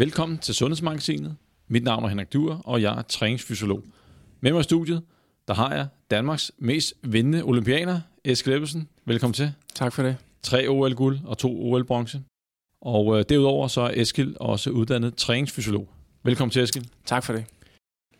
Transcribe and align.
Velkommen 0.00 0.38
til 0.38 0.54
Sundhedsmagasinet. 0.54 1.36
Mit 1.68 1.84
navn 1.84 2.04
er 2.04 2.08
Henrik 2.08 2.32
Duer, 2.32 2.56
og 2.56 2.82
jeg 2.82 2.98
er 2.98 3.02
træningsfysiolog. 3.02 3.82
Med 4.40 4.52
mig 4.52 4.60
i 4.60 4.62
studiet, 4.62 5.02
der 5.48 5.54
har 5.54 5.74
jeg 5.74 5.86
Danmarks 6.10 6.52
mest 6.58 6.94
vindende 7.02 7.42
olympianer, 7.42 8.00
Eskild 8.24 8.54
Ebbesen. 8.54 8.88
Velkommen 9.04 9.34
til. 9.34 9.52
Tak 9.74 9.92
for 9.92 10.02
det. 10.02 10.16
Tre 10.42 10.68
OL-guld 10.68 11.18
og 11.24 11.38
to 11.38 11.72
OL-bronze. 11.72 12.22
Og 12.80 13.18
øh, 13.18 13.24
derudover 13.28 13.68
så 13.68 13.80
er 13.80 13.90
Eskild 13.94 14.36
også 14.40 14.70
uddannet 14.70 15.14
træningsfysiolog. 15.14 15.88
Velkommen 16.22 16.50
til, 16.50 16.62
Eskild. 16.62 16.84
Tak 17.04 17.24
for 17.24 17.32
det. 17.32 17.44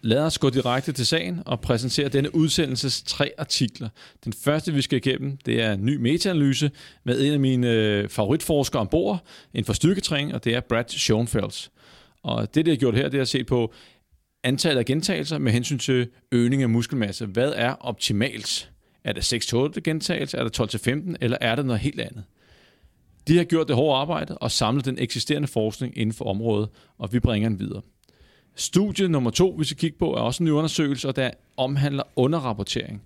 Lad 0.03 0.19
os 0.19 0.39
gå 0.39 0.51
direkte 0.51 0.93
til 0.93 1.07
sagen 1.07 1.43
og 1.47 1.61
præsentere 1.61 2.09
denne 2.09 2.35
udsendelses 2.35 3.03
tre 3.03 3.31
artikler. 3.39 3.89
Den 4.25 4.33
første, 4.33 4.73
vi 4.73 4.83
skal 4.83 4.97
igennem, 4.97 5.37
det 5.47 5.63
er 5.63 5.73
en 5.73 5.85
ny 5.85 5.97
metaanalyse 5.97 6.71
med 7.05 7.21
en 7.21 7.33
af 7.33 7.41
mine 7.41 7.71
øh, 7.71 8.09
favoritforskere 8.09 8.81
ombord 8.81 9.25
inden 9.55 9.65
for 9.65 9.73
styrketræning, 9.73 10.35
og 10.35 10.45
det 10.45 10.55
er 10.55 10.61
Brad 10.61 10.85
Schoenfeld. 10.89 11.71
Og 12.23 12.55
det, 12.55 12.67
det 12.67 12.73
har 12.73 12.79
gjort 12.79 12.95
her, 12.95 13.09
det 13.09 13.19
er 13.19 13.23
at 13.23 13.29
se 13.29 13.45
på 13.45 13.73
antallet 14.45 14.79
af 14.79 14.85
gentagelser 14.85 15.39
med 15.39 15.53
hensyn 15.53 15.79
til 15.79 16.09
øgning 16.33 16.63
af 16.63 16.69
muskelmasse. 16.69 17.27
Hvad 17.27 17.53
er 17.57 17.73
optimalt? 17.73 18.71
Er 19.05 19.13
det 19.13 19.53
6-8 19.55 19.81
gentagelser, 19.81 20.39
er 20.39 20.49
det 20.49 20.61
12-15, 20.89 21.15
eller 21.21 21.39
er 21.41 21.55
det 21.55 21.67
noget 21.67 21.81
helt 21.81 22.01
andet? 22.01 22.25
De 23.29 23.37
har 23.37 23.45
gjort 23.45 23.69
det 23.69 23.77
hårde 23.77 24.01
arbejde 24.01 24.39
og 24.39 24.51
samlet 24.51 24.85
den 24.85 24.99
eksisterende 24.99 25.49
forskning 25.49 25.99
inden 25.99 26.13
for 26.13 26.25
området, 26.25 26.69
og 26.99 27.13
vi 27.13 27.21
bringer 27.21 27.49
den 27.49 27.59
videre. 27.61 27.83
Studie 28.55 29.09
nummer 29.09 29.31
to, 29.31 29.57
vi 29.59 29.65
skal 29.65 29.77
kigge 29.77 29.99
på, 29.99 30.15
er 30.15 30.21
også 30.21 30.43
en 30.43 30.47
ny 30.47 30.51
undersøgelse, 30.51 31.09
og 31.09 31.17
der 31.17 31.31
omhandler 31.57 32.03
underrapportering. 32.17 33.03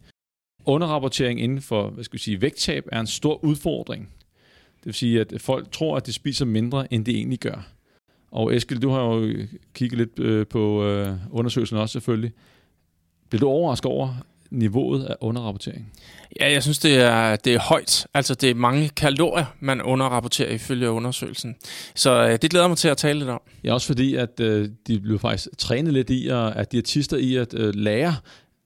Underrapportering 0.66 1.40
inden 1.40 1.60
for 1.60 1.90
hvad 1.90 2.04
skal 2.04 2.14
vi 2.14 2.22
sige, 2.22 2.40
vægttab 2.40 2.88
er 2.92 3.00
en 3.00 3.06
stor 3.06 3.44
udfordring. 3.44 4.08
Det 4.76 4.86
vil 4.86 4.94
sige, 4.94 5.20
at 5.20 5.34
folk 5.40 5.72
tror, 5.72 5.96
at 5.96 6.06
de 6.06 6.12
spiser 6.12 6.44
mindre, 6.44 6.92
end 6.92 7.04
de 7.04 7.16
egentlig 7.16 7.38
gør. 7.38 7.68
Og 8.30 8.56
Eskild, 8.56 8.80
du 8.80 8.90
har 8.90 9.02
jo 9.02 9.46
kigget 9.74 9.98
lidt 9.98 10.18
øh, 10.18 10.46
på 10.46 10.84
øh, 10.84 11.16
undersøgelsen 11.30 11.78
også 11.78 11.92
selvfølgelig. 11.92 12.32
Bliver 13.28 13.40
du 13.40 13.48
overrasket 13.48 13.90
over 13.90 14.14
niveauet 14.50 15.04
af 15.04 15.16
underrapportering? 15.20 15.92
Ja, 16.40 16.52
jeg 16.52 16.62
synes, 16.62 16.78
det 16.78 16.96
er, 16.96 17.36
det 17.36 17.54
er 17.54 17.58
højt. 17.58 18.06
Altså, 18.14 18.34
det 18.34 18.50
er 18.50 18.54
mange 18.54 18.88
kalorier, 18.88 19.44
man 19.60 19.82
underrapporterer 19.82 20.50
ifølge 20.50 20.90
undersøgelsen. 20.90 21.56
Så 21.94 22.26
øh, 22.28 22.38
det 22.42 22.50
glæder 22.50 22.68
mig 22.68 22.76
til 22.76 22.88
at 22.88 22.96
tale 22.96 23.18
lidt 23.18 23.30
om. 23.30 23.40
Ja, 23.64 23.72
også 23.72 23.86
fordi, 23.86 24.14
at 24.14 24.40
øh, 24.40 24.68
de 24.86 25.00
blev 25.00 25.18
faktisk 25.18 25.48
trænet 25.58 25.92
lidt 25.92 26.10
i, 26.10 26.28
og 26.28 26.56
at 26.56 26.72
diætister 26.72 27.16
i 27.16 27.36
at 27.36 27.54
øh, 27.54 27.74
lære 27.74 28.16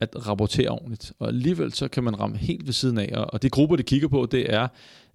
at 0.00 0.26
rapportere 0.28 0.68
ordentligt. 0.68 1.12
Og 1.18 1.28
alligevel 1.28 1.72
så 1.72 1.88
kan 1.88 2.04
man 2.04 2.20
ramme 2.20 2.36
helt 2.36 2.66
ved 2.66 2.72
siden 2.72 2.98
af. 2.98 3.12
Og 3.32 3.42
de 3.42 3.50
grupper, 3.50 3.76
de 3.76 3.82
kigger 3.82 4.08
på, 4.08 4.28
det 4.30 4.54
er 4.54 4.68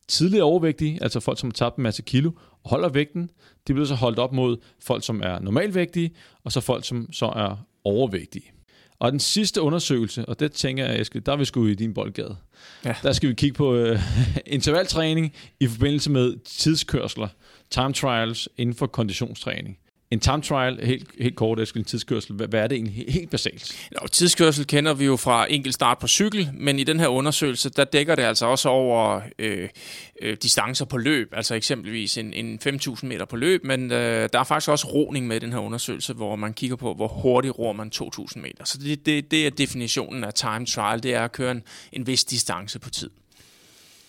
tidligere 0.08 0.44
overvægtige, 0.44 1.00
altså 1.02 1.20
folk, 1.20 1.40
som 1.40 1.50
har 1.50 1.54
tabt 1.54 1.78
en 1.78 1.84
masse 1.84 2.02
kilo, 2.02 2.32
og 2.64 2.70
holder 2.70 2.90
vægten. 2.90 3.30
De 3.68 3.74
bliver 3.74 3.88
så 3.88 3.96
holdt 3.96 4.20
op 4.20 4.34
mod 4.34 4.58
folk, 4.80 5.04
som 5.06 5.22
er 5.24 5.40
normalvægtige, 5.40 6.12
og 6.44 6.52
så 6.52 6.62
folk, 6.62 6.86
som 6.86 7.14
så 7.14 7.26
er 7.26 7.66
overvægtige. 7.84 8.53
Og 9.04 9.12
den 9.12 9.20
sidste 9.20 9.62
undersøgelse, 9.62 10.26
og 10.26 10.40
det 10.40 10.52
tænker 10.52 10.86
jeg, 10.86 11.02
Eske, 11.02 11.20
der 11.20 11.32
er 11.32 11.36
vi 11.36 11.46
sgu 11.46 11.68
i 11.68 11.76
din 11.76 11.94
boldgade. 11.94 12.36
Ja. 12.86 12.96
Der 13.04 13.12
skal 13.12 13.30
vi 13.30 13.34
kigge 13.34 13.56
på 13.56 13.76
øh, 13.76 14.00
intervaltræning 14.46 15.34
i 15.60 15.68
forbindelse 15.68 16.12
med 16.12 16.36
tidskørsler, 16.46 17.28
time 17.70 17.94
trials 17.94 18.50
inden 18.58 18.76
for 18.76 18.88
konditionstræning. 18.88 19.78
En 20.14 20.20
time 20.20 20.42
trial, 20.42 20.86
helt, 20.86 21.10
helt 21.20 21.36
kort, 21.36 21.60
Eskild, 21.60 21.82
en 21.82 21.86
tidskørsel, 21.86 22.36
hvad, 22.36 22.48
hvad 22.48 22.60
er 22.60 22.68
det 22.68 22.76
egentlig 22.76 23.06
helt 23.10 23.30
basalt? 23.30 23.90
Nå, 23.92 24.08
tidskørsel 24.08 24.68
kender 24.68 24.94
vi 24.94 25.06
jo 25.06 25.16
fra 25.16 25.46
enkelt 25.50 25.74
start 25.74 25.98
på 25.98 26.08
cykel, 26.08 26.50
men 26.54 26.80
i 26.80 26.84
den 26.84 27.00
her 27.00 27.08
undersøgelse, 27.08 27.70
der 27.70 27.84
dækker 27.84 28.16
det 28.16 28.24
altså 28.24 28.46
også 28.46 28.70
over 28.70 29.22
øh, 29.40 29.70
øh, 30.22 30.38
distancer 30.44 30.86
på 30.86 30.98
løb, 30.98 31.34
altså 31.34 31.56
eksempelvis 31.56 32.18
en, 32.18 32.34
en 32.34 32.60
5.000 32.68 33.06
meter 33.06 33.26
på 33.26 33.36
løb, 33.36 33.64
men 33.64 33.92
øh, 33.92 34.30
der 34.34 34.40
er 34.40 34.44
faktisk 34.44 34.70
også 34.70 34.88
roning 34.88 35.28
med 35.28 35.36
i 35.36 35.40
den 35.40 35.52
her 35.52 35.60
undersøgelse, 35.60 36.14
hvor 36.14 36.36
man 36.36 36.54
kigger 36.54 36.76
på, 36.76 36.94
hvor 36.94 37.08
hurtigt 37.08 37.60
ror 37.60 37.74
man 37.74 37.92
2.000 37.96 38.40
meter. 38.40 38.66
Så 38.66 38.78
det, 38.78 39.06
det, 39.06 39.32
det 39.32 39.48
er 39.48 39.52
definitionen 39.52 40.24
af 40.24 40.34
time 40.34 40.66
trial, 40.66 41.04
det 41.04 41.14
er 41.14 41.24
at 41.24 41.32
køre 41.32 41.52
en, 41.52 41.64
en 41.92 42.08
vis 42.08 42.26
distance 42.26 42.80
på 42.80 42.90
tid. 42.90 43.10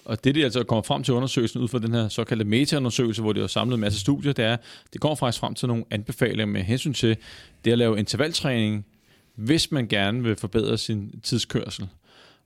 Og 0.04 0.24
det, 0.24 0.34
de 0.34 0.44
altså 0.44 0.64
kommer 0.64 0.82
frem 0.82 1.02
til 1.02 1.14
undersøgelsen 1.14 1.60
ud 1.60 1.68
fra 1.68 1.78
den 1.78 1.94
her 1.94 2.08
såkaldte 2.08 2.44
meta-undersøgelse, 2.44 3.22
hvor 3.22 3.32
de 3.32 3.40
har 3.40 3.46
samlet 3.46 3.74
en 3.74 3.80
masse 3.80 4.00
studier, 4.00 4.32
det 4.32 4.44
er, 4.44 4.56
det 4.92 5.00
går 5.00 5.14
faktisk 5.14 5.40
frem 5.40 5.54
til 5.54 5.68
nogle 5.68 5.84
anbefalinger 5.90 6.46
med 6.46 6.62
hensyn 6.62 6.92
til 6.92 7.16
det 7.64 7.72
at 7.72 7.78
lave 7.78 7.98
intervaltræning, 7.98 8.86
hvis 9.34 9.70
man 9.70 9.88
gerne 9.88 10.22
vil 10.22 10.36
forbedre 10.36 10.78
sin 10.78 11.20
tidskørsel. 11.22 11.88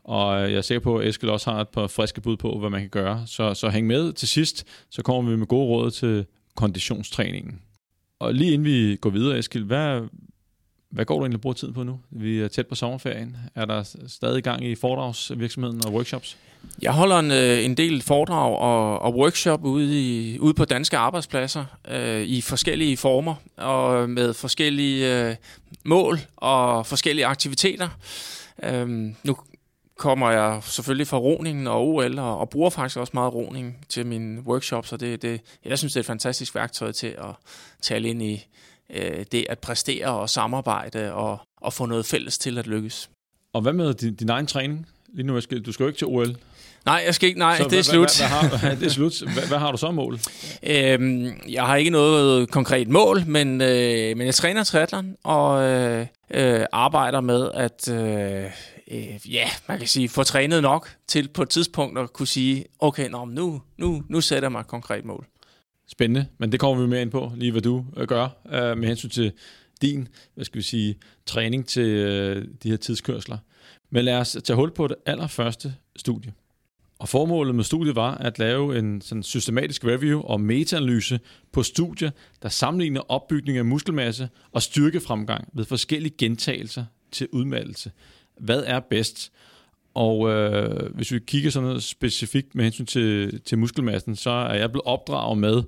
Og 0.04 0.40
jeg 0.40 0.52
er 0.52 0.60
sikker 0.60 0.80
på, 0.80 0.98
at 0.98 1.08
Eskild 1.08 1.30
også 1.30 1.50
har 1.50 1.60
et 1.60 1.68
par 1.68 1.86
friske 1.86 2.20
bud 2.20 2.36
på, 2.36 2.58
hvad 2.58 2.70
man 2.70 2.80
kan 2.80 2.90
gøre. 2.90 3.22
Så, 3.26 3.54
så 3.54 3.68
hæng 3.68 3.86
med 3.86 4.12
til 4.12 4.28
sidst, 4.28 4.66
så 4.90 5.02
kommer 5.02 5.30
vi 5.30 5.36
med 5.36 5.46
gode 5.46 5.66
råd 5.66 5.90
til 5.90 6.26
konditionstræningen. 6.54 7.62
Og 8.18 8.34
lige 8.34 8.52
inden 8.52 8.64
vi 8.64 8.96
går 8.96 9.10
videre, 9.10 9.38
Eskild, 9.38 9.64
hvad, 9.64 10.00
hvad 10.90 11.04
går 11.04 11.18
du 11.18 11.24
egentlig 11.24 11.40
bruge 11.40 11.54
tiden 11.54 11.74
på 11.74 11.82
nu? 11.82 12.00
Vi 12.10 12.40
er 12.40 12.48
tæt 12.48 12.66
på 12.66 12.74
sommerferien. 12.74 13.36
Er 13.54 13.64
der 13.64 13.96
stadig 14.06 14.42
gang 14.42 14.64
i 14.64 14.74
foredragsvirksomheden 14.74 15.86
og 15.86 15.92
workshops? 15.92 16.36
Jeg 16.82 16.92
holder 16.92 17.18
en, 17.18 17.30
øh, 17.30 17.64
en 17.64 17.76
del 17.76 18.02
foredrag 18.02 18.58
og, 18.58 18.98
og 18.98 19.14
workshop 19.14 19.64
ude, 19.64 20.00
i, 20.00 20.38
ude 20.38 20.54
på 20.54 20.64
danske 20.64 20.96
arbejdspladser 20.96 21.64
øh, 21.88 22.22
i 22.22 22.40
forskellige 22.40 22.96
former 22.96 23.34
og 23.56 24.10
med 24.10 24.34
forskellige 24.34 25.28
øh, 25.28 25.36
mål 25.84 26.18
og 26.36 26.86
forskellige 26.86 27.26
aktiviteter. 27.26 27.88
Øh, 28.62 28.88
nu 29.24 29.36
kommer 29.98 30.30
jeg 30.30 30.60
selvfølgelig 30.62 31.06
fra 31.06 31.18
roningen 31.18 31.66
og 31.66 31.88
OL 31.88 32.18
og, 32.18 32.38
og 32.38 32.50
bruger 32.50 32.70
faktisk 32.70 32.96
også 32.96 33.10
meget 33.14 33.34
roning 33.34 33.86
til 33.88 34.06
mine 34.06 34.40
workshops, 34.40 34.92
og 34.92 35.00
det, 35.00 35.22
det, 35.22 35.40
jeg 35.64 35.78
synes, 35.78 35.92
det 35.92 35.96
er 35.96 36.02
et 36.02 36.06
fantastisk 36.06 36.54
værktøj 36.54 36.92
til 36.92 37.06
at 37.06 37.34
tale 37.82 38.08
ind 38.08 38.22
i 38.22 38.46
øh, 38.90 39.24
det 39.32 39.46
at 39.48 39.58
præstere 39.58 40.06
og 40.08 40.30
samarbejde 40.30 41.12
og, 41.12 41.38
og 41.60 41.72
få 41.72 41.86
noget 41.86 42.06
fælles 42.06 42.38
til 42.38 42.58
at 42.58 42.66
lykkes. 42.66 43.10
Og 43.52 43.62
hvad 43.62 43.72
med 43.72 43.94
din, 43.94 44.14
din 44.14 44.28
egen 44.28 44.46
træning? 44.46 44.86
Lige 45.08 45.26
nu, 45.26 45.34
du 45.34 45.40
skal 45.40 45.84
jo 45.84 45.86
ikke 45.86 45.98
til 45.98 46.06
OL. 46.06 46.36
Nej, 46.88 47.02
jeg 47.06 47.14
skal 47.14 47.28
ikke. 47.28 47.38
Nej, 47.38 47.56
så 47.56 47.64
det 47.64 47.72
er 47.72 47.76
hvad, 47.76 47.82
slut. 47.82 48.16
Hvad, 48.18 48.28
hvad, 48.28 48.48
hvad 48.48 48.58
har, 48.58 48.74
det 48.80 48.86
er 48.86 48.90
slut. 48.90 49.20
Hvad, 49.20 49.48
hvad 49.48 49.58
har 49.58 49.72
du 49.72 49.78
så 49.78 49.90
mål? 49.90 50.20
Øhm, 50.62 51.40
jeg 51.48 51.66
har 51.66 51.76
ikke 51.76 51.90
noget 51.90 52.50
konkret 52.50 52.88
mål, 52.88 53.22
men, 53.26 53.60
øh, 53.60 54.16
men 54.16 54.26
jeg 54.26 54.34
træner 54.34 54.64
triathlon 54.64 55.16
og 55.24 55.62
øh, 55.62 56.06
øh, 56.30 56.64
arbejder 56.72 57.20
med 57.20 57.50
at 57.54 57.88
øh, 57.88 58.44
øh, 58.90 59.32
ja, 59.32 59.48
man 59.68 59.78
kan 59.78 59.86
sige, 59.86 60.08
få 60.08 60.22
trænet 60.22 60.62
nok 60.62 60.90
til 61.08 61.28
på 61.28 61.42
et 61.42 61.48
tidspunkt 61.48 61.98
at 61.98 62.12
kunne 62.12 62.28
sige, 62.28 62.64
okay, 62.78 63.08
nå, 63.08 63.24
nu, 63.24 63.62
nu, 63.78 64.02
nu 64.08 64.20
sætter 64.20 64.46
jeg 64.46 64.52
mig 64.52 64.60
et 64.60 64.66
konkret 64.66 65.04
mål. 65.04 65.26
Spændende, 65.88 66.26
men 66.38 66.52
det 66.52 66.60
kommer 66.60 66.82
vi 66.82 66.88
mere 66.88 67.02
ind 67.02 67.10
på, 67.10 67.32
lige 67.36 67.52
hvad 67.52 67.62
du 67.62 67.84
øh, 67.96 68.06
gør 68.06 68.28
øh, 68.52 68.78
med 68.78 68.88
hensyn 68.88 69.08
til 69.08 69.32
din, 69.82 70.08
hvad 70.34 70.44
skal 70.44 70.58
vi 70.58 70.62
sige, 70.62 70.98
træning 71.26 71.66
til 71.66 71.86
øh, 71.86 72.44
de 72.62 72.70
her 72.70 72.76
tidskørsler. 72.76 73.38
Men 73.90 74.04
lad 74.04 74.14
os 74.14 74.36
tage 74.44 74.56
hul 74.56 74.70
på 74.70 74.86
det 74.86 74.96
allerførste 75.06 75.74
studie. 75.96 76.32
Og 76.98 77.08
formålet 77.08 77.54
med 77.54 77.64
studiet 77.64 77.96
var 77.96 78.14
at 78.14 78.38
lave 78.38 78.78
en 78.78 79.00
sådan 79.00 79.22
systematisk 79.22 79.84
review 79.84 80.20
og 80.20 80.40
metaanalyse 80.40 81.20
på 81.52 81.62
studier, 81.62 82.10
der 82.42 82.48
sammenligner 82.48 83.00
opbygning 83.10 83.58
af 83.58 83.64
muskelmasse 83.64 84.28
og 84.52 84.62
styrkefremgang 84.62 85.48
ved 85.52 85.64
forskellige 85.64 86.14
gentagelser 86.18 86.84
til 87.12 87.28
udmattelse. 87.32 87.90
Hvad 88.40 88.62
er 88.66 88.80
bedst? 88.80 89.32
Og 89.94 90.30
øh, 90.30 90.94
hvis 90.94 91.12
vi 91.12 91.18
kigger 91.18 91.50
sådan 91.50 91.68
noget 91.68 91.82
specifikt 91.82 92.54
med 92.54 92.64
hensyn 92.64 92.86
til, 92.86 93.40
til 93.40 93.58
muskelmassen, 93.58 94.16
så 94.16 94.30
er 94.30 94.54
jeg 94.54 94.70
blevet 94.70 94.86
opdraget 94.86 95.38
med, 95.38 95.62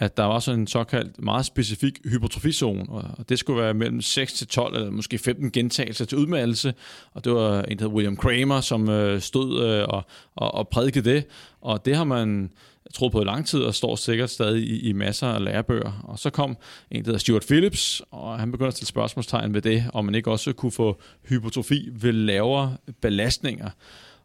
at 0.00 0.16
der 0.16 0.24
var 0.24 0.38
sådan 0.38 0.60
en 0.60 0.66
såkaldt 0.66 1.22
meget 1.22 1.46
specifik 1.46 1.98
hypertrofizone, 2.04 2.88
og 2.88 3.28
det 3.28 3.38
skulle 3.38 3.62
være 3.62 3.74
mellem 3.74 4.00
6 4.00 4.32
til 4.32 4.46
12 4.46 4.74
eller 4.74 4.90
måske 4.90 5.18
15 5.18 5.50
gentagelser 5.50 6.04
til 6.04 6.18
udmattelse, 6.18 6.74
og 7.12 7.24
det 7.24 7.32
var 7.32 7.62
en, 7.62 7.78
der 7.78 7.84
hed 7.84 7.94
William 7.94 8.16
Kramer, 8.16 8.60
som 8.60 8.88
øh, 8.88 9.20
stod 9.20 9.64
øh, 9.64 9.84
og, 9.88 10.02
og, 10.36 10.54
og 10.54 10.68
prædikede 10.68 11.10
det, 11.10 11.24
og 11.60 11.84
det 11.84 11.96
har 11.96 12.04
man 12.04 12.50
troet 12.94 13.12
på 13.12 13.20
i 13.20 13.24
lang 13.24 13.46
tid, 13.46 13.60
og 13.60 13.74
står 13.74 13.96
sikkert 13.96 14.30
stadig 14.30 14.62
i, 14.62 14.88
i 14.88 14.92
masser 14.92 15.26
af 15.26 15.44
lærebøger. 15.44 16.04
Og 16.04 16.18
så 16.18 16.30
kom 16.30 16.56
en, 16.90 17.02
der 17.02 17.06
hedder 17.06 17.18
Stuart 17.18 17.44
Phillips, 17.48 18.02
og 18.10 18.38
han 18.38 18.52
begyndte 18.52 18.68
at 18.68 18.74
stille 18.74 18.88
spørgsmålstegn 18.88 19.54
ved 19.54 19.62
det, 19.62 19.84
om 19.92 20.04
man 20.04 20.14
ikke 20.14 20.30
også 20.30 20.52
kunne 20.52 20.72
få 20.72 21.00
hypertrofi 21.28 21.88
ved 21.92 22.12
lavere 22.12 22.76
belastninger. 23.00 23.70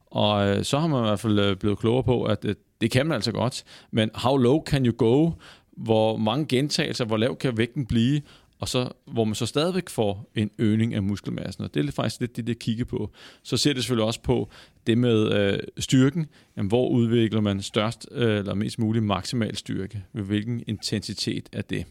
Og 0.05 0.47
øh, 0.47 0.63
så 0.63 0.79
har 0.79 0.87
man 0.87 1.03
i 1.03 1.07
hvert 1.07 1.19
fald 1.19 1.39
øh, 1.39 1.55
blevet 1.55 1.79
klogere 1.79 2.03
på, 2.03 2.23
at 2.23 2.45
øh, 2.45 2.55
det 2.81 2.91
kan 2.91 3.05
man 3.05 3.15
altså 3.15 3.31
godt, 3.31 3.63
men 3.91 4.09
how 4.15 4.37
low 4.37 4.63
can 4.63 4.85
you 4.85 4.93
go? 4.97 5.31
Hvor 5.75 6.17
mange 6.17 6.45
gentagelser, 6.45 7.05
hvor 7.05 7.17
lav 7.17 7.37
kan 7.37 7.57
vægten 7.57 7.85
blive, 7.85 8.21
og 8.59 8.69
så, 8.69 8.89
hvor 9.05 9.23
man 9.23 9.35
så 9.35 9.45
stadigvæk 9.45 9.89
får 9.89 10.31
en 10.35 10.51
øgning 10.57 10.93
af 10.93 11.03
muskelmassen. 11.03 11.63
Og 11.63 11.73
det 11.73 11.87
er 11.87 11.91
faktisk 11.91 12.19
lidt 12.19 12.35
det, 12.35 12.47
det 12.47 12.59
kigger 12.59 12.85
på. 12.85 13.11
Så 13.43 13.57
ser 13.57 13.73
det 13.73 13.83
selvfølgelig 13.83 14.05
også 14.05 14.21
på 14.21 14.49
det 14.87 14.97
med 14.97 15.31
øh, 15.31 15.59
styrken. 15.77 16.27
Jamen, 16.57 16.67
hvor 16.67 16.89
udvikler 16.89 17.41
man 17.41 17.61
størst 17.61 18.07
øh, 18.11 18.37
eller 18.37 18.53
mest 18.53 18.79
mulig 18.79 19.03
maksimal 19.03 19.55
styrke? 19.55 20.03
Ved 20.13 20.23
hvilken 20.23 20.63
intensitet 20.67 21.49
er 21.51 21.61
det? 21.61 21.85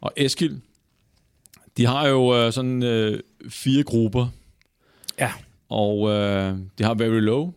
Og 0.00 0.12
Eskild, 0.16 0.60
de 1.76 1.86
har 1.86 2.08
jo 2.08 2.36
øh, 2.36 2.52
sådan 2.52 2.82
øh, 2.82 3.20
fire 3.48 3.82
grupper. 3.82 4.26
Ja. 5.18 5.32
Og 5.68 6.10
øh, 6.10 6.56
de 6.78 6.84
har 6.84 6.94
very 6.94 7.20
low. 7.20 7.52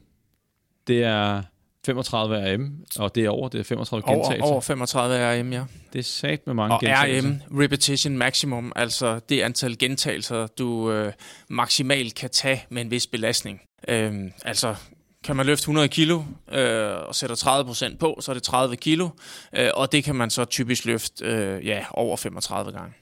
Det 0.88 1.04
er 1.04 1.44
35 1.88 2.56
RM, 2.56 2.72
og 3.00 3.16
det 3.16 3.26
er 3.26 3.30
over, 3.30 3.50
det 3.50 3.60
er 3.60 3.64
35 3.64 4.08
over, 4.08 4.16
gentagelser. 4.16 4.52
over 4.52 4.62
35 4.62 5.42
RM, 5.42 5.54
ja. 5.54 5.64
Det 5.94 6.00
er 6.00 6.04
sat 6.04 6.48
med 6.48 6.54
mange 6.54 6.76
Og 6.76 6.82
gentagelser. 6.82 7.30
RM, 7.30 7.60
repetition 7.60 8.18
maximum, 8.18 8.72
altså 8.76 9.20
det 9.30 9.42
antal 9.42 9.78
gentagelser, 9.78 10.48
du 10.48 10.92
øh, 10.92 11.14
maksimalt 11.50 12.16
kan 12.16 12.30
tage 12.30 12.66
med 12.70 12.82
en 12.82 12.92
vis 12.92 13.08
belastning. 13.08 13.62
Øhm, 13.88 14.32
altså 14.46 14.76
kan 15.24 15.36
man 15.36 15.46
løfte 15.46 15.62
100 15.62 15.88
kilo 15.88 16.22
øh, 16.52 17.08
og 17.08 17.16
sætter 17.16 17.36
30% 17.36 17.98
på, 17.98 18.18
så 18.22 18.32
er 18.32 18.34
det 18.34 18.44
30 18.44 18.76
kilo, 18.76 19.10
øh, 19.58 19.70
og 19.74 19.92
det 19.92 20.04
kan 20.04 20.16
man 20.16 20.30
så 20.30 20.46
typisk 20.46 20.86
løfte 20.86 21.26
øh, 21.26 21.66
ja, 21.68 21.86
over 21.92 22.18
35 22.18 22.72
gange. 22.72 22.94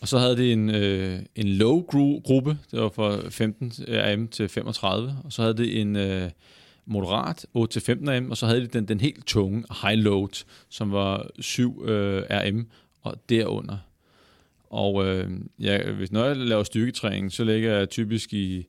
Og 0.00 0.08
så 0.08 0.18
havde 0.18 0.36
de 0.36 0.52
en, 0.52 0.74
øh, 0.74 1.18
en 1.36 1.48
low-gruppe, 1.48 2.58
det 2.70 2.80
var 2.80 2.88
fra 2.88 3.28
15 3.30 3.72
RM 3.88 4.28
til 4.28 4.48
35, 4.48 5.16
og 5.24 5.32
så 5.32 5.42
havde 5.42 5.56
de 5.56 5.72
en 5.72 5.96
øh, 5.96 6.30
moderat 6.90 7.46
8-15 7.56 7.60
RM, 8.10 8.30
og 8.30 8.36
så 8.36 8.46
havde 8.46 8.60
de 8.60 8.66
den, 8.66 8.88
den 8.88 9.00
helt 9.00 9.26
tunge 9.26 9.64
high 9.82 9.98
load, 9.98 10.44
som 10.68 10.92
var 10.92 11.26
7 11.40 11.84
øh, 11.84 12.22
RM 12.30 12.66
og 13.02 13.14
derunder. 13.28 13.76
Og 14.70 15.06
øh, 15.06 15.30
ja, 15.58 15.90
hvis 15.90 16.12
når 16.12 16.24
jeg 16.24 16.36
laver 16.36 16.62
styrketræning, 16.62 17.32
så 17.32 17.44
ligger 17.44 17.78
jeg 17.78 17.90
typisk 17.90 18.32
i, 18.32 18.66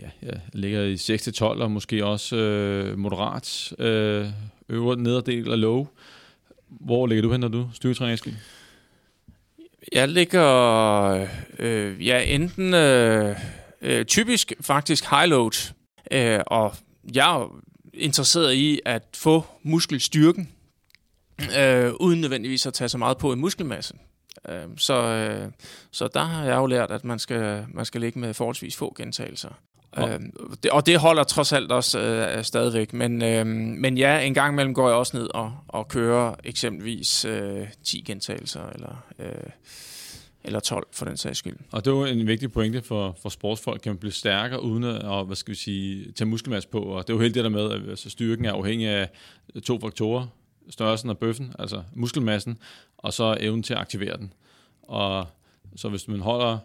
ja, 0.00 0.08
jeg 0.22 0.40
ligger 0.52 0.82
i 0.82 0.94
6-12, 0.94 1.42
og 1.44 1.70
måske 1.70 2.04
også 2.06 2.36
øh, 2.36 2.98
moderat 2.98 3.72
øh, 3.78 4.26
øvre 4.68 4.96
nederdel 4.96 5.52
af 5.52 5.60
low. 5.60 5.86
Hvor 6.68 7.06
ligger 7.06 7.22
du 7.22 7.32
hen, 7.32 7.40
når 7.40 7.48
du 7.48 7.68
styrketræner, 7.74 8.12
Eskild? 8.12 8.34
Jeg 9.92 10.08
ligger 10.08 11.26
øh, 11.58 12.06
ja, 12.06 12.22
enten 12.22 12.74
øh, 12.74 13.36
øh, 13.82 14.04
typisk 14.04 14.52
faktisk 14.60 15.10
high 15.10 15.28
load, 15.28 15.72
øh, 16.10 16.40
og 16.46 16.74
jeg 17.14 17.34
er 17.40 17.60
interesseret 17.94 18.54
i 18.54 18.80
at 18.84 19.02
få 19.14 19.44
muskelstyrken, 19.62 20.48
øh, 21.58 21.92
uden 22.00 22.20
nødvendigvis 22.20 22.66
at 22.66 22.74
tage 22.74 22.88
så 22.88 22.98
meget 22.98 23.18
på 23.18 23.32
i 23.32 23.36
muskelmasse. 23.36 23.94
Øh, 24.48 24.62
så, 24.76 24.94
øh, 25.02 25.50
så 25.90 26.08
der 26.14 26.24
har 26.24 26.44
jeg 26.44 26.56
jo 26.56 26.66
lært, 26.66 26.90
at 26.90 27.04
man 27.04 27.18
skal, 27.18 27.64
man 27.74 27.84
skal 27.84 28.00
ligge 28.00 28.18
med 28.18 28.34
forholdsvis 28.34 28.76
få 28.76 28.94
gentagelser. 28.96 29.48
Og- 29.92 30.08
Øh, 30.10 30.20
det, 30.62 30.70
og 30.70 30.86
det 30.86 30.98
holder 30.98 31.24
trods 31.24 31.52
alt 31.52 31.72
også 31.72 31.98
øh, 32.00 32.44
stadigvæk. 32.44 32.92
Men, 32.92 33.22
øh, 33.22 33.46
men 33.46 33.98
ja, 33.98 34.20
en 34.20 34.34
gang 34.34 34.52
imellem 34.54 34.74
går 34.74 34.88
jeg 34.88 34.96
også 34.96 35.16
ned 35.16 35.26
og, 35.34 35.52
og 35.68 35.88
kører 35.88 36.34
eksempelvis 36.44 37.24
øh, 37.24 37.66
10 37.84 38.00
gentagelser, 38.06 38.66
eller, 38.74 39.04
øh, 39.18 39.28
eller 40.44 40.60
12 40.60 40.86
for 40.92 41.04
den 41.04 41.16
sags 41.16 41.38
skyld. 41.38 41.56
Og 41.72 41.84
det 41.84 41.90
er 41.92 42.04
en 42.06 42.26
vigtig 42.26 42.52
pointe 42.52 42.82
for, 42.82 43.16
for 43.22 43.28
sportsfolk, 43.28 43.80
kan 43.80 43.90
man 43.90 43.98
blive 43.98 44.12
stærkere 44.12 44.62
uden 44.62 44.84
at 44.84 45.02
og, 45.02 45.24
hvad 45.24 45.36
skal 45.36 45.50
vi 45.50 45.56
sige, 45.56 46.12
tage 46.12 46.28
muskelmasse 46.28 46.68
på. 46.68 46.78
Og 46.78 47.06
det 47.06 47.12
er 47.12 47.16
jo 47.16 47.20
helt 47.20 47.34
det 47.34 47.44
der 47.44 47.50
med, 47.50 47.70
at 47.70 47.88
altså, 47.88 48.10
styrken 48.10 48.44
er 48.44 48.52
afhængig 48.52 48.88
af 48.88 49.10
to 49.64 49.80
faktorer. 49.80 50.26
Størrelsen 50.70 51.10
af 51.10 51.18
bøffen, 51.18 51.54
altså 51.58 51.82
muskelmassen, 51.94 52.58
og 52.96 53.12
så 53.12 53.36
evnen 53.40 53.62
til 53.62 53.74
at 53.74 53.80
aktivere 53.80 54.16
den. 54.16 54.32
Og 54.82 55.26
så 55.76 55.88
hvis 55.88 56.08
man 56.08 56.20
holder, 56.20 56.58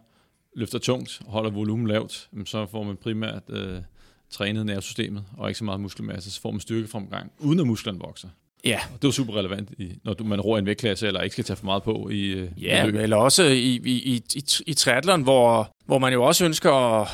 løfter 0.56 0.80
tungt 0.80 1.22
og 1.26 1.32
holder 1.32 1.50
volumen 1.50 1.88
lavt, 1.88 2.30
så 2.46 2.66
får 2.66 2.84
man 2.84 2.98
primært 2.98 3.44
øh, 3.50 3.82
trænet 4.30 4.66
nervesystemet 4.66 5.24
og 5.38 5.50
ikke 5.50 5.58
så 5.58 5.64
meget 5.64 5.80
muskelmasse. 5.80 6.32
Så 6.32 6.42
får 6.42 6.52
man 6.52 6.60
styrkefremgang, 6.60 7.32
uden 7.40 7.60
at 7.60 7.68
musklerne 7.68 8.00
vokser. 8.00 8.30
Ja, 8.66 8.80
Og 8.94 9.02
det 9.02 9.08
er 9.08 9.12
super 9.12 9.34
relevant, 9.38 9.70
i, 9.78 9.92
når 10.04 10.14
du, 10.14 10.24
man 10.24 10.42
roer 10.42 10.58
en 10.60 10.66
vægtklasse, 10.66 11.08
eller 11.08 11.22
ikke 11.22 11.34
skal 11.34 11.46
tage 11.46 11.58
for 11.58 11.66
meget 11.66 11.84
på 11.84 12.10
i, 12.10 12.26
øh, 12.26 12.50
i 12.58 12.62
Ja, 12.62 12.86
løb. 12.86 12.96
eller 12.96 13.18
også 13.18 13.44
i, 13.44 13.82
i, 13.86 13.92
i, 13.92 14.24
i, 14.36 14.44
i 14.68 14.74
triathlon, 14.74 15.22
hvor, 15.22 15.72
hvor 15.86 16.00
man 16.00 16.14
jo 16.14 16.24
også 16.24 16.46
ønsker 16.46 16.72
at, 16.72 17.08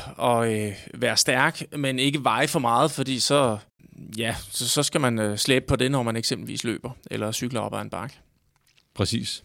at 0.44 0.66
øh, 0.66 0.72
være 0.94 1.16
stærk, 1.16 1.62
men 1.78 1.98
ikke 1.98 2.24
veje 2.24 2.48
for 2.48 2.58
meget, 2.58 2.90
fordi 2.90 3.18
så, 3.18 3.58
ja, 4.18 4.34
så, 4.50 4.68
så 4.68 4.82
skal 4.82 5.00
man 5.00 5.18
øh, 5.18 5.36
slæbe 5.38 5.64
på 5.66 5.76
det, 5.76 5.90
når 5.90 6.02
man 6.02 6.16
eksempelvis 6.16 6.64
løber 6.64 6.90
eller 7.10 7.32
cykler 7.32 7.60
op 7.60 7.74
ad 7.74 7.80
en 7.80 7.90
bakke. 7.90 8.14
Præcis. 8.94 9.42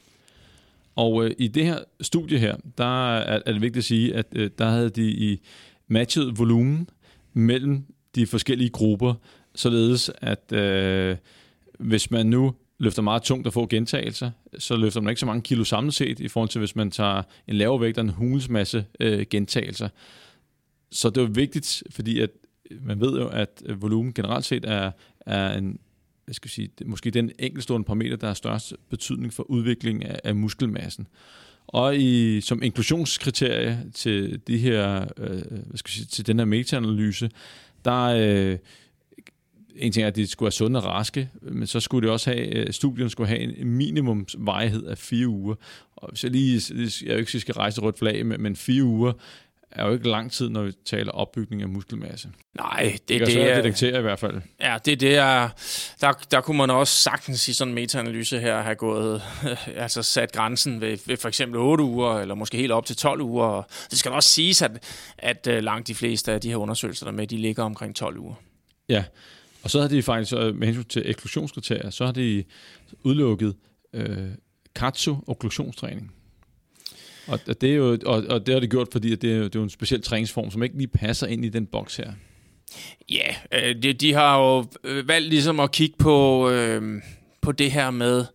Og 0.95 1.25
øh, 1.25 1.31
i 1.39 1.47
det 1.47 1.65
her 1.65 1.79
studie 2.01 2.39
her, 2.39 2.55
der 2.77 3.15
er, 3.17 3.39
er 3.45 3.51
det 3.51 3.61
vigtigt 3.61 3.77
at 3.77 3.83
sige, 3.85 4.15
at 4.15 4.25
øh, 4.35 4.49
der 4.57 4.69
havde 4.69 4.89
de 4.89 5.11
i 5.11 5.39
matchet 5.87 6.39
volumen 6.39 6.89
mellem 7.33 7.83
de 8.15 8.27
forskellige 8.27 8.69
grupper, 8.69 9.13
således 9.55 10.11
at 10.21 10.51
øh, 10.51 11.17
hvis 11.81 12.11
man 12.11 12.25
nu 12.25 12.53
løfter 12.79 13.01
meget 13.01 13.21
tungt 13.21 13.47
og 13.47 13.53
få 13.53 13.67
gentagelser, 13.67 14.31
så 14.57 14.75
løfter 14.75 15.01
man 15.01 15.11
ikke 15.11 15.19
så 15.19 15.25
mange 15.25 15.41
kilo 15.41 15.63
samlet 15.63 15.93
set, 15.93 16.19
i 16.19 16.27
forhold 16.27 16.49
til 16.49 16.59
hvis 16.59 16.75
man 16.75 16.91
tager 16.91 17.23
en 17.47 17.55
lavere 17.55 17.81
vægt 17.81 17.97
og 17.97 18.03
en 18.03 18.09
hulsmasse 18.09 18.85
øh, 18.99 19.25
gentagelser. 19.29 19.89
Så 20.91 21.09
det 21.09 21.23
er 21.23 21.27
vigtigt, 21.27 21.83
fordi 21.89 22.19
at 22.19 22.29
øh, 22.71 22.85
man 22.85 23.01
ved 23.01 23.19
jo, 23.19 23.27
at 23.27 23.63
øh, 23.65 23.81
volumen 23.81 24.13
generelt 24.13 24.45
set 24.45 24.65
er, 24.65 24.91
er 25.25 25.57
en, 25.57 25.79
jeg 26.27 26.35
skal 26.35 26.51
sige, 26.51 26.69
måske 26.85 27.11
den 27.11 27.31
enkeltstående 27.39 27.85
parameter, 27.85 28.15
der 28.15 28.27
har 28.27 28.33
størst 28.33 28.73
betydning 28.89 29.33
for 29.33 29.43
udvikling 29.43 30.05
af, 30.05 30.19
af 30.23 30.35
muskelmassen. 30.35 31.07
Og 31.67 31.97
i, 31.97 32.41
som 32.41 32.63
inklusionskriterie 32.63 33.85
til 33.93 34.41
de 34.47 34.57
her, 34.57 35.07
øh, 35.17 35.27
hvad 35.27 35.77
skal 35.77 35.89
jeg 35.89 35.93
sige, 35.93 36.05
til 36.05 36.27
den 36.27 36.39
her 36.39 36.45
metaanalyse, 36.45 37.29
der 37.85 38.03
øh, 38.03 38.57
en 39.75 39.91
ting 39.91 40.03
er, 40.03 40.07
at 40.07 40.15
de 40.15 40.27
skulle 40.27 40.47
være 40.47 40.51
sunde 40.51 40.79
og 40.79 40.85
raske, 40.85 41.29
men 41.41 41.67
så 41.67 41.79
skulle 41.79 42.07
det 42.07 42.13
også 42.13 42.29
have, 42.29 42.45
øh, 42.45 42.73
studien 42.73 43.09
skulle 43.09 43.27
have 43.27 43.39
en 43.39 43.67
minimumsvarighed 43.67 44.85
af 44.85 44.97
fire 44.97 45.27
uger. 45.27 45.55
Og 45.95 46.09
hvis 46.09 46.23
jeg 46.23 46.31
lige, 46.31 46.61
jeg 47.05 47.13
jo 47.13 47.17
ikke 47.17 47.39
skal 47.39 47.53
rejse 47.53 47.81
rødt 47.81 47.99
flag, 47.99 48.25
men, 48.25 48.41
men 48.41 48.55
fire 48.55 48.83
uger 48.83 49.13
er 49.71 49.85
jo 49.85 49.93
ikke 49.93 50.09
lang 50.09 50.31
tid, 50.31 50.49
når 50.49 50.63
vi 50.63 50.71
taler 50.85 51.11
opbygning 51.11 51.61
af 51.61 51.69
muskelmasse. 51.69 52.29
Nej, 52.57 52.97
Det, 53.07 53.19
det, 53.19 53.27
det 53.27 53.51
er, 53.51 53.55
detektere 53.55 53.99
i 53.99 54.01
hvert 54.01 54.19
fald. 54.19 54.41
ja, 54.61 54.77
det, 54.85 54.99
det 54.99 55.15
er, 55.15 55.49
der, 56.01 56.11
der 56.31 56.41
kunne 56.41 56.57
man 56.57 56.69
også 56.69 56.97
sagtens 57.03 57.47
i 57.47 57.53
sådan 57.53 57.69
en 57.71 57.75
metaanalyse 57.75 58.39
her 58.39 58.61
have 58.61 58.75
gået, 58.75 59.21
altså 59.75 60.03
sat 60.03 60.31
grænsen 60.31 60.81
ved, 60.81 60.97
ved 61.05 61.17
for 61.17 61.27
eksempel 61.27 61.59
8 61.59 61.83
uger, 61.83 62.19
eller 62.19 62.35
måske 62.35 62.57
helt 62.57 62.71
op 62.71 62.85
til 62.85 62.95
12 62.95 63.21
uger. 63.21 63.45
Og 63.45 63.65
det 63.89 63.99
skal 63.99 64.11
også 64.11 64.29
siges, 64.29 64.61
at, 64.61 64.71
at 65.17 65.47
øh, 65.47 65.63
langt 65.63 65.87
de 65.87 65.95
fleste 65.95 66.31
af 66.31 66.41
de 66.41 66.49
her 66.49 66.55
undersøgelser, 66.55 67.05
der 67.05 67.11
er 67.11 67.15
med, 67.15 67.27
de 67.27 67.37
ligger 67.37 67.63
omkring 67.63 67.95
12 67.95 68.17
uger. 68.17 68.33
Ja, 68.89 69.03
og 69.63 69.69
så 69.69 69.81
har 69.81 69.87
de 69.87 70.01
faktisk, 70.03 70.33
øh, 70.37 70.55
med 70.55 70.67
hensyn 70.67 70.83
til 70.83 71.03
eksklusionskriterier, 71.05 71.89
så 71.89 72.05
har 72.05 72.11
de 72.11 72.43
udelukket 73.03 73.55
øh, 73.93 74.27
katsu 74.75 75.15
okklusionstræning. 75.27 76.11
Og 77.27 77.39
og 77.47 77.61
det, 77.61 77.71
er 77.71 77.75
jo, 77.75 77.97
og, 78.05 78.23
og 78.29 78.45
det 78.45 78.53
har 78.53 78.59
de 78.59 78.67
gjort, 78.67 78.87
fordi 78.91 79.11
at 79.11 79.21
det, 79.21 79.31
er, 79.31 79.37
jo- 79.37 79.43
det 79.43 79.55
er 79.55 79.59
jo 79.59 79.63
en 79.63 79.69
speciel 79.69 80.01
træningsform, 80.01 80.51
som 80.51 80.63
ikke 80.63 80.77
lige 80.77 80.87
passer 80.87 81.27
ind 81.27 81.45
i 81.45 81.49
den 81.49 81.65
boks 81.65 81.95
her. 81.95 82.13
Ja, 83.09 83.35
øh, 83.53 83.83
de, 83.83 83.93
de 83.93 84.13
har 84.13 84.37
jo 84.39 84.65
øh, 84.83 85.07
valgt 85.07 85.29
ligesom 85.29 85.59
at 85.59 85.71
kigge 85.71 85.95
på, 85.99 86.49
øh, 86.49 87.01
på 87.41 87.51
det 87.51 87.71
her 87.71 87.91
med, 87.91 88.25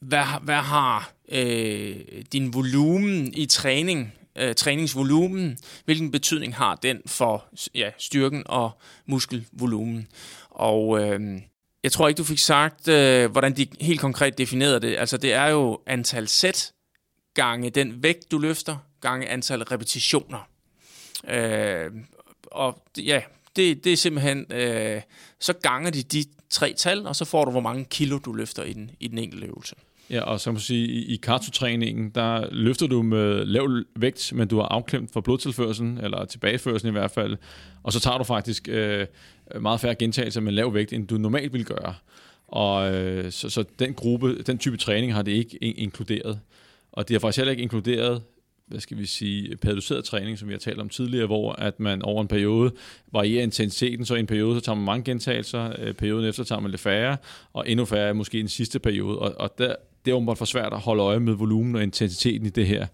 hvad, 0.00 0.24
hvad 0.42 0.54
har 0.54 1.12
øh, 1.32 1.96
din 2.32 2.54
volumen 2.54 3.32
i 3.36 3.46
træning, 3.46 4.12
øh, 4.38 4.54
træningsvolumen, 4.54 5.58
hvilken 5.84 6.10
betydning 6.10 6.56
har 6.56 6.74
den 6.74 7.02
for 7.06 7.44
ja, 7.74 7.90
styrken 7.98 8.42
og 8.46 8.70
muskelvolumen. 9.06 10.08
Og 10.50 11.00
øh, 11.00 11.40
jeg 11.82 11.92
tror 11.92 12.08
ikke, 12.08 12.18
du 12.18 12.24
fik 12.24 12.38
sagt, 12.38 12.88
øh, 12.88 13.30
hvordan 13.30 13.56
de 13.56 13.66
helt 13.80 14.00
konkret 14.00 14.38
definerede 14.38 14.80
det. 14.80 14.96
Altså 14.96 15.16
det 15.16 15.32
er 15.32 15.46
jo 15.46 15.80
antal 15.86 16.28
sæt 16.28 16.72
gange 17.34 17.70
den 17.70 18.02
vægt, 18.02 18.30
du 18.30 18.38
løfter, 18.38 18.76
gange 19.00 19.28
antal 19.28 19.62
repetitioner. 19.62 20.48
Øh, 21.28 21.90
og 22.46 22.82
ja, 22.98 23.22
det, 23.56 23.84
det 23.84 23.92
er 23.92 23.96
simpelthen, 23.96 24.52
øh, 24.52 25.02
så 25.40 25.52
ganger 25.52 25.90
de 25.90 26.02
de 26.02 26.24
tre 26.50 26.74
tal, 26.74 27.06
og 27.06 27.16
så 27.16 27.24
får 27.24 27.44
du, 27.44 27.50
hvor 27.50 27.60
mange 27.60 27.84
kilo 27.84 28.18
du 28.18 28.32
løfter 28.32 28.62
i 28.62 28.72
den, 28.72 28.90
i 29.00 29.08
den 29.08 29.18
enkelte 29.18 29.46
øvelse. 29.46 29.74
Ja, 30.10 30.20
og 30.20 30.40
så 30.40 30.50
må 30.50 30.52
man 30.52 30.60
sige, 30.60 30.86
i, 30.86 31.16
kartotræningen, 31.16 32.10
der 32.10 32.48
løfter 32.52 32.86
du 32.86 33.02
med 33.02 33.44
lav 33.44 33.68
vægt, 33.96 34.32
men 34.34 34.48
du 34.48 34.56
har 34.56 34.66
afklemt 34.66 35.12
for 35.12 35.20
blodtilførselen, 35.20 35.98
eller 35.98 36.24
tilbageførselen 36.24 36.90
i 36.94 36.98
hvert 36.98 37.10
fald, 37.10 37.36
og 37.82 37.92
så 37.92 38.00
tager 38.00 38.18
du 38.18 38.24
faktisk 38.24 38.68
øh, 38.68 39.06
meget 39.60 39.80
færre 39.80 39.94
gentagelser 39.94 40.40
med 40.40 40.52
lav 40.52 40.74
vægt, 40.74 40.92
end 40.92 41.08
du 41.08 41.18
normalt 41.18 41.52
ville 41.52 41.64
gøre. 41.64 41.94
Og 42.48 42.94
øh, 42.94 43.32
så, 43.32 43.50
så 43.50 43.64
den 43.78 43.94
gruppe, 43.94 44.42
den 44.42 44.58
type 44.58 44.76
træning 44.76 45.14
har 45.14 45.22
det 45.22 45.32
ikke 45.32 45.64
in- 45.64 45.74
inkluderet. 45.76 46.40
Og 46.92 47.08
det 47.08 47.14
har 47.14 47.18
faktisk 47.18 47.38
heller 47.38 47.50
ikke 47.50 47.62
inkluderet 47.62 48.22
hvad 48.66 48.80
skal 48.80 48.98
vi 48.98 49.06
sige, 49.06 49.56
periodiseret 49.56 50.04
træning, 50.04 50.38
som 50.38 50.48
vi 50.48 50.54
har 50.54 50.58
talt 50.58 50.80
om 50.80 50.88
tidligere, 50.88 51.26
hvor 51.26 51.52
at 51.52 51.80
man 51.80 52.02
over 52.02 52.22
en 52.22 52.28
periode 52.28 52.72
varierer 53.12 53.42
intensiteten, 53.42 54.06
så 54.06 54.14
i 54.14 54.20
en 54.20 54.26
periode 54.26 54.54
så 54.54 54.64
tager 54.64 54.76
man 54.76 54.84
mange 54.84 55.04
gentagelser, 55.04 55.72
øh, 55.78 55.94
perioden 55.94 56.28
efter 56.28 56.44
tager 56.44 56.60
man 56.60 56.70
lidt 56.70 56.80
færre, 56.80 57.16
og 57.52 57.70
endnu 57.70 57.84
færre 57.84 58.14
måske 58.14 58.38
i 58.38 58.40
den 58.40 58.48
sidste 58.48 58.78
periode. 58.78 59.18
Og, 59.18 59.34
og 59.40 59.58
der, 59.58 59.74
det 60.06 60.12
er 60.12 60.16
åbenbart 60.16 60.38
for 60.38 60.44
svært 60.44 60.72
at 60.72 60.78
holde 60.78 61.02
øje 61.02 61.20
med 61.20 61.34
volumen 61.34 61.76
og 61.76 61.82
intensiteten 61.82 62.46
i 62.46 62.50
det 62.50 62.66
her. 62.66 62.86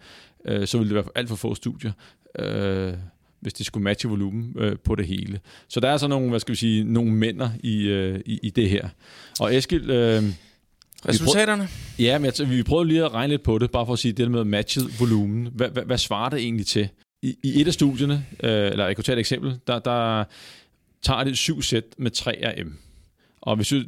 Øh, 0.45 0.67
så 0.67 0.79
vil 0.79 0.87
det 0.87 0.95
være 0.95 1.05
alt 1.15 1.29
for 1.29 1.37
få 1.37 1.55
studier, 1.55 1.93
øh, 2.39 2.93
hvis 3.41 3.53
de 3.53 3.65
skulle 3.65 3.85
matche 3.85 4.09
volumen 4.09 4.55
øh, 4.59 4.77
på 4.85 4.95
det 4.95 5.07
hele. 5.07 5.41
Så 5.69 5.81
der 5.81 5.89
er 5.89 5.97
så 5.97 6.09
nogle, 6.09 6.31
hvad 6.31 6.41
skal 6.41 6.53
vi 6.53 6.57
sige, 6.57 6.85
nogle 6.85 7.13
mænder 7.13 7.51
i, 7.63 7.83
øh, 7.83 8.21
i, 8.27 8.39
i 8.43 8.51
det 8.51 8.71
her. 8.71 8.89
Og 9.41 9.57
Eskild, 9.57 9.91
øh, 9.91 10.23
Resultaterne? 11.09 11.69
Ja, 11.99 12.19
men 12.19 12.33
jeg, 12.39 12.51
vi 12.51 12.63
prøvede 12.63 12.89
lige 12.89 13.05
at 13.05 13.15
regne 13.15 13.33
lidt 13.33 13.43
på 13.43 13.59
det, 13.59 13.71
bare 13.71 13.87
for 13.87 13.93
at 13.93 13.99
sige 13.99 14.13
det 14.13 14.31
med 14.31 14.45
matchet 14.45 15.01
volumen. 15.01 15.49
Hvad, 15.53 15.69
hvad, 15.69 15.83
hvad 15.83 15.99
svarer 15.99 16.29
det 16.29 16.39
egentlig 16.39 16.67
til? 16.67 16.89
I, 17.23 17.37
i 17.43 17.61
et 17.61 17.67
af 17.67 17.73
studierne, 17.73 18.27
øh, 18.43 18.51
eller 18.51 18.87
jeg 18.87 18.97
kunne 18.97 19.05
tage 19.05 19.17
et 19.17 19.21
eksempel, 19.21 19.59
der, 19.67 19.79
der 19.79 20.25
tager 21.03 21.25
det 21.25 21.39
syv 21.39 21.63
sæt 21.63 21.85
med 21.99 22.11
3 22.11 22.55
RM. 22.61 22.73
Og 23.41 23.57
hvis 23.57 23.69
du 23.69 23.83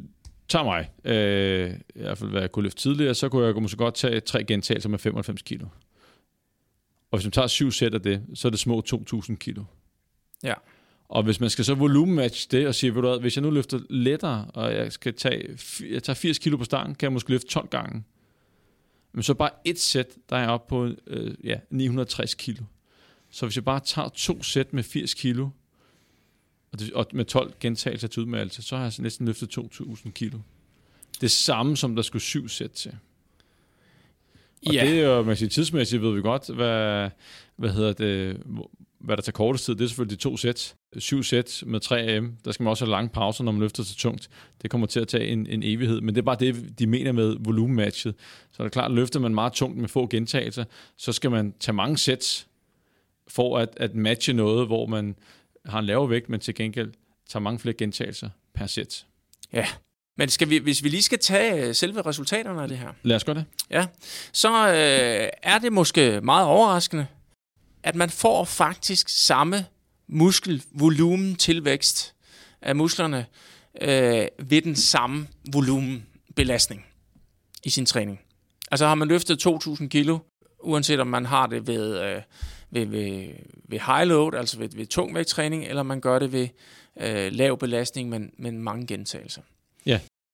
tager 0.47 0.63
mig, 0.63 0.91
øh, 1.03 1.73
i 1.95 2.01
hvert 2.01 2.17
fald 2.17 2.29
hvad 2.29 2.41
jeg 2.41 2.51
kunne 2.51 2.63
løfte 2.63 2.81
tidligere, 2.81 3.13
så 3.13 3.29
kunne 3.29 3.45
jeg 3.45 3.55
måske 3.55 3.77
godt 3.77 3.95
tage 3.95 4.19
tre 4.19 4.43
gentagelser 4.43 4.89
med 4.89 4.99
95 4.99 5.41
kilo. 5.41 5.67
Og 7.11 7.17
hvis 7.17 7.25
man 7.25 7.31
tager 7.31 7.47
syv 7.47 7.71
sæt 7.71 7.93
af 7.93 8.01
det, 8.01 8.23
så 8.33 8.47
er 8.47 8.49
det 8.49 8.59
små 8.59 8.83
2.000 8.89 9.35
kilo. 9.35 9.63
Ja. 10.43 10.53
Og 11.09 11.23
hvis 11.23 11.39
man 11.39 11.49
skal 11.49 11.65
så 11.65 11.73
volumenmatch 11.75 12.51
det 12.51 12.67
og 12.67 12.75
sige, 12.75 12.95
ved 12.95 13.01
du 13.01 13.07
hvad, 13.07 13.19
hvis 13.19 13.35
jeg 13.35 13.41
nu 13.41 13.49
løfter 13.49 13.79
lettere, 13.89 14.45
og 14.53 14.73
jeg 14.73 14.91
skal 14.91 15.13
tage, 15.13 15.57
jeg 15.91 16.03
tager 16.03 16.15
80 16.15 16.37
kilo 16.37 16.57
på 16.57 16.63
stangen, 16.63 16.95
kan 16.95 17.05
jeg 17.05 17.13
måske 17.13 17.29
løfte 17.29 17.47
12 17.47 17.67
gange. 17.67 18.03
Men 19.13 19.23
så 19.23 19.33
bare 19.33 19.49
et 19.65 19.79
sæt, 19.79 20.07
der 20.29 20.35
er 20.35 20.47
oppe 20.47 20.69
på 20.69 20.89
øh, 21.07 21.33
ja, 21.43 21.59
960 21.69 22.33
kilo. 22.33 22.63
Så 23.31 23.45
hvis 23.45 23.55
jeg 23.55 23.65
bare 23.65 23.79
tager 23.79 24.09
to 24.09 24.43
sæt 24.43 24.73
med 24.73 24.83
80 24.83 25.13
kilo, 25.13 25.49
og, 26.75 26.79
det, 26.79 26.93
og 26.93 27.07
med 27.13 27.25
12 27.25 27.53
gentagelser 27.59 28.07
til 28.07 28.21
udmeldelse, 28.21 28.61
så 28.61 28.75
har 28.77 28.83
jeg 28.83 28.93
næsten 28.99 29.25
løftet 29.25 29.57
2.000 29.57 30.11
kilo. 30.11 30.39
Det 31.21 31.31
samme 31.31 31.77
som 31.77 31.95
der 31.95 32.03
skulle 32.03 32.21
syv 32.21 32.47
sæt 32.49 32.71
til. 32.71 32.95
Og 34.65 34.73
Ja. 34.73 34.85
det 34.85 34.99
er 34.99 35.05
jo, 35.05 35.23
man 35.23 35.35
siger, 35.35 35.49
tidsmæssigt 35.49 36.01
ved 36.01 36.13
vi 36.13 36.21
godt, 36.21 36.55
hvad, 36.55 37.09
hvad 37.55 37.69
hedder 37.69 37.93
det, 37.93 38.41
hvad 38.99 39.17
der 39.17 39.23
tager 39.23 39.31
kortest 39.31 39.65
tid. 39.65 39.75
Det 39.75 39.83
er 39.83 39.87
selvfølgelig 39.87 40.17
de 40.17 40.23
to 40.23 40.37
sæt. 40.37 40.75
Syv 40.97 41.23
sæt 41.23 41.63
med 41.65 41.79
3 41.79 42.01
AM. 42.01 42.37
Der 42.45 42.51
skal 42.51 42.63
man 42.63 42.69
også 42.69 42.85
have 42.85 42.91
lange 42.91 43.09
pauser, 43.09 43.43
når 43.43 43.51
man 43.51 43.61
løfter 43.61 43.83
så 43.83 43.95
tungt. 43.95 44.29
Det 44.61 44.69
kommer 44.71 44.87
til 44.87 44.99
at 44.99 45.07
tage 45.07 45.27
en, 45.27 45.47
en 45.47 45.63
evighed. 45.63 46.01
Men 46.01 46.15
det 46.15 46.21
er 46.21 46.25
bare 46.25 46.37
det, 46.39 46.79
de 46.79 46.87
mener 46.87 47.11
med 47.11 47.35
volumenmatchet. 47.39 48.15
Så 48.51 48.63
er 48.63 48.65
det 48.65 48.71
klart, 48.73 48.91
at 48.91 48.95
løfter 48.95 49.19
man 49.19 49.33
meget 49.33 49.53
tungt 49.53 49.77
med 49.77 49.87
få 49.87 50.07
gentagelser, 50.07 50.63
så 50.97 51.11
skal 51.11 51.31
man 51.31 51.53
tage 51.59 51.75
mange 51.75 51.97
sæt 51.97 52.45
for 53.27 53.57
at, 53.57 53.69
at 53.77 53.95
matche 53.95 54.33
noget, 54.33 54.67
hvor 54.67 54.85
man 54.85 55.15
har 55.65 55.79
en 55.79 55.85
lavere 55.85 56.09
vægt, 56.09 56.29
men 56.29 56.39
til 56.39 56.55
gengæld 56.55 56.93
tager 57.29 57.41
mange 57.41 57.59
flere 57.59 57.75
gentagelser 57.77 58.29
per 58.55 58.67
sæt. 58.67 59.05
Ja. 59.53 59.67
Men 60.17 60.29
skal 60.29 60.49
vi, 60.49 60.57
hvis 60.57 60.83
vi 60.83 60.89
lige 60.89 61.03
skal 61.03 61.19
tage 61.19 61.67
øh, 61.67 61.75
selve 61.75 62.01
resultaterne 62.01 62.61
af 62.61 62.67
det 62.67 62.77
her, 62.77 62.91
Lad 63.03 63.15
os 63.15 63.23
gøre 63.23 63.35
det. 63.35 63.45
ja, 63.69 63.85
så 64.31 64.67
øh, 64.67 65.29
er 65.43 65.59
det 65.59 65.73
måske 65.73 66.21
meget 66.21 66.45
overraskende, 66.47 67.07
at 67.83 67.95
man 67.95 68.09
får 68.09 68.43
faktisk 68.43 69.09
samme 69.09 69.65
muskelvolumen 70.07 71.35
tilvækst 71.35 72.15
af 72.61 72.75
musklerne 72.75 73.25
øh, 73.81 74.27
ved 74.39 74.61
den 74.61 74.75
samme 74.75 75.27
volumenbelastning 75.53 76.85
i 77.63 77.69
sin 77.69 77.85
træning. 77.85 78.19
Altså 78.71 78.87
har 78.87 78.95
man 78.95 79.07
løftet 79.07 79.47
2.000 79.47 79.87
kilo, 79.87 80.19
uanset 80.63 80.99
om 80.99 81.07
man 81.07 81.25
har 81.25 81.47
det 81.47 81.67
ved, 81.67 81.99
øh, 82.01 82.21
ved, 82.75 82.85
ved, 82.85 83.27
ved 83.69 83.79
high 83.79 84.07
load, 84.07 84.33
altså 84.33 84.59
ved, 84.59 84.69
ved 84.75 84.85
tungvægttræning, 84.85 85.65
eller 85.65 85.83
man 85.83 86.01
gør 86.01 86.19
det 86.19 86.31
ved 86.31 86.47
øh, 87.01 87.31
lav 87.31 87.57
belastning, 87.57 88.09
men, 88.09 88.31
men 88.37 88.57
mange 88.63 88.87
gentagelser. 88.87 89.41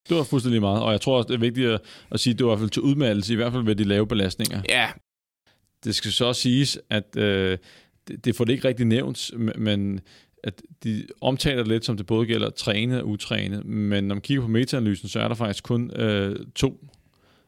Det 0.09 0.17
var 0.17 0.23
fuldstændig 0.23 0.61
meget, 0.61 0.83
og 0.83 0.91
jeg 0.91 1.01
tror 1.01 1.17
også, 1.17 1.27
det 1.27 1.33
er 1.33 1.39
vigtigt 1.39 1.69
at, 1.69 1.81
at 2.11 2.19
sige, 2.19 2.33
at 2.33 2.39
det 2.39 2.45
var 2.45 2.51
i 2.51 2.55
hvert 2.55 2.59
fald 2.59 2.69
til 2.69 2.81
udmeldelse, 2.81 3.33
i 3.33 3.35
hvert 3.35 3.51
fald 3.51 3.63
ved 3.63 3.75
de 3.75 3.83
lave 3.83 4.07
belastninger. 4.07 4.61
Ja, 4.69 4.89
Det 5.83 5.95
skal 5.95 6.11
så 6.11 6.25
også 6.25 6.41
siges, 6.41 6.79
at 6.89 7.15
øh, 7.17 7.57
det, 8.07 8.25
det 8.25 8.35
får 8.35 8.45
det 8.45 8.53
ikke 8.53 8.67
rigtig 8.67 8.85
nævnt, 8.85 9.31
men 9.57 9.99
at 10.43 10.61
de 10.83 11.07
omtaler 11.21 11.57
det 11.57 11.67
lidt, 11.67 11.85
som 11.85 11.97
det 11.97 12.05
både 12.05 12.25
gælder 12.25 12.49
træne 12.49 13.01
og 13.01 13.07
utræne, 13.07 13.61
men 13.61 14.03
når 14.03 14.15
man 14.15 14.21
kigger 14.21 14.41
på 14.41 14.47
metaanalysen, 14.47 15.09
så 15.09 15.19
er 15.19 15.27
der 15.27 15.35
faktisk 15.35 15.63
kun 15.63 15.91
øh, 15.95 16.35
to 16.55 16.87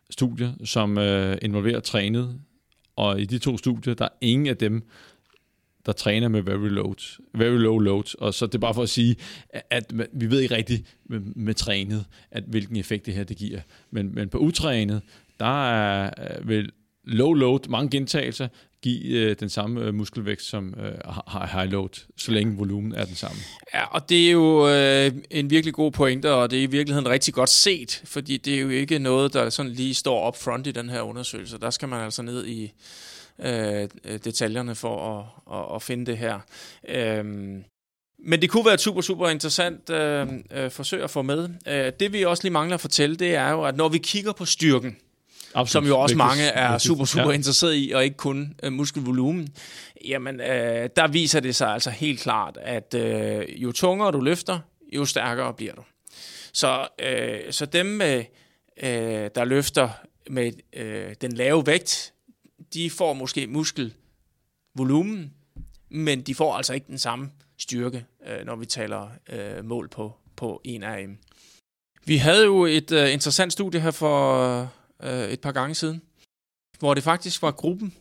studier, 0.09 0.51
som 0.63 0.97
øh, 0.97 1.37
involverer 1.41 1.79
trænet, 1.79 2.39
og 2.95 3.21
i 3.21 3.25
de 3.25 3.37
to 3.37 3.57
studier, 3.57 3.93
der 3.93 4.05
er 4.05 4.15
ingen 4.21 4.47
af 4.47 4.57
dem, 4.57 4.89
der 5.85 5.91
træner 5.91 6.27
med 6.27 6.41
very, 6.41 6.69
loads, 6.69 7.19
very 7.33 7.57
low 7.57 7.79
loads. 7.79 8.13
Og 8.13 8.33
så 8.33 8.45
det 8.45 8.55
er 8.55 8.59
bare 8.59 8.73
for 8.73 8.83
at 8.83 8.89
sige, 8.89 9.15
at, 9.49 9.63
at 9.69 9.93
vi 10.13 10.29
ved 10.29 10.39
ikke 10.39 10.55
rigtigt 10.55 10.97
med, 11.05 11.19
med 11.19 11.53
trænet, 11.53 12.05
at 12.31 12.43
hvilken 12.47 12.75
effekt 12.75 13.05
det 13.05 13.13
her 13.13 13.23
det 13.23 13.37
giver. 13.37 13.59
Men, 13.91 14.15
men 14.15 14.29
på 14.29 14.37
utrænet, 14.37 15.01
der 15.39 15.71
er 15.71 16.11
vil 16.43 16.57
vel 16.57 16.71
low 17.03 17.33
load, 17.33 17.69
mange 17.69 17.89
gentagelser, 17.89 18.47
give 18.81 19.03
øh, 19.05 19.35
den 19.39 19.49
samme 19.49 19.81
øh, 19.81 19.93
muskelvækst 19.93 20.49
som 20.49 20.73
øh, 20.79 20.91
high 21.51 21.71
load, 21.71 22.05
så 22.17 22.31
længe 22.31 22.57
volumen 22.57 22.95
er 22.95 23.05
den 23.05 23.15
samme. 23.15 23.37
Ja, 23.73 23.85
og 23.85 24.09
det 24.09 24.27
er 24.27 24.31
jo 24.31 24.69
øh, 24.69 25.11
en 25.31 25.49
virkelig 25.49 25.73
god 25.73 25.91
pointe, 25.91 26.33
og 26.33 26.51
det 26.51 26.59
er 26.59 26.63
i 26.63 26.65
virkeligheden 26.65 27.09
rigtig 27.09 27.33
godt 27.33 27.49
set, 27.49 28.01
fordi 28.05 28.37
det 28.37 28.55
er 28.55 28.59
jo 28.59 28.69
ikke 28.69 28.99
noget, 28.99 29.33
der 29.33 29.49
sådan 29.49 29.71
lige 29.71 29.93
står 29.93 30.27
up 30.27 30.37
front 30.37 30.67
i 30.67 30.71
den 30.71 30.89
her 30.89 31.01
undersøgelse. 31.01 31.57
Der 31.57 31.69
skal 31.69 31.89
man 31.89 32.01
altså 32.01 32.21
ned 32.21 32.45
i 32.47 32.71
øh, 33.39 33.89
detaljerne 34.23 34.75
for 34.75 35.19
at, 35.19 35.25
at, 35.59 35.75
at 35.75 35.81
finde 35.81 36.05
det 36.05 36.17
her. 36.17 36.39
Øhm, 36.87 37.63
men 38.25 38.41
det 38.41 38.49
kunne 38.49 38.65
være 38.65 38.73
et 38.73 38.81
super, 38.81 39.01
super 39.01 39.29
interessant 39.29 39.89
øh, 39.89 40.27
øh, 40.51 40.71
forsøg 40.71 41.03
at 41.03 41.09
få 41.09 41.21
med. 41.21 41.49
Øh, 41.67 41.91
det 41.99 42.13
vi 42.13 42.25
også 42.25 42.43
lige 42.43 42.53
mangler 42.53 42.75
at 42.75 42.81
fortælle, 42.81 43.15
det 43.15 43.35
er 43.35 43.49
jo, 43.49 43.63
at 43.63 43.77
når 43.77 43.89
vi 43.89 43.97
kigger 43.97 44.33
på 44.33 44.45
styrken, 44.45 44.97
Absolut. 45.55 45.69
som 45.69 45.87
jo 45.87 45.99
også 45.99 46.15
Vigtigt. 46.15 46.27
mange 46.27 46.43
er 46.43 46.71
Vigtigt. 46.71 46.87
super, 46.87 47.05
super 47.05 47.25
Ja. 47.29 47.31
interesseret 47.31 47.75
i, 47.75 47.91
og 47.95 48.03
ikke 48.03 48.17
kun 48.17 48.55
øh, 48.63 48.73
muskelvolumen, 48.73 49.47
jamen 50.05 50.41
øh, 50.41 50.89
der 50.95 51.07
viser 51.07 51.39
det 51.39 51.55
sig 51.55 51.67
altså 51.67 51.89
helt 51.89 52.19
klart, 52.19 52.57
at 52.61 52.93
øh, 52.93 53.61
jo 53.63 53.71
tungere 53.71 54.11
du 54.11 54.19
løfter, 54.21 54.59
jo 54.95 55.05
stærkere 55.05 55.53
bliver 55.53 55.73
du. 55.73 55.81
Så, 56.53 56.87
øh, 56.99 57.39
så 57.51 57.65
dem, 57.65 57.85
med, 57.85 58.23
øh, 58.83 59.29
der 59.35 59.45
løfter 59.45 59.89
med 60.29 60.51
øh, 60.73 61.15
den 61.21 61.31
lave 61.31 61.65
vægt, 61.67 62.13
de 62.73 62.89
får 62.89 63.13
måske 63.13 63.47
muskelvolumen, 63.47 65.33
men 65.89 66.21
de 66.21 66.35
får 66.35 66.53
altså 66.55 66.73
ikke 66.73 66.87
den 66.87 66.97
samme 66.99 67.29
styrke, 67.59 68.05
øh, 68.27 68.45
når 68.45 68.55
vi 68.55 68.65
taler 68.65 69.07
øh, 69.29 69.65
mål 69.65 69.89
på, 69.89 70.13
på 70.35 70.61
1 70.65 70.81
RM. 70.83 71.17
Vi 72.05 72.17
havde 72.17 72.43
jo 72.45 72.65
et 72.65 72.91
øh, 72.91 73.13
interessant 73.13 73.53
studie 73.53 73.79
her 73.79 73.91
for 73.91 74.69
øh, 75.03 75.29
et 75.29 75.39
par 75.39 75.51
gange 75.51 75.75
siden, 75.75 76.01
hvor 76.79 76.93
det 76.93 77.03
faktisk 77.03 77.41
var 77.41 77.51
gruppen, 77.51 77.93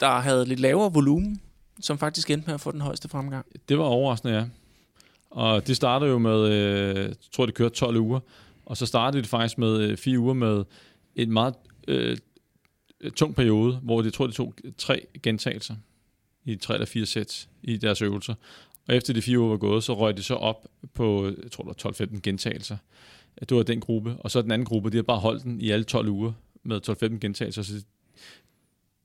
der 0.00 0.18
havde 0.18 0.44
lidt 0.46 0.60
lavere 0.60 0.92
volumen, 0.92 1.40
som 1.80 1.98
faktisk 1.98 2.30
endte 2.30 2.46
med 2.46 2.54
at 2.54 2.60
få 2.60 2.72
den 2.72 2.80
højeste 2.80 3.08
fremgang. 3.08 3.46
Det 3.68 3.78
var 3.78 3.84
overraskende, 3.84 4.34
ja. 4.34 4.44
Og 5.30 5.66
det 5.66 5.76
startede 5.76 6.10
jo 6.10 6.18
med, 6.18 6.48
øh, 6.48 6.96
jeg 6.96 7.14
tror 7.32 7.46
det 7.46 7.54
kørte 7.54 7.74
12 7.74 7.96
uger, 7.96 8.20
og 8.66 8.76
så 8.76 8.86
startede 8.86 9.22
det 9.22 9.30
faktisk 9.30 9.58
med 9.58 9.80
øh, 9.80 9.96
fire 9.96 10.18
uger 10.18 10.34
med 10.34 10.64
en 11.16 11.32
meget 11.32 11.54
øh, 11.88 12.18
tung 13.16 13.34
periode, 13.34 13.76
hvor 13.82 14.02
de 14.02 14.10
tror, 14.10 14.26
de 14.26 14.32
tog 14.32 14.54
tre 14.78 15.06
gentagelser 15.22 15.74
i 16.44 16.56
tre 16.56 16.74
eller 16.74 16.86
fire 16.86 17.06
sæt 17.06 17.48
i 17.62 17.76
deres 17.76 18.02
øvelser. 18.02 18.34
Og 18.88 18.96
efter 18.96 19.12
de 19.12 19.22
fire 19.22 19.38
uger 19.38 19.50
var 19.50 19.56
gået, 19.56 19.84
så 19.84 19.94
røg 19.94 20.16
de 20.16 20.22
så 20.22 20.34
op 20.34 20.66
på, 20.94 21.26
jeg 21.42 21.50
tror 21.52 21.64
det 21.64 21.84
var 21.84 21.90
12-15 21.90 22.20
gentagelser. 22.20 22.76
Det 23.40 23.56
var 23.56 23.62
den 23.62 23.80
gruppe. 23.80 24.16
Og 24.18 24.30
så 24.30 24.42
den 24.42 24.50
anden 24.50 24.66
gruppe, 24.66 24.90
de 24.90 24.96
har 24.96 25.02
bare 25.02 25.18
holdt 25.18 25.42
den 25.42 25.60
i 25.60 25.70
alle 25.70 25.84
12 25.84 26.08
uger 26.08 26.32
med 26.62 26.88
12-15 26.88 27.18
gentagelser. 27.18 27.62
Så 27.62 27.84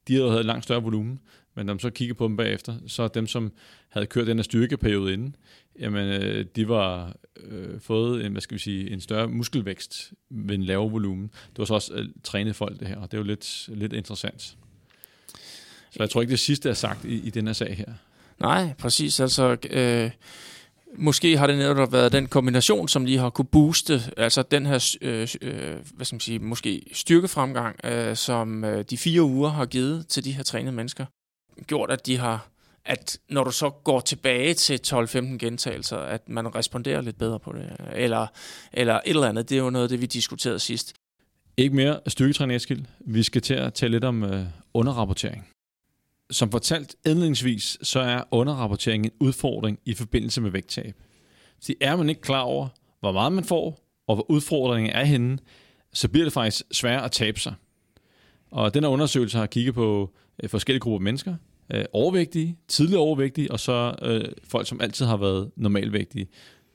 de 0.07 0.15
havde 0.15 0.39
et 0.39 0.45
langt 0.45 0.63
større 0.63 0.83
volumen. 0.83 1.19
Men 1.55 1.65
når 1.65 1.73
man 1.73 1.79
så 1.79 1.89
kigger 1.89 2.15
på 2.15 2.27
dem 2.27 2.37
bagefter, 2.37 2.75
så 2.87 3.03
er 3.03 3.07
dem, 3.07 3.27
som 3.27 3.51
havde 3.89 4.05
kørt 4.05 4.27
den 4.27 4.37
her 4.37 4.43
styrkeperiode 4.43 5.13
inden, 5.13 5.35
jamen, 5.79 6.07
øh, 6.07 6.45
de 6.55 6.67
var 6.67 7.15
øh, 7.37 7.79
fået 7.79 8.25
en, 8.25 8.31
hvad 8.31 8.41
skal 8.41 8.55
vi 8.55 8.59
sige, 8.59 8.91
en 8.91 9.01
større 9.01 9.27
muskelvækst 9.27 10.13
ved 10.29 10.55
en 10.55 10.63
lavere 10.63 10.91
volumen. 10.91 11.27
Det 11.27 11.57
var 11.57 11.65
så 11.65 11.73
også 11.73 11.93
øh, 11.93 12.05
trænet 12.23 12.55
folk, 12.55 12.79
det 12.79 12.87
her, 12.87 12.97
og 12.97 13.11
det 13.11 13.17
er 13.17 13.21
jo 13.21 13.27
lidt, 13.27 13.69
lidt 13.73 13.93
interessant. 13.93 14.41
Så 15.91 15.97
jeg 15.99 16.09
tror 16.09 16.21
ikke, 16.21 16.31
det 16.31 16.39
sidste 16.39 16.69
er 16.69 16.73
sagt 16.73 17.05
i, 17.05 17.27
i 17.27 17.29
den 17.29 17.47
her 17.47 17.53
sag 17.53 17.77
her. 17.77 17.93
Nej, 18.39 18.73
præcis. 18.73 19.19
Altså, 19.19 19.57
øh, 19.69 20.11
måske 20.97 21.37
har 21.37 21.47
det 21.47 21.57
netop 21.57 21.91
været 21.91 22.11
den 22.11 22.27
kombination, 22.27 22.87
som 22.87 23.05
lige 23.05 23.17
har 23.17 23.29
kunne 23.29 23.45
booste, 23.45 24.01
altså 24.17 24.43
den 24.43 24.65
her, 24.65 24.95
øh, 25.01 25.27
øh, 25.41 25.75
hvad 25.93 26.05
skal 26.05 26.15
man 26.15 26.19
sige, 26.19 26.39
måske 26.39 26.81
styrkefremgang, 26.91 27.75
øh, 27.83 28.15
som 28.15 28.63
øh, 28.63 28.85
de 28.89 28.97
fire 28.97 29.21
uger 29.21 29.49
har 29.49 29.65
givet 29.65 30.07
til 30.07 30.23
de 30.23 30.31
her 30.31 30.43
trænede 30.43 30.75
mennesker, 30.75 31.05
gjort, 31.67 31.91
at 31.91 32.05
de 32.05 32.17
har, 32.17 32.47
at 32.85 33.17
når 33.29 33.43
du 33.43 33.51
så 33.51 33.69
går 33.69 33.99
tilbage 33.99 34.53
til 34.53 34.79
12-15 34.87 35.17
gentagelser, 35.37 35.97
at 35.97 36.29
man 36.29 36.55
responderer 36.55 37.01
lidt 37.01 37.17
bedre 37.17 37.39
på 37.39 37.51
det, 37.51 37.77
eller, 37.95 38.27
eller 38.73 38.95
et 38.95 39.01
eller 39.05 39.27
andet. 39.27 39.49
Det 39.49 39.57
er 39.57 39.63
jo 39.63 39.69
noget 39.69 39.85
af 39.85 39.89
det, 39.89 40.01
vi 40.01 40.05
diskuterede 40.05 40.59
sidst. 40.59 40.93
Ikke 41.57 41.75
mere 41.75 41.99
styrketræning, 42.07 42.55
Eskild. 42.55 42.85
Vi 42.99 43.23
skal 43.23 43.41
til 43.41 43.53
at 43.53 43.73
tale 43.73 43.91
lidt 43.91 44.03
om 44.03 44.23
øh, 44.23 44.45
underrapportering. 44.73 45.52
Som 46.31 46.51
fortalt 46.51 46.95
indledningsvis, 47.05 47.77
så 47.81 47.99
er 47.99 48.23
underrapportering 48.31 49.05
en 49.05 49.11
udfordring 49.19 49.79
i 49.85 49.93
forbindelse 49.93 50.41
med 50.41 50.51
vægttab. 50.51 50.95
Så 51.59 51.73
er 51.81 51.95
man 51.95 52.09
ikke 52.09 52.21
klar 52.21 52.41
over, 52.41 52.67
hvor 52.99 53.11
meget 53.11 53.31
man 53.31 53.43
får, 53.43 53.79
og 54.07 54.15
hvor 54.15 54.31
udfordringen 54.31 54.91
er 54.91 55.03
henne, 55.03 55.37
så 55.93 56.09
bliver 56.09 56.25
det 56.25 56.33
faktisk 56.33 56.63
sværere 56.71 57.05
at 57.05 57.11
tabe 57.11 57.39
sig. 57.39 57.53
Og 58.51 58.73
den 58.73 58.83
her 58.83 58.89
undersøgelse 58.89 59.37
har 59.37 59.45
kigget 59.45 59.75
på 59.75 60.13
øh, 60.43 60.49
forskellige 60.49 60.79
grupper 60.79 60.97
af 60.97 61.01
mennesker. 61.01 61.35
Øh, 61.73 61.85
overvægtige, 61.93 62.57
tidligere 62.67 63.01
overvægtige, 63.01 63.51
og 63.51 63.59
så 63.59 63.95
øh, 64.01 64.25
folk, 64.43 64.67
som 64.67 64.81
altid 64.81 65.05
har 65.05 65.17
været 65.17 65.51
normalvægtige. 65.55 66.27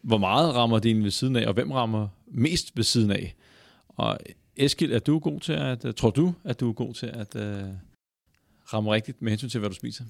Hvor 0.02 0.18
meget 0.18 0.54
rammer 0.54 0.78
det 0.78 0.88
egentlig 0.88 1.04
ved 1.04 1.10
siden 1.10 1.36
af, 1.36 1.46
og 1.46 1.54
hvem 1.54 1.70
rammer 1.70 2.08
mest 2.26 2.76
ved 2.76 2.84
siden 2.84 3.10
af? 3.10 3.34
Og 3.88 4.18
Eskild, 4.56 4.92
er 4.92 4.98
du 4.98 5.18
god 5.18 5.40
til 5.40 5.52
at, 5.52 5.84
øh, 5.84 5.94
tror 5.94 6.10
du, 6.10 6.34
at 6.44 6.60
du 6.60 6.68
er 6.68 6.72
god 6.72 6.94
til 6.94 7.06
at 7.06 7.36
Øh 7.36 7.64
rammer 8.72 8.94
rigtigt 8.94 9.22
med 9.22 9.30
hensyn 9.30 9.48
til, 9.48 9.60
hvad 9.60 9.70
du 9.70 9.74
spiser? 9.74 10.04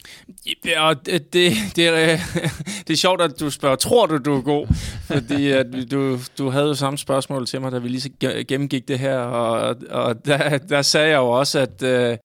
Ja, 0.64 0.94
det, 1.06 1.32
det, 1.32 1.52
det, 1.76 1.88
er, 1.88 2.18
det 2.86 2.92
er 2.92 2.96
sjovt, 2.96 3.20
at 3.20 3.40
du 3.40 3.50
spørger, 3.50 3.76
tror 3.76 4.06
du, 4.06 4.18
du 4.18 4.36
er 4.36 4.42
god? 4.42 4.66
Fordi 5.04 5.50
at 5.50 5.66
du, 5.90 6.18
du 6.38 6.50
havde 6.50 6.66
jo 6.66 6.74
samme 6.74 6.98
spørgsmål 6.98 7.46
til 7.46 7.60
mig, 7.60 7.72
da 7.72 7.78
vi 7.78 7.88
lige 7.88 8.44
gennemgik 8.44 8.88
det 8.88 8.98
her, 8.98 9.18
og, 9.18 9.76
og 9.90 10.24
der, 10.24 10.58
der 10.58 10.82
sagde 10.82 11.08
jeg 11.08 11.16
jo 11.16 11.30
også, 11.30 11.58
at 11.58 11.82
øh, 11.82 12.18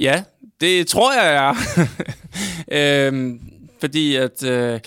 ja, 0.00 0.22
det 0.60 0.86
tror 0.86 1.12
jeg, 1.12 1.32
jeg 1.32 1.48
er. 1.48 3.06
øhm, 3.08 3.40
fordi 3.80 4.16
at, 4.16 4.42
øh, 4.42 4.80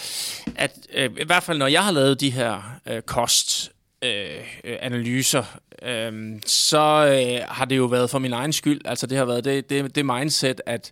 at 0.56 0.78
øh, 0.94 1.10
i 1.20 1.26
hvert 1.26 1.44
fald 1.44 1.58
når 1.58 1.68
jeg 1.68 1.84
har 1.84 1.92
lavet 1.92 2.20
de 2.20 2.30
her 2.30 2.80
øh, 2.88 3.02
kost 3.02 3.72
øh, 4.04 4.38
øh, 4.64 5.44
øhm, 5.84 6.42
så 6.46 6.78
øh, 6.78 7.48
har 7.48 7.66
det 7.66 7.78
jo 7.78 7.86
været 7.86 8.10
for 8.10 8.20
min 8.20 8.34
egen 8.34 8.54
skyld. 8.54 8.82
Altså 8.86 9.08
det 9.08 9.18
har 9.18 9.26
været 9.26 9.46
det, 9.46 9.70
det, 9.70 9.96
det 9.96 10.06
mindset, 10.06 10.62
at, 10.66 10.92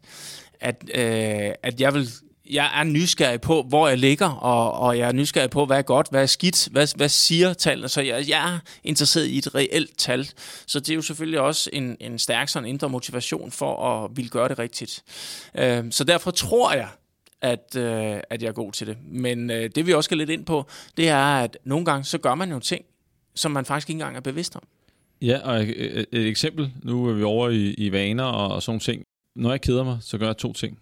at, 0.60 0.84
øh, 0.96 1.52
at 1.64 1.82
jeg 1.82 1.94
vil 1.94 2.10
jeg 2.50 2.72
er 2.80 2.84
nysgerrig 2.84 3.42
på, 3.42 3.64
hvor 3.64 3.88
jeg 3.88 3.98
ligger, 3.98 4.30
og, 4.30 4.74
og 4.74 4.98
jeg 4.98 5.08
er 5.08 5.12
nysgerrig 5.12 5.50
på, 5.50 5.66
hvad 5.66 5.78
er 5.78 5.82
godt, 5.82 6.08
hvad 6.12 6.22
er 6.22 6.26
skidt, 6.26 6.68
hvad, 6.72 6.88
hvad 6.96 7.10
siger 7.10 7.54
tallene. 7.54 7.90
Så 7.90 8.02
jeg, 8.02 8.30
jeg 8.30 8.54
er 8.54 8.60
interesseret 8.84 9.26
i 9.26 9.38
et 9.38 9.56
reelt 9.56 9.98
tal. 9.98 10.30
Så 10.68 10.80
det 10.80 10.90
er 10.90 10.96
jo 10.96 11.02
selvfølgelig 11.02 11.40
også 11.40 11.70
en, 11.74 11.98
en 12.00 12.20
stærk 12.20 12.50
sådan 12.50 12.70
indre 12.70 12.90
motivation 12.90 13.52
for 13.52 14.04
at 14.04 14.12
ville 14.18 14.30
gøre 14.30 14.50
det 14.50 14.60
rigtigt. 14.60 15.04
Øh, 15.56 15.84
så 15.92 16.04
derfor 16.04 16.32
tror 16.32 16.74
jeg, 16.74 16.88
at, 17.42 17.76
øh, 17.76 18.20
at 18.30 18.42
jeg 18.42 18.48
er 18.48 18.54
god 18.54 18.72
til 18.72 18.88
det. 18.88 18.98
Men 19.12 19.50
øh, 19.50 19.70
det 19.76 19.88
vi 19.88 19.94
også 19.94 20.08
skal 20.08 20.18
lidt 20.18 20.30
ind 20.30 20.46
på, 20.46 20.66
det 20.98 21.10
er, 21.10 21.38
at 21.38 21.58
nogle 21.64 21.86
gange 21.86 22.04
så 22.04 22.18
gør 22.18 22.36
man 22.36 22.52
jo 22.52 22.60
ting, 22.60 22.86
som 23.36 23.52
man 23.52 23.66
faktisk 23.66 23.90
ikke 23.90 23.98
engang 23.98 24.16
er 24.16 24.22
bevidst 24.22 24.56
om. 24.56 24.64
Ja, 25.22 25.40
og 25.44 25.62
et, 25.62 26.06
et 26.12 26.28
eksempel, 26.28 26.74
nu 26.84 27.06
er 27.06 27.14
vi 27.14 27.24
over 27.24 27.50
i, 27.50 27.74
i 27.74 27.92
vaner 27.92 28.24
og, 28.24 28.56
og 28.56 28.64
sådan 28.64 28.80
ting. 28.80 29.04
Når 29.36 29.50
jeg 29.50 29.62
keder 29.62 29.84
mig, 29.84 29.98
så 30.02 30.18
gør 30.18 30.26
jeg 30.26 30.38
to 30.38 30.54
ting. 30.54 30.80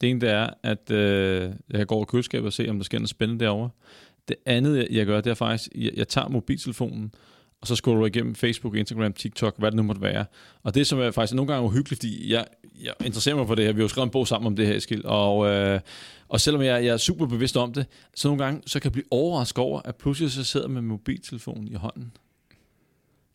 Det 0.00 0.10
ene 0.10 0.20
det 0.20 0.30
er, 0.30 0.50
at 0.62 0.90
øh, 0.90 1.50
jeg 1.70 1.86
går 1.86 1.96
over 1.96 2.04
køleskabet 2.04 2.46
og 2.46 2.52
ser, 2.52 2.70
om 2.70 2.76
der 2.76 2.84
sker 2.84 2.98
noget 2.98 3.08
spændende 3.08 3.44
derovre. 3.44 3.70
Det 4.28 4.36
andet, 4.46 4.76
jeg, 4.78 4.86
jeg 4.90 5.06
gør, 5.06 5.20
det 5.20 5.30
er 5.30 5.34
faktisk, 5.34 5.70
jeg, 5.74 5.92
jeg 5.96 6.08
tager 6.08 6.28
mobiltelefonen, 6.28 7.14
og 7.60 7.66
så 7.66 7.76
scroller 7.76 8.00
du 8.00 8.06
igennem 8.06 8.34
Facebook, 8.34 8.76
Instagram, 8.76 9.12
TikTok, 9.12 9.58
hvad 9.58 9.70
det 9.70 9.76
nu 9.76 9.82
måtte 9.82 10.02
være. 10.02 10.24
Og 10.62 10.74
det, 10.74 10.86
som 10.86 11.00
er 11.00 11.10
faktisk 11.10 11.34
nogle 11.34 11.52
gange 11.52 11.66
uhyggeligt, 11.66 12.00
fordi 12.00 12.32
jeg, 12.32 12.46
jeg 12.82 12.94
interesserer 13.04 13.36
mig 13.36 13.46
for 13.46 13.54
det 13.54 13.64
her, 13.64 13.72
vi 13.72 13.80
har 13.80 13.84
jo 13.84 13.88
skrevet 13.88 14.06
en 14.06 14.10
bog 14.10 14.28
sammen 14.28 14.46
om 14.46 14.56
det 14.56 14.66
her, 14.66 14.76
Eskild, 14.76 15.04
og, 15.04 15.46
øh, 15.46 15.80
og 16.28 16.40
selvom 16.40 16.62
jeg, 16.62 16.84
jeg 16.84 16.92
er 16.92 16.96
super 16.96 17.26
bevidst 17.26 17.56
om 17.56 17.72
det, 17.72 17.86
så 18.14 18.28
nogle 18.28 18.44
gange, 18.44 18.62
så 18.66 18.80
kan 18.80 18.86
jeg 18.86 18.92
blive 18.92 19.06
overrasket 19.10 19.58
over, 19.58 19.80
at 19.84 19.96
pludselig 19.96 20.30
så 20.30 20.44
sidder 20.44 20.66
jeg 20.66 20.72
med 20.72 20.82
mobiltelefonen 20.82 21.68
i 21.68 21.74
hånden. 21.74 22.12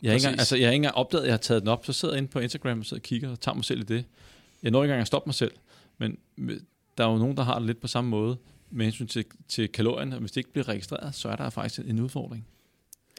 Jeg 0.01 0.11
har, 0.11 0.15
ikke 0.15 0.25
engang, 0.25 0.39
altså, 0.39 0.55
jeg 0.55 0.67
har 0.67 0.71
ikke 0.71 0.75
engang 0.75 0.95
opdaget, 0.95 1.23
at 1.23 1.27
jeg 1.27 1.33
har 1.33 1.37
taget 1.37 1.61
den 1.61 1.69
op, 1.69 1.85
så 1.85 1.93
sidder 1.93 2.13
jeg 2.13 2.17
inde 2.17 2.31
på 2.31 2.39
Instagram 2.39 2.79
og 2.79 2.85
sidder 2.85 3.01
og 3.01 3.03
kigger 3.03 3.31
og 3.31 3.39
tager 3.39 3.55
mig 3.55 3.65
selv 3.65 3.79
i 3.79 3.83
det. 3.83 4.05
Jeg 4.63 4.71
når 4.71 4.83
ikke 4.83 4.91
engang 4.91 5.01
at 5.01 5.07
stoppe 5.07 5.27
mig 5.27 5.35
selv, 5.35 5.51
men 5.97 6.17
der 6.97 7.05
er 7.05 7.11
jo 7.11 7.17
nogen, 7.17 7.37
der 7.37 7.43
har 7.43 7.57
det 7.59 7.67
lidt 7.67 7.81
på 7.81 7.87
samme 7.87 8.09
måde 8.09 8.37
med 8.71 8.85
hensyn 8.85 9.07
til, 9.07 9.25
til 9.47 9.67
kalorierne. 9.67 10.19
Hvis 10.19 10.31
det 10.31 10.37
ikke 10.37 10.51
bliver 10.51 10.69
registreret, 10.69 11.15
så 11.15 11.29
er 11.29 11.35
der 11.35 11.49
faktisk 11.49 11.79
en 11.87 11.99
udfordring. 11.99 12.47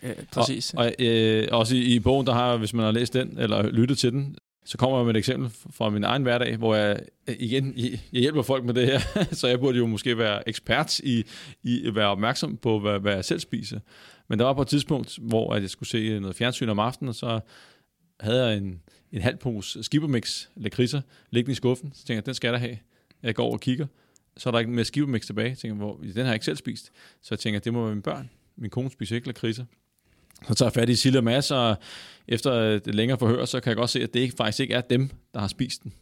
Ja, 0.02 0.12
præcis. 0.32 0.74
Og, 0.74 0.84
og 0.84 0.92
øh, 0.98 1.48
også 1.50 1.76
i, 1.76 1.80
i 1.80 2.00
bogen, 2.00 2.26
der 2.26 2.32
har, 2.32 2.56
hvis 2.56 2.74
man 2.74 2.84
har 2.84 2.92
læst 2.92 3.14
den, 3.14 3.38
eller 3.38 3.70
lyttet 3.70 3.98
til 3.98 4.12
den, 4.12 4.36
så 4.64 4.78
kommer 4.78 4.98
jeg 4.98 5.06
med 5.06 5.14
et 5.14 5.18
eksempel 5.18 5.50
fra 5.50 5.90
min 5.90 6.04
egen 6.04 6.22
hverdag, 6.22 6.56
hvor 6.56 6.74
jeg 6.74 6.98
igen, 7.38 7.72
jeg 7.76 7.98
hjælper 8.12 8.42
folk 8.42 8.64
med 8.64 8.74
det 8.74 8.86
her, 8.86 9.00
så 9.32 9.48
jeg 9.48 9.60
burde 9.60 9.78
jo 9.78 9.86
måske 9.86 10.18
være 10.18 10.48
ekspert 10.48 10.98
i, 10.98 11.24
i 11.62 11.86
at 11.86 11.94
være 11.94 12.06
opmærksom 12.06 12.56
på, 12.56 12.78
hvad, 12.78 13.00
hvad 13.00 13.14
jeg 13.14 13.24
selv 13.24 13.40
spiser. 13.40 13.80
Men 14.28 14.38
der 14.38 14.44
var 14.44 14.52
på 14.52 14.62
et 14.62 14.68
tidspunkt, 14.68 15.18
hvor 15.22 15.56
jeg 15.56 15.70
skulle 15.70 15.88
se 15.88 16.20
noget 16.20 16.36
fjernsyn 16.36 16.68
om 16.68 16.78
aftenen, 16.78 17.08
og 17.08 17.14
så 17.14 17.40
havde 18.20 18.46
jeg 18.46 18.56
en, 18.56 18.82
en 19.12 19.22
halv 19.22 19.36
pose 19.36 19.82
skibermix 19.82 20.48
lakridser 20.56 21.00
liggende 21.30 21.52
i 21.52 21.54
skuffen. 21.54 21.92
Så 21.94 21.98
tænkte 21.98 22.14
jeg, 22.14 22.26
den 22.26 22.34
skal 22.34 22.48
jeg 22.48 22.54
da 22.54 22.58
have. 22.58 22.78
Jeg 23.22 23.34
går 23.34 23.44
over 23.44 23.52
og 23.52 23.60
kigger, 23.60 23.86
så 24.36 24.48
er 24.48 24.50
der 24.50 24.58
ikke 24.58 24.70
mere 24.70 24.84
skibermix 24.84 25.26
tilbage. 25.26 25.48
Jeg 25.48 25.58
tænker, 25.58 25.76
hvor, 25.76 25.96
den 25.96 26.16
har 26.16 26.24
jeg 26.24 26.34
ikke 26.34 26.44
selv 26.44 26.56
spist. 26.56 26.92
Så 27.22 27.28
jeg 27.30 27.38
tænker, 27.38 27.60
det 27.60 27.72
må 27.72 27.80
være 27.80 27.90
mine 27.90 28.02
børn. 28.02 28.30
Min 28.56 28.70
kone 28.70 28.90
spiser 28.90 29.16
ikke 29.16 29.26
lakridser. 29.26 29.64
Så 30.48 30.54
tager 30.54 30.66
jeg 30.66 30.72
fat 30.72 30.88
i 30.88 30.96
Silla 30.96 31.20
Mads, 31.20 31.50
og 31.50 31.76
efter 32.28 32.52
et 32.52 32.94
længere 32.94 33.18
forhør, 33.18 33.44
så 33.44 33.60
kan 33.60 33.70
jeg 33.70 33.76
godt 33.76 33.90
se, 33.90 34.02
at 34.02 34.14
det 34.14 34.20
ikke, 34.20 34.34
faktisk 34.36 34.60
ikke 34.60 34.74
er 34.74 34.80
dem, 34.80 35.10
der 35.34 35.40
har 35.40 35.48
spist 35.48 35.82
den. 35.82 35.92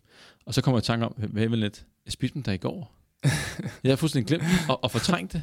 Og 0.47 0.55
så 0.55 0.63
kommer 0.63 0.79
jeg 0.79 0.85
i 0.85 0.87
tanke 0.87 1.07
om, 1.07 1.13
hvad 1.13 1.49
vil 1.49 1.59
lidt? 1.59 1.85
Jeg 2.07 2.13
spiste 2.13 2.35
dem 2.35 2.43
der 2.43 2.53
i 2.53 2.57
går. 2.57 2.95
jeg 3.85 3.91
har 3.91 3.97
fuldstændig 3.97 4.29
glemt 4.29 4.45
at, 4.71 4.77
at 4.85 4.91
fortrænge 4.91 5.29
det. 5.33 5.43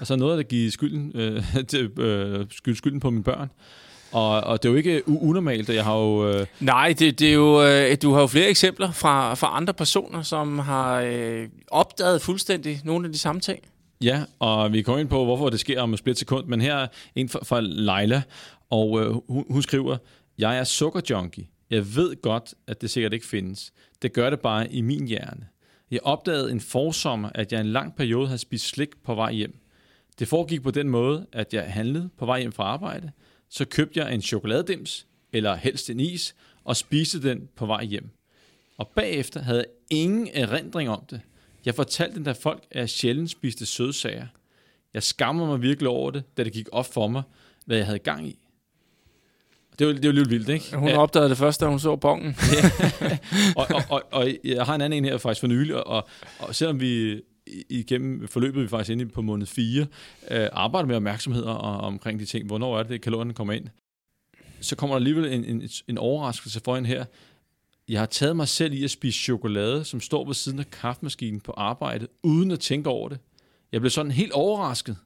Og 0.00 0.06
så 0.06 0.16
noget 0.16 0.32
af 0.32 0.36
det 0.36 0.48
give 0.48 0.70
skylden, 0.70 1.12
øh, 1.14 1.44
til, 1.68 2.00
øh, 2.00 2.46
skyld, 2.50 2.76
skylden 2.76 3.00
på 3.00 3.10
mine 3.10 3.24
børn. 3.24 3.50
Og, 4.12 4.40
og 4.40 4.62
det 4.62 4.68
er 4.68 4.72
jo 4.72 4.76
ikke 4.76 5.08
unormalt, 5.08 5.68
jeg 5.68 5.84
har 5.84 5.96
jo... 5.96 6.28
Øh... 6.28 6.46
Nej, 6.60 6.94
det, 6.98 7.18
det 7.18 7.28
er 7.28 7.32
jo, 7.32 7.64
øh, 7.64 7.96
du 8.02 8.12
har 8.12 8.20
jo 8.20 8.26
flere 8.26 8.48
eksempler 8.48 8.92
fra, 8.92 9.34
fra 9.34 9.56
andre 9.56 9.74
personer, 9.74 10.22
som 10.22 10.58
har 10.58 11.00
øh, 11.00 11.48
opdaget 11.70 12.22
fuldstændig 12.22 12.80
nogle 12.84 13.06
af 13.06 13.12
de 13.12 13.18
samme 13.18 13.40
ting. 13.40 13.60
Ja, 14.04 14.24
og 14.38 14.72
vi 14.72 14.82
kommer 14.82 15.00
ind 15.00 15.08
på, 15.08 15.24
hvorfor 15.24 15.50
det 15.50 15.60
sker 15.60 15.80
om 15.80 15.92
et 15.92 15.98
splitsekund, 15.98 16.46
men 16.46 16.60
her 16.60 16.74
er 16.74 16.86
en 17.14 17.28
fra, 17.28 17.44
fra 17.44 17.60
Leila, 17.60 18.22
og 18.70 19.00
øh, 19.00 19.12
hun, 19.28 19.44
hun 19.50 19.62
skriver, 19.62 19.96
jeg 20.38 20.58
er 20.58 20.64
sukkerjunkie. 20.64 21.48
Jeg 21.70 21.96
ved 21.96 22.22
godt, 22.22 22.54
at 22.66 22.80
det 22.80 22.90
sikkert 22.90 23.12
ikke 23.12 23.26
findes. 23.26 23.72
Det 24.02 24.12
gør 24.12 24.30
det 24.30 24.40
bare 24.40 24.72
i 24.72 24.80
min 24.80 25.06
hjerne. 25.06 25.48
Jeg 25.90 26.00
opdagede 26.02 26.50
en 26.50 26.60
forsommer, 26.60 27.30
at 27.34 27.52
jeg 27.52 27.60
en 27.60 27.66
lang 27.66 27.96
periode 27.96 28.26
havde 28.26 28.38
spist 28.38 28.68
slik 28.68 28.88
på 29.04 29.14
vej 29.14 29.32
hjem. 29.32 29.58
Det 30.18 30.28
foregik 30.28 30.62
på 30.62 30.70
den 30.70 30.88
måde, 30.88 31.26
at 31.32 31.54
jeg 31.54 31.72
handlede 31.72 32.08
på 32.18 32.26
vej 32.26 32.40
hjem 32.40 32.52
fra 32.52 32.64
arbejde. 32.64 33.10
Så 33.48 33.64
købte 33.64 34.00
jeg 34.00 34.14
en 34.14 34.22
chokoladedims, 34.22 35.06
eller 35.32 35.54
helst 35.54 35.90
en 35.90 36.00
is, 36.00 36.34
og 36.64 36.76
spiste 36.76 37.22
den 37.22 37.48
på 37.56 37.66
vej 37.66 37.84
hjem. 37.84 38.10
Og 38.78 38.88
bagefter 38.88 39.42
havde 39.42 39.58
jeg 39.58 39.98
ingen 39.98 40.28
erindring 40.34 40.88
om 40.88 41.04
det. 41.10 41.20
Jeg 41.66 41.74
fortalte 41.74 42.16
den 42.16 42.24
der 42.24 42.32
folk, 42.32 42.62
at 42.70 42.80
jeg 42.80 42.88
sjældent 42.88 43.30
spiste 43.30 43.66
sødsager. 43.66 44.26
Jeg 44.94 45.02
skammer 45.02 45.46
mig 45.46 45.62
virkelig 45.62 45.88
over 45.88 46.10
det, 46.10 46.36
da 46.36 46.44
det 46.44 46.52
gik 46.52 46.68
op 46.72 46.92
for 46.92 47.08
mig, 47.08 47.22
hvad 47.66 47.76
jeg 47.76 47.86
havde 47.86 47.98
gang 47.98 48.28
i. 48.28 48.38
Det 49.78 49.86
var, 49.86 49.92
det 49.92 50.06
var 50.06 50.12
lidt 50.12 50.30
vildt, 50.30 50.48
ikke? 50.48 50.76
Hun 50.76 50.88
opdagede 50.88 51.28
det 51.28 51.38
først, 51.38 51.60
da 51.60 51.66
hun 51.66 51.78
så 51.78 51.96
bongen. 51.96 52.36
og, 53.56 53.66
og, 53.74 53.82
og, 53.88 54.02
og 54.12 54.28
jeg 54.44 54.64
har 54.64 54.74
en 54.74 54.80
anden 54.80 55.04
en 55.04 55.04
her 55.04 55.18
faktisk 55.18 55.40
for 55.40 55.46
nylig, 55.46 55.86
og, 55.86 56.08
og 56.38 56.54
selvom 56.54 56.80
vi 56.80 57.22
igennem 57.70 58.28
forløbet 58.28 58.62
vi 58.62 58.68
faktisk 58.68 58.90
inde 58.90 59.06
på 59.06 59.22
måned 59.22 59.46
4, 59.46 59.86
øh, 60.30 60.48
arbejder 60.52 60.86
med 60.86 60.96
opmærksomheder 60.96 61.50
og, 61.50 61.80
omkring 61.80 62.20
de 62.20 62.24
ting. 62.24 62.46
Hvornår 62.46 62.78
er 62.78 62.82
det, 62.82 63.00
kalorien 63.00 63.34
kommer 63.34 63.52
ind? 63.52 63.68
Så 64.60 64.76
kommer 64.76 64.94
der 64.94 64.98
alligevel 64.98 65.32
en, 65.32 65.44
en, 65.44 65.68
en 65.88 65.98
overraskelse 65.98 66.60
for 66.64 66.76
en 66.76 66.86
her. 66.86 67.04
Jeg 67.88 68.00
har 68.00 68.06
taget 68.06 68.36
mig 68.36 68.48
selv 68.48 68.72
i 68.72 68.84
at 68.84 68.90
spise 68.90 69.18
chokolade, 69.18 69.84
som 69.84 70.00
står 70.00 70.26
ved 70.26 70.34
siden 70.34 70.58
af 70.58 70.70
kaffemaskinen 70.70 71.40
på 71.40 71.52
arbejde, 71.56 72.08
uden 72.22 72.50
at 72.50 72.60
tænke 72.60 72.90
over 72.90 73.08
det. 73.08 73.18
Jeg 73.72 73.80
blev 73.80 73.90
sådan 73.90 74.10
helt 74.10 74.32
overrasket 74.32 74.96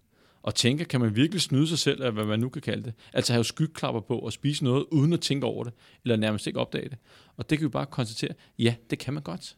og 0.43 0.55
tænker, 0.55 0.85
kan 0.85 1.01
man 1.01 1.17
virkelig 1.17 1.43
snyde 1.43 1.69
sig 1.69 1.79
selv 1.79 2.03
af, 2.03 2.13
hvad 2.13 2.25
man 2.25 2.41
nu 2.41 2.49
kan 2.49 2.63
kalde 2.63 2.83
det? 2.83 2.93
Altså 3.13 3.33
have 3.33 3.45
skyggeklapper 3.45 4.01
på 4.01 4.19
og 4.19 4.33
spise 4.33 4.65
noget, 4.65 4.85
uden 4.91 5.13
at 5.13 5.21
tænke 5.21 5.47
over 5.47 5.65
det, 5.65 5.73
eller 6.05 6.17
nærmest 6.17 6.47
ikke 6.47 6.61
opdage 6.61 6.89
det. 6.89 6.99
Og 7.37 7.51
det 7.51 7.59
kan 7.59 7.65
vi 7.65 7.71
bare 7.71 7.87
konstatere, 7.87 8.35
ja, 8.59 8.75
det 8.91 8.99
kan 8.99 9.15
man 9.15 9.23
godt. 9.23 9.57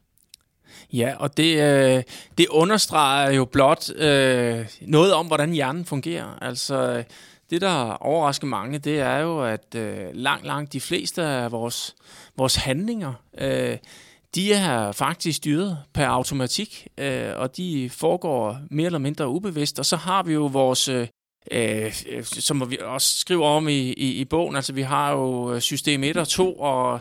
Ja, 0.92 1.14
og 1.18 1.37
det, 1.37 1.62
øh, 1.62 2.02
det 2.38 2.48
understreger 2.48 3.30
jo 3.30 3.44
blot 3.44 3.90
øh, 3.94 4.66
noget 4.80 5.12
om, 5.12 5.26
hvordan 5.26 5.52
hjernen 5.52 5.85
fungerer. 5.85 6.38
Altså, 6.42 7.04
det, 7.50 7.61
der 7.61 7.92
overrasker 7.92 8.46
mange, 8.46 8.78
det 8.78 9.00
er 9.00 9.18
jo, 9.18 9.44
at 9.44 9.74
øh, 9.76 10.06
langt, 10.12 10.46
langt 10.46 10.72
de 10.72 10.80
fleste 10.80 11.22
af 11.22 11.52
vores, 11.52 11.94
vores 12.40 12.57
handlinger, 12.57 13.12
øh, 13.38 13.76
de 14.35 14.53
er 14.53 14.92
faktisk 14.92 15.37
styret 15.37 15.79
per 15.94 16.07
automatik, 16.07 16.88
øh, 16.98 17.33
og 17.37 17.57
de 17.57 17.90
foregår 17.90 18.59
mere 18.70 18.87
eller 18.87 18.98
mindre 18.98 19.29
ubevidst. 19.29 19.79
Og 19.79 19.87
så 19.87 19.96
har 19.96 20.22
vi 20.22 20.33
jo 20.33 20.46
vores 20.46 20.88
øh, 20.88 21.09
øh, 21.53 21.92
som 22.22 22.70
vi 22.70 22.79
også 22.83 23.18
skriver 23.18 23.46
om 23.46 23.68
i, 23.68 23.92
i, 23.92 24.12
i 24.12 24.24
bogen. 24.24 24.57
Altså 24.57 24.72
vi 24.72 24.83
har 24.83 25.12
jo 25.12 25.55
øh, 25.55 25.61
system 25.61 26.05
1 26.05 26.16
og 26.16 26.29
2, 26.29 26.55
og 26.55 27.00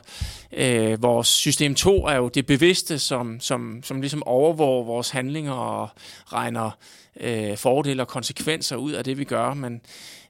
øh, 0.53 1.03
vores 1.03 1.27
system 1.27 1.75
2 1.75 2.05
er 2.05 2.15
jo 2.15 2.27
det 2.27 2.45
bevidste, 2.45 2.99
som, 2.99 3.39
som, 3.39 3.79
som 3.83 4.01
ligesom 4.01 4.23
overvåger 4.23 4.83
vores 4.83 5.09
handlinger 5.09 5.53
og 5.53 5.89
regner 6.33 6.71
øh, 7.19 7.57
fordele 7.57 8.03
og 8.03 8.07
konsekvenser 8.07 8.75
ud 8.75 8.91
af 8.91 9.03
det, 9.03 9.17
vi 9.17 9.23
gør. 9.23 9.53
Men, 9.53 9.81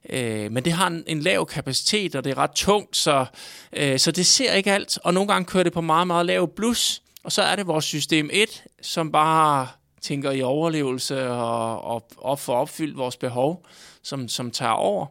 øh, 0.08 0.52
men 0.52 0.64
det 0.64 0.72
har 0.72 0.86
en, 0.86 1.04
en 1.06 1.20
lav 1.20 1.46
kapacitet, 1.46 2.14
og 2.14 2.24
det 2.24 2.30
er 2.30 2.38
ret 2.38 2.50
tungt, 2.50 2.96
så, 2.96 3.26
øh, 3.72 3.98
så 3.98 4.10
det 4.10 4.26
ser 4.26 4.52
ikke 4.52 4.72
alt. 4.72 4.98
Og 5.04 5.14
nogle 5.14 5.28
gange 5.28 5.44
kører 5.44 5.64
det 5.64 5.72
på 5.72 5.80
meget, 5.80 6.06
meget 6.06 6.26
lav 6.26 6.48
blus, 6.48 7.02
og 7.24 7.32
så 7.32 7.42
er 7.42 7.56
det 7.56 7.66
vores 7.66 7.84
system 7.84 8.30
1, 8.32 8.64
som 8.82 9.12
bare 9.12 9.68
tænker 10.00 10.30
i 10.30 10.42
overlevelse 10.42 11.30
og, 11.30 11.84
og, 11.84 12.08
og 12.16 12.38
får 12.38 12.54
opfyldt 12.54 12.96
vores 12.96 13.16
behov 13.16 13.66
som, 14.02 14.28
som 14.28 14.50
tager 14.50 14.72
over. 14.72 15.06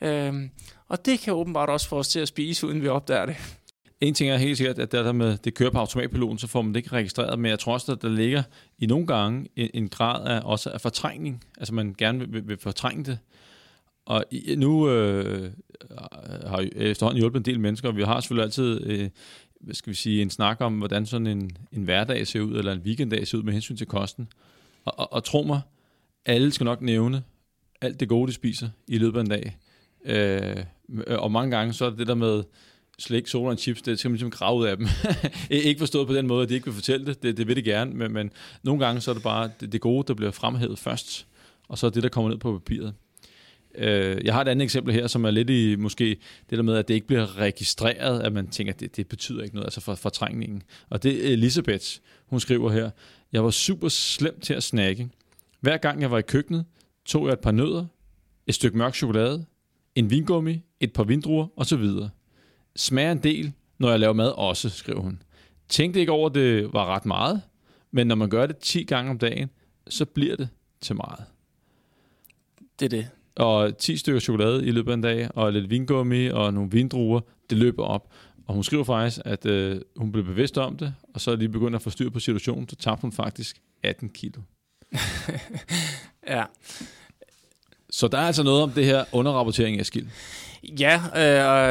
Øhm, 0.00 0.50
og 0.88 1.06
det 1.06 1.20
kan 1.20 1.32
åbenbart 1.32 1.68
også 1.68 1.88
få 1.88 1.98
os 1.98 2.08
til 2.08 2.20
at 2.20 2.28
spise, 2.28 2.66
uden 2.66 2.82
vi 2.82 2.88
opdager 2.88 3.26
det. 3.26 3.36
En 4.00 4.14
ting 4.14 4.30
er 4.30 4.36
helt 4.36 4.58
sikkert, 4.58 4.78
at 4.78 4.92
det 4.92 5.04
der 5.04 5.12
med, 5.12 5.38
det 5.38 5.54
kører 5.54 5.70
på 5.70 5.78
automatpiloten, 5.78 6.38
så 6.38 6.46
får 6.46 6.62
man 6.62 6.74
det 6.74 6.76
ikke 6.76 6.92
registreret, 6.92 7.38
men 7.38 7.50
jeg 7.50 7.58
tror 7.58 7.72
også, 7.72 7.92
at 7.92 8.02
der 8.02 8.08
ligger 8.08 8.42
i 8.78 8.86
nogle 8.86 9.06
gange 9.06 9.48
en, 9.56 9.70
en 9.74 9.88
grad 9.88 10.26
af, 10.26 10.40
også 10.44 10.70
af 10.70 10.80
fortrængning. 10.80 11.44
Altså 11.58 11.74
man 11.74 11.94
gerne 11.98 12.18
vil, 12.18 12.32
vil, 12.32 12.48
vil 12.48 12.58
fortrænge 12.58 13.04
det. 13.04 13.18
Og 14.06 14.24
nu 14.56 14.90
øh, 14.90 15.50
har 16.46 16.58
jeg 16.58 16.70
efterhånden 16.74 17.20
hjulpet 17.20 17.38
en 17.38 17.44
del 17.44 17.60
mennesker, 17.60 17.88
og 17.88 17.96
vi 17.96 18.02
har 18.02 18.20
selvfølgelig 18.20 18.44
altid 18.44 18.80
øh, 18.86 19.10
hvad 19.64 19.74
skal 19.74 19.90
vi 19.90 19.96
sige, 19.96 20.22
en 20.22 20.30
snak 20.30 20.60
om, 20.60 20.78
hvordan 20.78 21.06
sådan 21.06 21.26
en, 21.26 21.56
en 21.72 21.82
hverdag 21.82 22.26
ser 22.26 22.40
ud, 22.40 22.58
eller 22.58 22.72
en 22.72 22.80
weekenddag 22.80 23.26
ser 23.26 23.38
ud 23.38 23.42
med 23.42 23.52
hensyn 23.52 23.76
til 23.76 23.86
kosten. 23.86 24.28
Og, 24.84 24.98
og, 24.98 25.12
og 25.12 25.24
tro 25.24 25.42
mig, 25.42 25.60
alle 26.26 26.52
skal 26.52 26.64
nok 26.64 26.82
nævne 26.82 27.22
alt 27.80 28.00
det 28.00 28.08
gode, 28.08 28.28
de 28.28 28.32
spiser 28.32 28.68
i 28.88 28.98
løbet 28.98 29.18
af 29.18 29.22
en 29.22 29.30
dag. 29.30 29.56
Øh, 30.04 30.64
og 31.08 31.32
mange 31.32 31.56
gange, 31.56 31.72
så 31.72 31.84
er 31.84 31.90
det 31.90 31.98
det 31.98 32.06
der 32.06 32.14
med 32.14 32.42
slik, 32.98 33.26
soda 33.26 33.50
og 33.50 33.58
chips, 33.58 33.82
det 33.82 33.98
skal 33.98 34.08
man 34.10 34.14
ligesom 34.14 34.30
grave 34.30 34.58
ud 34.58 34.66
af 34.66 34.76
dem. 34.76 34.86
ikke 35.50 35.78
forstået 35.78 36.06
på 36.06 36.14
den 36.14 36.26
måde, 36.26 36.42
at 36.42 36.48
de 36.48 36.54
ikke 36.54 36.64
vil 36.64 36.74
fortælle 36.74 37.06
det, 37.06 37.22
det, 37.22 37.36
det 37.36 37.48
vil 37.48 37.56
de 37.56 37.62
gerne, 37.62 37.94
men, 37.94 38.12
men 38.12 38.30
nogle 38.62 38.86
gange 38.86 39.00
så 39.00 39.10
er 39.10 39.14
det 39.14 39.22
bare 39.22 39.50
det, 39.60 39.72
det 39.72 39.80
gode, 39.80 40.04
der 40.08 40.14
bliver 40.14 40.30
fremhævet 40.30 40.78
først, 40.78 41.26
og 41.68 41.78
så 41.78 41.86
er 41.86 41.90
det, 41.90 42.02
der 42.02 42.08
kommer 42.08 42.30
ned 42.30 42.38
på 42.38 42.52
papiret. 42.52 42.94
Øh, 43.78 44.24
jeg 44.24 44.34
har 44.34 44.40
et 44.40 44.48
andet 44.48 44.64
eksempel 44.64 44.94
her, 44.94 45.06
som 45.06 45.24
er 45.24 45.30
lidt 45.30 45.50
i 45.50 45.76
måske 45.76 46.16
det 46.50 46.58
der 46.58 46.62
med, 46.62 46.76
at 46.76 46.88
det 46.88 46.94
ikke 46.94 47.06
bliver 47.06 47.38
registreret, 47.38 48.20
at 48.20 48.32
man 48.32 48.46
tænker, 48.46 48.72
at 48.72 48.80
det, 48.80 48.96
det 48.96 49.08
betyder 49.08 49.42
ikke 49.42 49.54
noget, 49.54 49.66
altså 49.66 49.80
for 49.80 49.94
fortrængningen. 49.94 50.62
Og 50.90 51.02
det 51.02 51.28
er 51.28 51.32
Elisabeth, 51.32 51.84
hun 52.26 52.40
skriver 52.40 52.70
her, 52.70 52.90
jeg 53.32 53.44
var 53.44 53.50
super 53.50 53.88
slem 53.88 54.40
til 54.40 54.54
at 54.54 54.62
snakke. 54.62 55.08
Hver 55.60 55.76
gang 55.76 56.00
jeg 56.00 56.10
var 56.10 56.18
i 56.18 56.22
køkkenet, 56.22 56.64
tog 57.04 57.26
jeg 57.26 57.32
et 57.32 57.40
par 57.40 57.50
nødder, 57.50 57.86
et 58.46 58.54
stykke 58.54 58.78
mørk 58.78 58.94
chokolade, 58.94 59.44
en 59.94 60.10
vingummi, 60.10 60.60
et 60.80 60.92
par 60.92 61.04
vindruer 61.04 61.46
osv. 61.56 61.84
Smager 62.76 63.12
en 63.12 63.22
del, 63.22 63.52
når 63.78 63.90
jeg 63.90 64.00
laver 64.00 64.12
mad 64.12 64.30
også, 64.30 64.68
skriver 64.68 65.00
hun. 65.00 65.22
Tænkte 65.68 66.00
ikke 66.00 66.12
over, 66.12 66.28
at 66.28 66.34
det 66.34 66.72
var 66.72 66.86
ret 66.86 67.06
meget, 67.06 67.42
men 67.90 68.06
når 68.06 68.14
man 68.14 68.30
gør 68.30 68.46
det 68.46 68.56
10 68.56 68.84
gange 68.84 69.10
om 69.10 69.18
dagen, 69.18 69.50
så 69.88 70.04
bliver 70.04 70.36
det 70.36 70.48
til 70.80 70.96
meget. 70.96 71.24
Det 72.80 72.84
er 72.84 72.88
det. 72.88 73.08
Og 73.36 73.78
10 73.78 73.96
stykker 73.96 74.20
chokolade 74.20 74.66
i 74.66 74.70
løbet 74.70 74.90
af 74.90 74.94
en 74.94 75.00
dag, 75.00 75.28
og 75.34 75.52
lidt 75.52 75.70
vingummi 75.70 76.26
og 76.26 76.54
nogle 76.54 76.70
vindruer, 76.70 77.20
det 77.50 77.58
løber 77.58 77.84
op. 77.84 78.12
Og 78.46 78.54
hun 78.54 78.64
skriver 78.64 78.84
faktisk, 78.84 79.20
at 79.24 79.46
øh, 79.46 79.80
hun 79.96 80.12
blev 80.12 80.24
bevidst 80.24 80.58
om 80.58 80.76
det, 80.76 80.94
og 81.14 81.20
så 81.20 81.36
lige 81.36 81.48
begyndt 81.48 81.76
at 81.76 81.82
få 81.82 81.90
styr 81.90 82.10
på 82.10 82.20
situationen, 82.20 82.68
så 82.68 82.76
tabte 82.76 83.02
hun 83.02 83.12
faktisk 83.12 83.56
18 83.82 84.08
kilo. 84.08 84.40
ja. 86.28 86.44
Så 87.90 88.08
der 88.08 88.18
er 88.18 88.26
altså 88.26 88.42
noget 88.42 88.62
om 88.62 88.70
det 88.70 88.84
her 88.84 89.04
underrapportering, 89.12 89.80
Eskild. 89.80 90.06
Ja, 90.80 91.00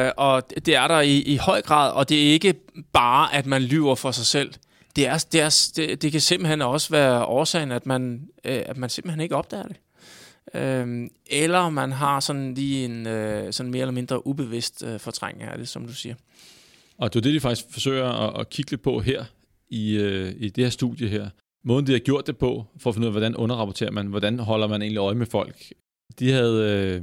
øh, 0.06 0.12
og 0.16 0.42
det 0.66 0.74
er 0.74 0.88
der 0.88 1.00
i, 1.00 1.18
i 1.18 1.36
høj 1.36 1.62
grad, 1.62 1.92
og 1.92 2.08
det 2.08 2.28
er 2.28 2.32
ikke 2.32 2.54
bare, 2.92 3.34
at 3.34 3.46
man 3.46 3.62
lyver 3.62 3.94
for 3.94 4.10
sig 4.10 4.26
selv. 4.26 4.52
Det, 4.96 5.06
er, 5.06 5.24
det, 5.32 5.40
er, 5.40 5.72
det, 5.76 6.02
det 6.02 6.12
kan 6.12 6.20
simpelthen 6.20 6.62
også 6.62 6.90
være 6.90 7.24
årsagen, 7.24 7.72
at 7.72 7.86
man, 7.86 8.28
øh, 8.44 8.62
at 8.66 8.76
man 8.76 8.90
simpelthen 8.90 9.20
ikke 9.20 9.36
opdager 9.36 9.62
det. 9.62 9.76
Øh, 10.54 11.08
eller 11.26 11.70
man 11.70 11.92
har 11.92 12.20
sådan 12.20 12.54
lige 12.54 12.84
en 12.84 13.06
øh, 13.06 13.52
sådan 13.52 13.72
mere 13.72 13.80
eller 13.80 13.92
mindre 13.92 14.26
ubevidst 14.26 14.84
øh, 14.86 15.00
fortrængning 15.00 15.50
af 15.50 15.58
det, 15.58 15.68
som 15.68 15.86
du 15.86 15.92
siger. 15.92 16.14
Og 16.98 17.12
det 17.12 17.18
er 17.18 17.22
det, 17.22 17.34
de 17.34 17.40
faktisk 17.40 17.66
forsøger 17.70 18.08
at, 18.08 18.40
at 18.40 18.50
kigge 18.50 18.70
lidt 18.70 18.82
på 18.82 19.00
her 19.00 19.24
i, 19.68 19.96
øh, 19.96 20.34
i 20.36 20.48
det 20.48 20.64
her 20.64 20.70
studie 20.70 21.08
her. 21.08 21.30
Måden, 21.64 21.86
de 21.86 21.92
har 21.92 21.98
gjort 21.98 22.26
det 22.26 22.36
på, 22.36 22.64
for 22.78 22.90
at 22.90 22.94
finde 22.94 23.04
ud 23.04 23.08
af, 23.08 23.12
hvordan 23.12 23.36
underrapporterer 23.36 23.90
man, 23.90 24.06
hvordan 24.06 24.38
holder 24.38 24.66
man 24.66 24.82
egentlig 24.82 24.98
øje 24.98 25.14
med 25.14 25.26
folk. 25.26 25.72
De 26.18 26.30
havde 26.30 26.70
øh, 26.70 27.02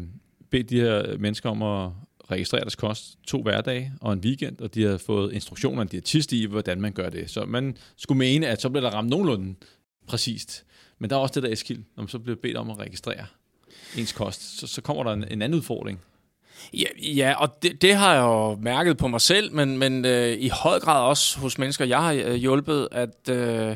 bedt 0.52 0.70
de 0.70 0.82
her 0.82 1.18
mennesker 1.18 1.50
om 1.50 1.64
at 1.64 1.92
registrere 2.32 2.62
deres 2.62 2.76
kost 2.76 3.18
to 3.28 3.42
hverdage 3.42 3.94
og 4.02 4.14
en 4.14 4.20
weekend, 4.20 4.60
og 4.60 4.76
de 4.76 4.84
havde 4.84 5.00
fået 5.00 5.34
instruktioner 5.34 5.78
af 5.78 5.82
en 5.82 5.88
diætist 5.88 6.34
i, 6.34 6.46
hvordan 6.46 6.82
man 6.82 6.94
gør 6.94 7.10
det. 7.10 7.30
Så 7.30 7.46
man 7.46 7.78
skulle 7.98 8.18
mene, 8.18 8.48
at 8.48 8.62
så 8.62 8.70
bliver 8.70 8.90
der 8.90 8.98
ramt 8.98 9.10
nogenlunde 9.10 9.56
præcist. 10.08 10.66
Men 11.02 11.10
der 11.10 11.16
er 11.16 11.20
også 11.20 11.34
det 11.34 11.44
der 11.44 11.50
eskild, 11.50 11.84
når 11.96 12.04
man 12.04 12.10
så 12.10 12.20
bliver 12.20 12.36
bedt 12.42 12.58
om 12.58 12.70
at 12.70 12.80
registrere 12.80 13.26
ens 13.98 14.12
kost, 14.12 14.60
så, 14.60 14.68
så 14.68 14.82
kommer 14.82 15.04
der 15.04 15.14
en, 15.14 15.24
en 15.24 15.42
anden 15.42 15.58
udfordring. 15.58 16.00
Ja, 16.74 16.86
ja 16.98 17.34
og 17.38 17.64
det, 17.64 17.82
det 17.82 17.96
har 17.96 18.14
jeg 18.14 18.22
jo 18.22 18.56
mærket 18.56 18.98
på 18.98 19.08
mig 19.08 19.22
selv, 19.22 19.54
men, 19.54 19.78
men 19.78 20.06
øh, 20.06 20.38
i 20.40 20.50
høj 20.50 20.80
grad 20.80 21.02
også 21.02 21.40
hos 21.40 21.58
mennesker, 21.58 21.86
jeg 21.86 22.02
har 22.02 22.14
øh, 22.14 22.34
hjulpet, 22.34 22.88
at 22.92 23.30
øh, 23.30 23.76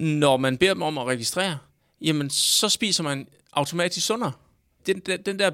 når 0.00 0.36
man 0.36 0.58
beder 0.58 0.74
dem 0.74 0.82
om 0.82 0.98
at 0.98 1.06
registrere, 1.06 1.58
jamen 2.00 2.30
så 2.30 2.68
spiser 2.68 3.02
man 3.02 3.28
automatisk 3.52 4.06
sundere. 4.06 4.32
Den, 4.86 4.98
den, 4.98 5.22
den 5.22 5.38
der 5.38 5.50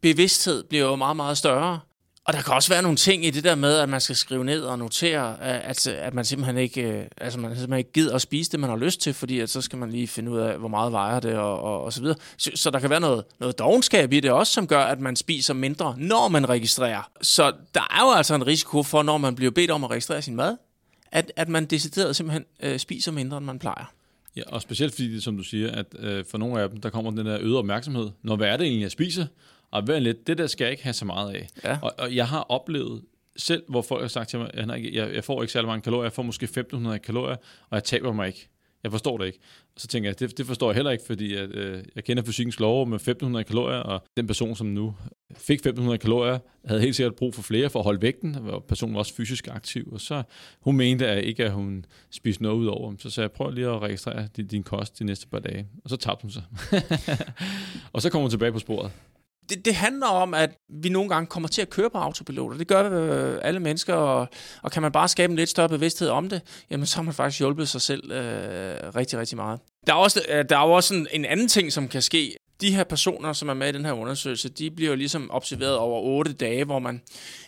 bevidsthed 0.00 0.64
bliver 0.64 0.84
jo 0.84 0.96
meget, 0.96 1.16
meget 1.16 1.38
større. 1.38 1.80
Og 2.26 2.32
der 2.32 2.42
kan 2.42 2.54
også 2.54 2.68
være 2.68 2.82
nogle 2.82 2.96
ting 2.96 3.26
i 3.26 3.30
det 3.30 3.44
der 3.44 3.54
med, 3.54 3.78
at 3.78 3.88
man 3.88 4.00
skal 4.00 4.16
skrive 4.16 4.44
ned 4.44 4.62
og 4.62 4.78
notere, 4.78 5.42
at, 5.42 5.86
at 5.86 6.14
man 6.14 6.24
simpelthen 6.24 6.56
ikke, 6.56 6.82
øh, 6.82 7.04
altså 7.16 7.38
man 7.38 7.50
simpelthen 7.50 7.78
ikke 7.78 7.92
gider 7.92 8.14
at 8.14 8.22
spise 8.22 8.52
det, 8.52 8.60
man 8.60 8.70
har 8.70 8.76
lyst 8.76 9.00
til, 9.00 9.14
fordi 9.14 9.40
at 9.40 9.50
så 9.50 9.60
skal 9.60 9.78
man 9.78 9.90
lige 9.90 10.08
finde 10.08 10.30
ud 10.30 10.38
af, 10.38 10.58
hvor 10.58 10.68
meget 10.68 10.92
vejer 10.92 11.20
det 11.20 11.34
og, 11.36 11.62
og, 11.62 11.84
og 11.84 11.92
så 11.92 12.00
videre. 12.00 12.16
Så, 12.36 12.50
så 12.54 12.70
der 12.70 12.78
kan 12.78 12.90
være 12.90 13.00
noget, 13.00 13.24
noget 13.40 13.58
dogenskab 13.58 14.12
i 14.12 14.20
det 14.20 14.30
også, 14.30 14.52
som 14.52 14.66
gør, 14.66 14.80
at 14.80 15.00
man 15.00 15.16
spiser 15.16 15.54
mindre, 15.54 15.94
når 15.98 16.28
man 16.28 16.48
registrerer. 16.48 17.10
Så 17.22 17.52
der 17.74 17.86
er 17.90 18.00
jo 18.00 18.12
altså 18.16 18.34
en 18.34 18.46
risiko 18.46 18.82
for, 18.82 19.02
når 19.02 19.18
man 19.18 19.34
bliver 19.34 19.50
bedt 19.50 19.70
om 19.70 19.84
at 19.84 19.90
registrere 19.90 20.22
sin 20.22 20.36
mad, 20.36 20.56
at, 21.12 21.32
at 21.36 21.48
man 21.48 21.64
decideret 21.64 22.16
simpelthen 22.16 22.44
øh, 22.60 22.78
spiser 22.78 23.12
mindre, 23.12 23.36
end 23.36 23.46
man 23.46 23.58
plejer. 23.58 23.92
Ja, 24.36 24.42
og 24.46 24.62
specielt 24.62 24.94
fordi, 24.94 25.20
som 25.20 25.36
du 25.36 25.42
siger, 25.42 25.72
at 25.72 25.86
øh, 25.98 26.24
for 26.30 26.38
nogle 26.38 26.60
af 26.60 26.70
dem, 26.70 26.80
der 26.80 26.90
kommer 26.90 27.10
den 27.10 27.26
der 27.26 27.38
øget 27.40 27.56
opmærksomhed. 27.56 28.10
Når 28.22 28.36
hvad 28.36 28.48
er 28.48 28.56
det 28.56 28.64
egentlig, 28.64 28.82
jeg 28.82 28.90
spiser? 28.90 29.26
Og 29.76 29.88
vær 29.88 29.98
lidt, 29.98 30.26
det 30.26 30.38
der 30.38 30.46
skal 30.46 30.64
jeg 30.64 30.70
ikke 30.70 30.82
have 30.84 30.92
så 30.92 31.04
meget 31.04 31.34
af. 31.34 31.48
Ja. 31.64 31.78
Og, 31.82 31.92
og 31.98 32.14
jeg 32.14 32.28
har 32.28 32.40
oplevet 32.40 33.02
selv, 33.36 33.62
hvor 33.68 33.82
folk 33.82 34.00
har 34.00 34.08
sagt 34.08 34.28
til 34.28 34.38
mig, 34.38 34.50
jeg, 34.54 34.88
jeg, 34.92 35.14
jeg 35.14 35.24
får 35.24 35.42
ikke 35.42 35.52
særlig 35.52 35.68
mange 35.68 35.82
kalorier, 35.82 36.04
jeg 36.04 36.12
får 36.12 36.22
måske 36.22 36.44
1500 36.44 36.98
kalorier, 36.98 37.36
og 37.70 37.74
jeg 37.74 37.84
taber 37.84 38.12
mig 38.12 38.26
ikke. 38.26 38.48
Jeg 38.82 38.92
forstår 38.92 39.18
det 39.18 39.26
ikke. 39.26 39.38
Så 39.76 39.86
tænker 39.86 40.08
jeg, 40.08 40.20
det, 40.20 40.38
det 40.38 40.46
forstår 40.46 40.70
jeg 40.70 40.74
heller 40.74 40.90
ikke, 40.90 41.04
fordi 41.06 41.34
at, 41.34 41.54
øh, 41.54 41.84
jeg 41.94 42.04
kender 42.04 42.22
fysikkens 42.22 42.60
lov 42.60 42.86
med 42.86 42.94
1500 42.94 43.44
kalorier, 43.44 43.78
og 43.78 44.02
den 44.16 44.26
person, 44.26 44.56
som 44.56 44.66
nu 44.66 44.94
fik 45.36 45.54
1500 45.54 45.98
kalorier, 45.98 46.38
havde 46.64 46.80
helt 46.80 46.96
sikkert 46.96 47.14
brug 47.14 47.34
for 47.34 47.42
flere 47.42 47.70
for 47.70 47.78
at 47.78 47.84
holde 47.84 48.02
vægten, 48.02 48.34
og 48.34 48.64
personen 48.64 48.94
var 48.94 48.98
også 48.98 49.14
fysisk 49.14 49.48
aktiv, 49.48 49.88
og 49.92 50.00
så 50.00 50.22
hun 50.60 50.76
mente 50.76 51.06
at 51.06 51.24
ikke, 51.24 51.44
at 51.44 51.52
hun 51.52 51.84
spiste 52.10 52.42
noget 52.42 52.56
ud 52.56 52.66
over. 52.66 52.94
Så 52.98 53.10
sagde 53.10 53.24
jeg, 53.24 53.32
prøv 53.32 53.50
lige 53.50 53.66
at 53.66 53.82
registrere 53.82 54.28
din, 54.36 54.46
din 54.46 54.62
kost 54.62 54.98
de 54.98 55.04
næste 55.04 55.28
par 55.28 55.38
dage. 55.38 55.66
Og 55.84 55.90
så 55.90 55.96
tabte 55.96 56.22
hun 56.22 56.30
sig. 56.30 56.42
og 57.92 58.02
så 58.02 58.10
kom 58.10 58.20
hun 58.20 58.30
tilbage 58.30 58.52
på 58.52 58.58
sporet 58.58 58.92
det, 59.48 59.64
det 59.64 59.74
handler 59.74 60.06
om, 60.06 60.34
at 60.34 60.50
vi 60.82 60.88
nogle 60.88 61.08
gange 61.08 61.26
kommer 61.26 61.48
til 61.48 61.62
at 61.62 61.70
køre 61.70 61.90
på 61.90 61.98
autopilot, 61.98 62.52
og 62.52 62.58
det 62.58 62.68
gør 62.68 62.90
øh, 62.92 63.38
alle 63.42 63.60
mennesker, 63.60 63.94
og, 63.94 64.28
og 64.62 64.72
kan 64.72 64.82
man 64.82 64.92
bare 64.92 65.08
skabe 65.08 65.30
en 65.30 65.36
lidt 65.36 65.48
større 65.48 65.68
bevidsthed 65.68 66.08
om 66.08 66.28
det, 66.28 66.40
jamen 66.70 66.86
så 66.86 66.96
har 66.96 67.02
man 67.02 67.14
faktisk 67.14 67.40
hjulpet 67.40 67.68
sig 67.68 67.80
selv 67.80 68.12
øh, 68.12 68.94
rigtig, 68.96 69.18
rigtig 69.18 69.36
meget. 69.36 69.60
Der 69.86 69.92
er 69.92 69.96
også, 69.96 70.22
øh, 70.28 70.44
der 70.48 70.56
er 70.56 70.60
også 70.60 70.94
en, 70.94 71.08
en 71.10 71.24
anden 71.24 71.48
ting, 71.48 71.72
som 71.72 71.88
kan 71.88 72.02
ske. 72.02 72.36
De 72.60 72.74
her 72.74 72.84
personer, 72.84 73.32
som 73.32 73.48
er 73.48 73.54
med 73.54 73.68
i 73.68 73.72
den 73.72 73.84
her 73.84 73.92
undersøgelse, 73.92 74.48
de 74.48 74.70
bliver 74.70 74.90
jo 74.90 74.96
ligesom 74.96 75.30
observeret 75.32 75.76
over 75.76 76.00
otte 76.00 76.32
dage, 76.32 76.64
hvor 76.64 76.78
man, 76.78 77.02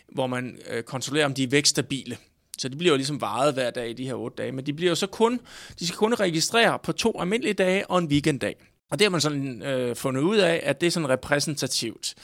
hvor 0.09 0.27
man 0.27 0.59
øh, 0.71 0.83
kontrollerer, 0.83 1.27
om 1.27 1.35
de 1.35 1.43
er 1.43 1.49
vækststabile. 1.49 2.17
Så 2.59 2.69
de 2.69 2.77
bliver 2.77 2.93
jo 2.93 2.97
ligesom 2.97 3.21
varet 3.21 3.55
hver 3.55 3.71
dag 3.71 3.91
i 3.91 3.93
de 3.93 4.05
her 4.05 4.15
otte 4.15 4.37
dage, 4.43 4.53
men 4.53 4.67
de 4.67 4.73
bliver 4.73 4.91
jo 4.91 4.95
så 4.95 5.07
kun, 5.07 5.41
de 5.79 5.87
skal 5.87 5.97
kun 5.97 6.15
registrere 6.15 6.79
på 6.83 6.93
to 6.93 7.21
almindelige 7.21 7.55
dage 7.55 7.91
og 7.91 7.99
en 7.99 8.07
weekenddag. 8.07 8.57
Og 8.90 8.98
det 8.98 9.05
har 9.05 9.11
man 9.11 9.20
sådan 9.20 9.62
øh, 9.62 9.96
fundet 9.96 10.20
ud 10.22 10.37
af, 10.37 10.61
at 10.62 10.81
det 10.81 10.87
er 10.87 10.90
sådan 10.90 11.09
repræsentativt. 11.09 12.14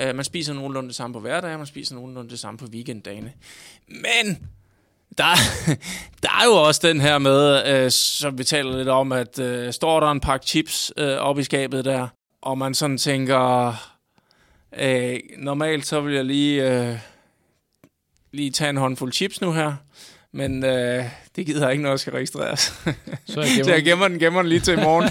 Øh, 0.00 0.14
man 0.14 0.24
spiser 0.24 0.54
nogenlunde 0.54 0.88
det 0.88 0.96
samme 0.96 1.14
på 1.14 1.20
hverdag, 1.20 1.58
man 1.58 1.66
spiser 1.66 1.94
nogenlunde 1.94 2.30
det 2.30 2.38
samme 2.38 2.58
på 2.58 2.66
weekenddagene. 2.66 3.32
Men 3.88 4.48
der, 5.18 5.34
der 6.22 6.28
er 6.40 6.44
jo 6.44 6.52
også 6.52 6.80
den 6.88 7.00
her 7.00 7.18
med, 7.18 7.66
øh, 7.66 7.90
som 7.90 8.38
vi 8.38 8.44
taler 8.44 8.76
lidt 8.76 8.88
om, 8.88 9.12
at 9.12 9.38
øh, 9.38 9.72
står 9.72 10.00
der 10.00 10.10
en 10.10 10.20
pakke 10.20 10.46
chips 10.46 10.92
øh, 10.96 11.16
op 11.16 11.38
i 11.38 11.42
skabet 11.42 11.84
der, 11.84 12.08
og 12.42 12.58
man 12.58 12.74
sådan 12.74 12.98
tænker, 12.98 13.74
øh, 14.78 15.18
normalt 15.38 15.86
så 15.86 16.00
vil 16.00 16.14
jeg 16.14 16.24
lige, 16.24 16.70
øh, 16.70 16.98
lige 18.32 18.50
tage 18.50 18.70
en 18.70 18.76
håndfuld 18.76 19.12
chips 19.12 19.40
nu 19.40 19.52
her, 19.52 19.74
men 20.32 20.64
øh, 20.64 21.04
det 21.36 21.46
gider 21.46 21.62
jeg 21.62 21.72
ikke, 21.72 21.82
når 21.82 21.90
jeg 21.90 22.00
skal 22.00 22.12
registreres. 22.12 22.60
Så 22.60 23.40
jeg 23.40 23.48
gemmer, 23.48 23.64
så 23.64 23.72
jeg 23.72 23.84
gemmer 23.84 24.08
den, 24.08 24.18
gemmer 24.18 24.42
den 24.42 24.48
lige 24.48 24.60
til 24.60 24.72
i 24.72 24.76
morgen. 24.76 25.10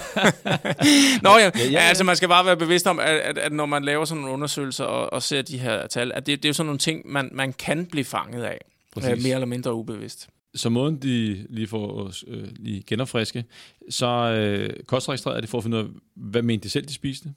Nå 1.24 1.30
ja, 1.30 1.38
ja, 1.38 1.52
ja, 1.56 1.72
ja, 1.72 1.80
altså 1.80 2.04
man 2.04 2.16
skal 2.16 2.30
bare 2.30 2.46
være 2.46 2.58
bevidst 2.58 2.88
om, 2.88 3.00
at, 3.00 3.06
at, 3.06 3.38
at 3.38 3.52
når 3.52 3.66
man 3.66 3.84
laver 3.84 4.06
sådan 4.06 4.22
nogle 4.22 4.34
undersøgelser 4.34 4.84
og, 4.84 5.14
og 5.14 5.24
ser 5.24 5.42
de 5.42 5.58
her 5.58 5.88
tal, 5.88 6.12
at 6.16 6.26
det, 6.26 6.38
det 6.44 6.46
er 6.46 6.50
jo 6.50 6.54
sådan 6.54 6.66
nogle 6.66 6.80
ting, 6.80 7.02
man, 7.12 7.30
man 7.32 7.54
kan 7.54 7.86
blive 7.86 8.06
fanget 8.06 8.44
af. 8.44 8.58
Øh, 8.98 9.04
mere 9.04 9.34
eller 9.34 9.46
mindre 9.46 9.74
ubevidst. 9.74 10.30
Så 10.56 10.70
måden 10.70 11.02
de 11.02 11.46
lige 11.50 11.68
får 11.68 12.12
øh, 12.28 12.48
lige 12.56 12.84
genopfriske, 12.88 13.46
så 13.90 14.08
øh, 14.08 14.70
kostregistrerer 14.88 15.42
de 15.42 15.48
for 15.48 15.58
at 15.58 15.64
finde 15.64 15.78
ud 15.78 15.84
af, 15.84 15.90
hvad 16.16 16.42
mente 16.42 16.64
de 16.64 16.70
selv, 16.70 16.86
de 16.86 16.94
spiste, 16.94 17.34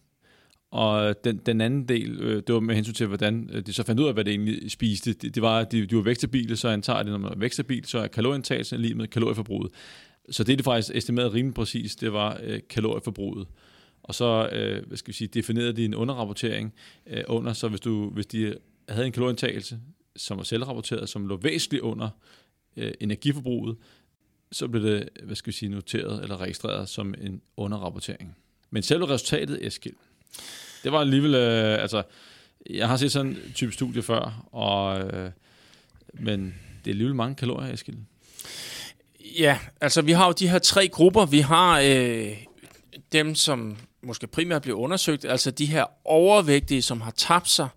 og 0.73 1.25
den, 1.25 1.37
den 1.37 1.61
anden 1.61 1.89
del, 1.89 2.21
øh, 2.21 2.43
det 2.47 2.55
var 2.55 2.61
med 2.61 2.75
hensyn 2.75 2.95
til, 2.95 3.07
hvordan 3.07 3.51
øh, 3.53 3.67
de 3.67 3.73
så 3.73 3.83
fandt 3.83 4.01
ud 4.01 4.07
af, 4.07 4.15
hvad 4.15 4.25
det 4.25 4.31
egentlig 4.31 4.71
spiste. 4.71 5.13
Det, 5.13 5.35
det 5.35 5.43
var, 5.43 5.59
at 5.59 5.73
de, 5.73 5.87
de 5.87 5.97
var 5.97 6.03
vækstabile, 6.03 6.57
så 6.57 6.69
antager 6.69 7.03
det, 7.03 7.13
når 7.13 7.19
man 7.19 7.33
er 7.33 7.39
vækstabil, 7.39 7.85
så 7.85 7.99
er 7.99 8.07
kalorieindtagelsen 8.07 8.81
lige 8.81 8.95
med 8.95 9.09
kalorieforbruget. 9.09 9.73
Så 10.31 10.45
det, 10.45 10.59
de 10.59 10.65
faktisk 10.65 10.97
estimerede 10.97 11.33
rimelig 11.33 11.55
præcis, 11.55 11.97
det 11.97 12.13
var 12.13 12.41
øh, 12.43 12.61
kalorieforbruget. 12.71 13.47
Og 14.03 14.15
så, 14.15 14.49
øh, 14.53 14.87
hvad 14.87 14.97
skal 14.97 15.09
vi 15.09 15.17
sige, 15.17 15.29
definerede 15.29 15.73
de 15.73 15.85
en 15.85 15.95
underrapportering 15.95 16.75
øh, 17.07 17.25
under, 17.29 17.53
så 17.53 17.69
hvis, 17.69 17.81
du, 17.81 18.11
hvis 18.11 18.27
de 18.27 18.55
havde 18.89 19.07
en 19.07 19.13
kalorieindtagelse, 19.13 19.79
som 20.17 20.37
var 20.37 20.45
selvrapporteret, 20.45 21.09
som 21.09 21.27
lå 21.27 21.37
væsentligt 21.37 21.83
under 21.83 22.09
øh, 22.77 22.93
energiforbruget, 23.01 23.77
så 24.53 24.69
blev 24.69 24.83
det, 24.83 25.09
hvad 25.23 25.37
skal 25.37 25.53
vi 25.53 25.57
sige, 25.57 25.69
noteret 25.69 26.23
eller 26.23 26.41
registreret 26.41 26.89
som 26.89 27.15
en 27.21 27.41
underrapportering. 27.57 28.37
Men 28.71 28.83
selve 28.83 29.09
resultatet, 29.09 29.67
Eskild, 29.67 29.95
det 30.85 30.93
var 30.93 31.01
alligevel, 31.01 31.35
øh, 31.35 31.83
altså, 31.83 32.03
jeg 32.71 32.89
har 32.89 32.97
set 32.97 33.13
sådan 33.13 33.31
en 33.31 33.53
type 33.55 33.73
studie 33.73 34.03
før, 34.03 34.49
og, 34.53 35.01
øh, 35.01 35.31
men 36.15 36.55
det 36.85 36.91
er 36.91 36.93
alligevel 36.95 37.15
mange 37.15 37.35
kalorier, 37.35 37.73
Eskild. 37.73 37.97
Ja, 39.39 39.59
altså 39.81 40.03
vi 40.03 40.13
har 40.13 40.27
jo 40.27 40.33
de 40.33 40.49
her 40.49 40.59
tre 40.59 40.89
grupper. 40.89 41.27
Vi 41.27 41.41
har 41.41 41.81
øh, 41.81 42.37
dem, 43.13 43.35
som 43.35 43.77
måske 44.03 44.27
primært 44.27 44.63
bliver 44.63 44.79
undersøgt, 44.79 45.25
altså 45.25 45.51
de 45.51 45.67
her 45.67 45.85
overvægtige, 46.05 46.83
som 46.83 47.01
har 47.01 47.11
tabt 47.11 47.49
sig 47.49 47.69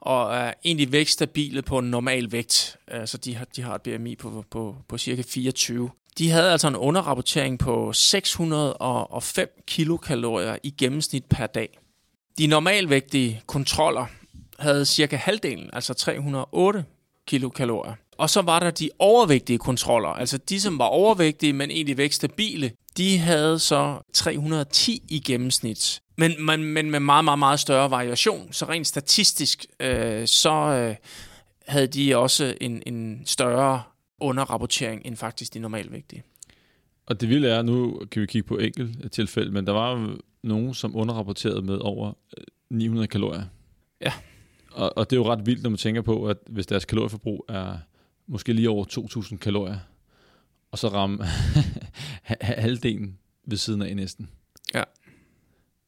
og 0.00 0.34
er 0.36 0.52
egentlig 0.64 0.92
vækststabile 0.92 1.62
på 1.62 1.78
en 1.78 1.90
normal 1.90 2.32
vægt. 2.32 2.76
Altså 2.88 3.18
de 3.18 3.34
har, 3.34 3.44
de 3.44 3.62
har 3.62 3.74
et 3.74 3.82
BMI 3.82 4.16
på, 4.16 4.44
på, 4.50 4.76
på 4.88 4.98
cirka 4.98 5.22
24. 5.22 5.90
De 6.18 6.30
havde 6.30 6.52
altså 6.52 6.68
en 6.68 6.76
underrapportering 6.76 7.58
på 7.58 7.92
605 7.92 9.48
kilokalorier 9.66 10.56
i 10.62 10.70
gennemsnit 10.70 11.24
per 11.24 11.46
dag. 11.46 11.78
De 12.38 12.46
normalvægtige 12.46 13.42
kontroller 13.46 14.06
havde 14.58 14.86
cirka 14.86 15.16
halvdelen, 15.16 15.70
altså 15.72 15.94
308 15.94 16.84
kilokalorier. 17.26 17.94
Og 18.18 18.30
så 18.30 18.42
var 18.42 18.60
der 18.60 18.70
de 18.70 18.90
overvægtige 18.98 19.58
kontroller, 19.58 20.08
altså 20.08 20.38
de, 20.38 20.60
som 20.60 20.78
var 20.78 20.84
overvægtige, 20.84 21.52
men 21.52 21.70
egentlig 21.70 21.96
vækstabile, 21.96 22.72
de 22.96 23.18
havde 23.18 23.58
så 23.58 23.98
310 24.12 25.02
i 25.08 25.20
gennemsnit. 25.20 26.00
Men, 26.16 26.46
men, 26.46 26.64
men 26.64 26.90
med 26.90 27.00
meget, 27.00 27.24
meget, 27.24 27.38
meget 27.38 27.60
større 27.60 27.90
variation. 27.90 28.52
Så 28.52 28.64
rent 28.64 28.86
statistisk, 28.86 29.66
øh, 29.80 30.26
så 30.26 30.50
øh, 30.50 30.96
havde 31.66 31.86
de 31.86 32.16
også 32.16 32.54
en, 32.60 32.82
en 32.86 33.22
større 33.26 33.82
underrapportering 34.20 35.02
end 35.04 35.16
faktisk 35.16 35.54
de 35.54 35.58
normalvægtige. 35.58 36.22
Og 37.06 37.20
det 37.20 37.28
vilde 37.28 37.48
er, 37.48 37.62
nu 37.62 38.00
kan 38.10 38.22
vi 38.22 38.26
kigge 38.26 38.48
på 38.48 38.58
enkelt 38.58 39.12
tilfælde, 39.12 39.50
men 39.52 39.66
der 39.66 39.72
var 39.72 40.00
jo 40.00 40.18
nogen, 40.42 40.74
som 40.74 40.96
underrapporterede 40.96 41.62
med 41.62 41.78
over 41.78 42.12
900 42.70 43.04
øh, 43.04 43.08
kalorier. 43.08 43.44
Ja. 44.00 44.12
Og, 44.72 44.98
og 44.98 45.10
det 45.10 45.16
er 45.16 45.20
jo 45.20 45.32
ret 45.32 45.46
vildt, 45.46 45.62
når 45.62 45.70
man 45.70 45.76
tænker 45.76 46.02
på, 46.02 46.26
at 46.26 46.38
hvis 46.46 46.66
deres 46.66 46.84
kalorieforbrug 46.84 47.44
er 47.48 47.76
måske 48.26 48.52
lige 48.52 48.70
over 48.70 48.84
2.000 49.30 49.36
kalorier, 49.36 49.78
og 50.70 50.78
så 50.78 50.88
ramme 50.88 51.24
halvdelen 52.40 53.18
ved 53.46 53.56
siden 53.56 53.82
af 53.82 53.96
næsten. 53.96 54.30
Ja. 54.74 54.82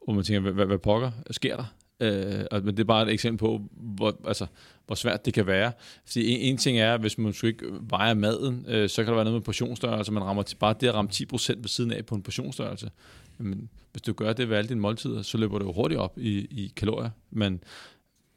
Og 0.08 0.14
man 0.14 0.24
tænker, 0.24 0.40
hvad, 0.40 0.52
hvad, 0.52 0.66
hvad 0.66 0.78
pokker 0.78 1.10
sker 1.30 1.56
der? 1.56 1.64
Øh, 2.00 2.64
men 2.64 2.66
det 2.66 2.80
er 2.80 2.84
bare 2.84 3.02
et 3.02 3.12
eksempel 3.12 3.38
på, 3.38 3.62
hvor, 3.70 4.20
altså, 4.26 4.46
hvor 4.86 4.94
svært 4.94 5.26
det 5.26 5.34
kan 5.34 5.46
være. 5.46 5.72
Fordi 6.06 6.28
en, 6.30 6.40
en 6.40 6.56
ting 6.56 6.78
er, 6.78 6.96
hvis 6.96 7.18
man 7.18 7.32
skulle 7.32 7.52
ikke 7.52 7.66
vejer 7.80 8.14
maden, 8.14 8.66
øh, 8.68 8.88
så 8.88 8.96
kan 9.04 9.06
der 9.06 9.14
være 9.14 9.24
noget 9.24 9.40
med 9.40 9.44
portionsstørrelse. 9.44 10.12
Man 10.12 10.24
rammer 10.24 10.42
til, 10.42 10.56
bare 10.56 10.74
det 10.80 10.88
at 10.88 10.94
ramme 10.94 11.10
10% 11.14 11.54
ved 11.56 11.68
siden 11.68 11.92
af 11.92 12.06
på 12.06 12.14
en 12.14 12.22
portionsstørrelse. 12.22 12.90
Men 13.38 13.68
hvis 13.92 14.02
du 14.02 14.12
gør 14.12 14.32
det 14.32 14.50
ved 14.50 14.56
alle 14.56 14.68
dine 14.68 14.80
måltider, 14.80 15.22
så 15.22 15.38
løber 15.38 15.58
det 15.58 15.66
jo 15.66 15.72
hurtigt 15.72 16.00
op 16.00 16.18
i, 16.18 16.38
i 16.38 16.72
kalorier, 16.76 17.10
man, 17.30 17.60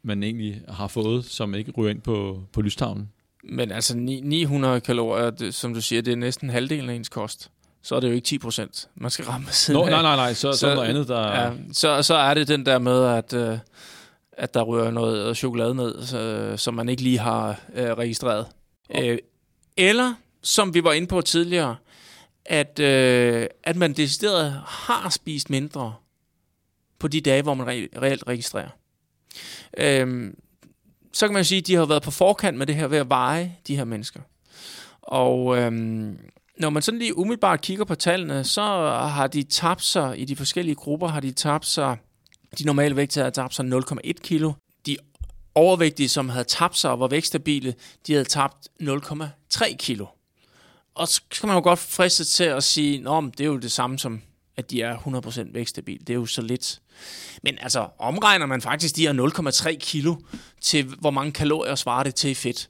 man 0.04 0.24
egentlig 0.24 0.62
har 0.68 0.88
fået, 0.88 1.26
som 1.26 1.56
ikke 1.56 1.72
ryger 1.72 1.90
ind 1.90 2.02
på, 2.02 2.44
på 2.54 2.62
lystavlen. 2.62 3.10
Men 3.44 3.72
altså 3.72 3.98
900 3.98 4.82
kalorier, 4.82 5.30
det, 5.30 5.54
som 5.54 5.74
du 5.74 5.82
siger, 5.82 6.02
det 6.02 6.12
er 6.12 6.16
næsten 6.16 6.50
halvdelen 6.50 6.90
af 6.90 6.94
ens 6.94 7.10
kost. 7.10 7.52
Så 7.84 7.96
er 7.96 8.00
det 8.00 8.08
jo 8.08 8.14
ikke 8.14 8.26
10 8.26 8.38
procent, 8.38 8.90
man 8.96 9.12
skal 9.12 9.26
ramme 9.26 9.48
siden 9.52 9.80
Nå, 9.80 9.90
Nej, 9.90 10.02
nej, 10.02 10.16
nej, 10.16 10.34
så, 10.34 10.52
så, 10.52 10.58
så 10.58 10.76
noget 10.76 10.88
andet, 10.88 11.08
der... 11.08 11.42
Ja, 11.42 11.52
så, 11.74 12.02
så 12.04 12.16
er 12.16 12.34
det 12.34 12.48
den 12.48 12.66
der 12.66 12.80
med, 12.80 13.06
at, 13.06 13.34
øh, 13.34 13.58
at 14.32 14.54
der 14.54 14.62
rører 14.62 14.92
noget 14.92 15.38
chokolade 15.38 15.76
ned, 15.76 16.06
så, 16.06 16.54
som 16.58 16.74
man 16.74 16.90
ikke 16.90 17.04
lige 17.04 17.20
har 17.20 17.62
øh, 17.76 17.90
registreret. 17.92 18.46
Øh, 18.96 19.18
eller, 19.78 20.14
som 20.44 20.74
vi 20.74 20.84
var 20.84 20.94
inde 20.94 21.08
på 21.08 21.22
tidligere, 21.22 21.76
at, 22.46 22.80
øh, 22.80 23.48
at 23.64 23.76
man 23.76 23.94
decideret 23.94 24.62
har 24.68 25.10
spist 25.10 25.50
mindre 25.50 25.94
på 27.00 27.08
de 27.08 27.22
dage, 27.22 27.42
hvor 27.42 27.54
man 27.54 27.68
re- 27.68 28.02
reelt 28.02 28.24
registrerer. 28.28 28.70
Øh, 29.78 30.34
så 31.14 31.28
kan 31.28 31.34
man 31.34 31.46
sige, 31.46 31.60
at 31.60 31.68
de 31.68 31.76
har 31.76 31.86
været 31.86 32.04
på 32.04 32.12
forkant 32.12 32.58
med 32.58 32.68
det 32.68 32.76
her 32.76 32.88
ved 32.88 32.98
at 32.98 33.10
veje 33.10 33.56
de 33.68 33.76
her 33.76 33.84
mennesker. 33.84 34.20
Og 35.02 35.58
øhm, 35.58 36.18
når 36.60 36.70
man 36.70 36.82
sådan 36.82 37.00
lige 37.00 37.18
umiddelbart 37.18 37.62
kigger 37.62 37.86
på 37.86 37.96
tallene, 37.96 38.44
så 38.44 38.62
har 39.10 39.28
de 39.28 39.44
tabt 39.44 39.84
sig 39.84 40.20
i 40.20 40.26
de 40.26 40.36
forskellige 40.36 40.76
grupper, 40.76 41.08
har 41.08 41.20
de 41.20 41.32
tabt 41.32 41.66
sig, 41.66 41.98
de 42.60 42.64
normale 42.64 42.96
vægte 42.96 43.22
har 43.22 43.30
tabt 43.30 43.56
sig 43.56 43.66
0,1 43.66 44.12
kilo. 44.24 44.54
De 44.86 44.98
overvægtige, 45.56 46.10
som 46.10 46.30
havde 46.30 46.46
tabt 46.46 46.78
sig 46.78 46.92
og 46.92 47.00
var 47.00 47.08
vækstabile, 47.08 47.76
de 48.08 48.14
havde 48.14 48.26
tabt 48.26 48.68
0,3 48.82 49.76
kilo. 49.76 50.06
Og 50.96 51.08
så 51.08 51.22
kan 51.40 51.48
man 51.48 51.58
jo 51.58 51.64
godt 51.64 51.80
friste 51.80 52.26
til 52.26 52.44
at 52.44 52.64
sige, 52.64 53.10
at 53.10 53.24
det 53.38 53.44
er 53.44 53.48
jo 53.48 53.58
det 53.58 53.72
samme 53.72 54.00
som 54.00 54.22
at 54.60 54.72
de 54.72 54.82
er 54.82 54.98
100% 54.98 55.54
vækstabil. 55.54 56.00
Det 56.00 56.10
er 56.10 56.14
jo 56.14 56.26
så 56.26 56.42
lidt. 56.42 56.80
Men 57.44 57.58
altså, 57.62 57.88
omregner 58.00 58.46
man 58.46 58.62
faktisk 58.62 58.96
de 58.96 59.08
her 59.08 59.14
0,3 59.72 59.78
kilo 59.78 60.16
til, 60.62 60.86
hvor 60.86 61.12
mange 61.12 61.32
kalorier 61.32 61.76
svarer 61.76 62.04
det 62.04 62.16
til 62.16 62.30
i 62.30 62.34
fedt, 62.34 62.70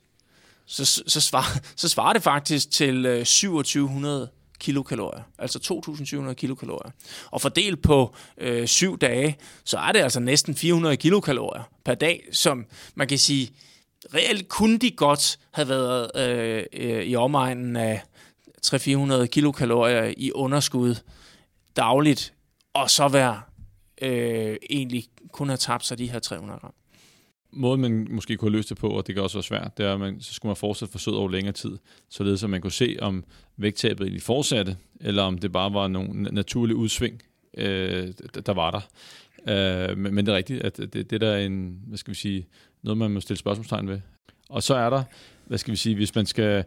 så, 0.70 1.04
så, 1.08 1.22
svarer, 1.22 1.60
så 1.76 1.90
svarer 1.90 2.14
det 2.14 2.24
faktisk 2.24 2.72
til 2.72 3.06
øh, 3.06 3.26
2700 3.26 4.30
kilokalorier, 4.60 5.24
altså 5.40 5.82
2.700 6.28 6.34
kilokalorier. 6.34 6.92
Og 7.32 7.42
fordelt 7.42 7.82
på 7.82 8.16
øh, 8.38 8.68
syv 8.68 8.98
dage, 8.98 9.38
så 9.64 9.78
er 9.78 9.92
det 9.92 10.00
altså 10.00 10.20
næsten 10.20 10.56
400 10.56 10.98
kilokalorier 10.98 11.64
per 11.86 11.96
dag, 11.96 12.28
som 12.32 12.66
man 12.96 13.08
kan 13.08 13.18
sige, 13.18 13.52
reelt 14.14 14.50
kunne 14.50 14.78
de 14.78 14.92
godt 14.92 15.40
have 15.52 15.70
været 15.70 16.12
øh, 16.16 16.64
øh, 16.74 17.04
i 17.04 17.16
omegnen 17.16 17.76
af 17.76 18.02
300-400 18.66 19.26
kilokalorier 19.26 20.14
i 20.18 20.32
underskud 20.32 20.96
dagligt, 21.76 22.34
og 22.74 22.90
så 22.90 23.08
være 23.08 23.42
øh, 24.02 24.58
egentlig 24.70 25.06
kun 25.32 25.50
have 25.50 25.58
tabt 25.58 25.86
sig 25.86 25.98
de 25.98 26.12
her 26.12 26.20
300 26.20 26.60
gram. 26.60 26.74
Måden, 27.52 27.82
man 27.82 28.08
måske 28.10 28.38
kunne 28.38 28.52
løse 28.52 28.70
det 28.70 28.78
på, 28.78 28.90
og 28.90 29.08
det 29.08 29.16
kan 29.16 29.24
også 29.24 29.38
være 29.38 29.44
svært, 29.44 29.78
det 29.78 29.86
er, 29.86 29.94
at 29.94 30.00
man, 30.00 30.22
så 30.22 30.34
skulle 30.34 30.50
man 30.50 30.56
fortsætte 30.56 30.92
forsøget 30.92 31.20
over 31.20 31.30
længere 31.30 31.54
tid, 31.54 31.78
således 32.10 32.44
at 32.44 32.50
man 32.50 32.62
kunne 32.62 32.72
se, 32.72 32.98
om 33.02 33.24
vægttabet 33.58 34.02
egentlig 34.02 34.22
fortsatte, 34.22 34.78
eller 35.02 35.24
om 35.24 35.38
det 35.38 35.52
bare 35.52 35.74
var 35.74 35.88
nogle 35.88 36.24
naturlige 36.24 36.78
udsving, 36.78 37.22
øh, 37.58 38.14
der 38.46 38.54
var 38.54 38.72
der. 38.72 38.82
Øh, 39.90 39.98
men, 39.98 40.16
men 40.16 40.26
det 40.26 40.32
er 40.32 40.38
rigtigt, 40.38 40.64
at 40.64 40.78
det, 40.78 41.10
det 41.10 41.22
der 41.22 41.30
er 41.30 41.46
en, 41.46 41.80
hvad 41.88 41.98
skal 41.98 42.12
vi 42.12 42.18
sige, 42.18 42.48
noget, 42.84 42.98
man 42.98 43.12
må 43.12 43.20
stille 43.20 43.40
spørgsmålstegn 43.40 43.88
ved. 43.88 44.00
Og 44.50 44.64
så 44.64 44.76
er 44.76 44.90
der, 44.90 45.04
hvad 45.46 45.58
skal 45.58 45.72
vi 45.72 45.78
sige, 45.78 45.96
hvis 45.96 46.16
man 46.16 46.26
skal 46.26 46.64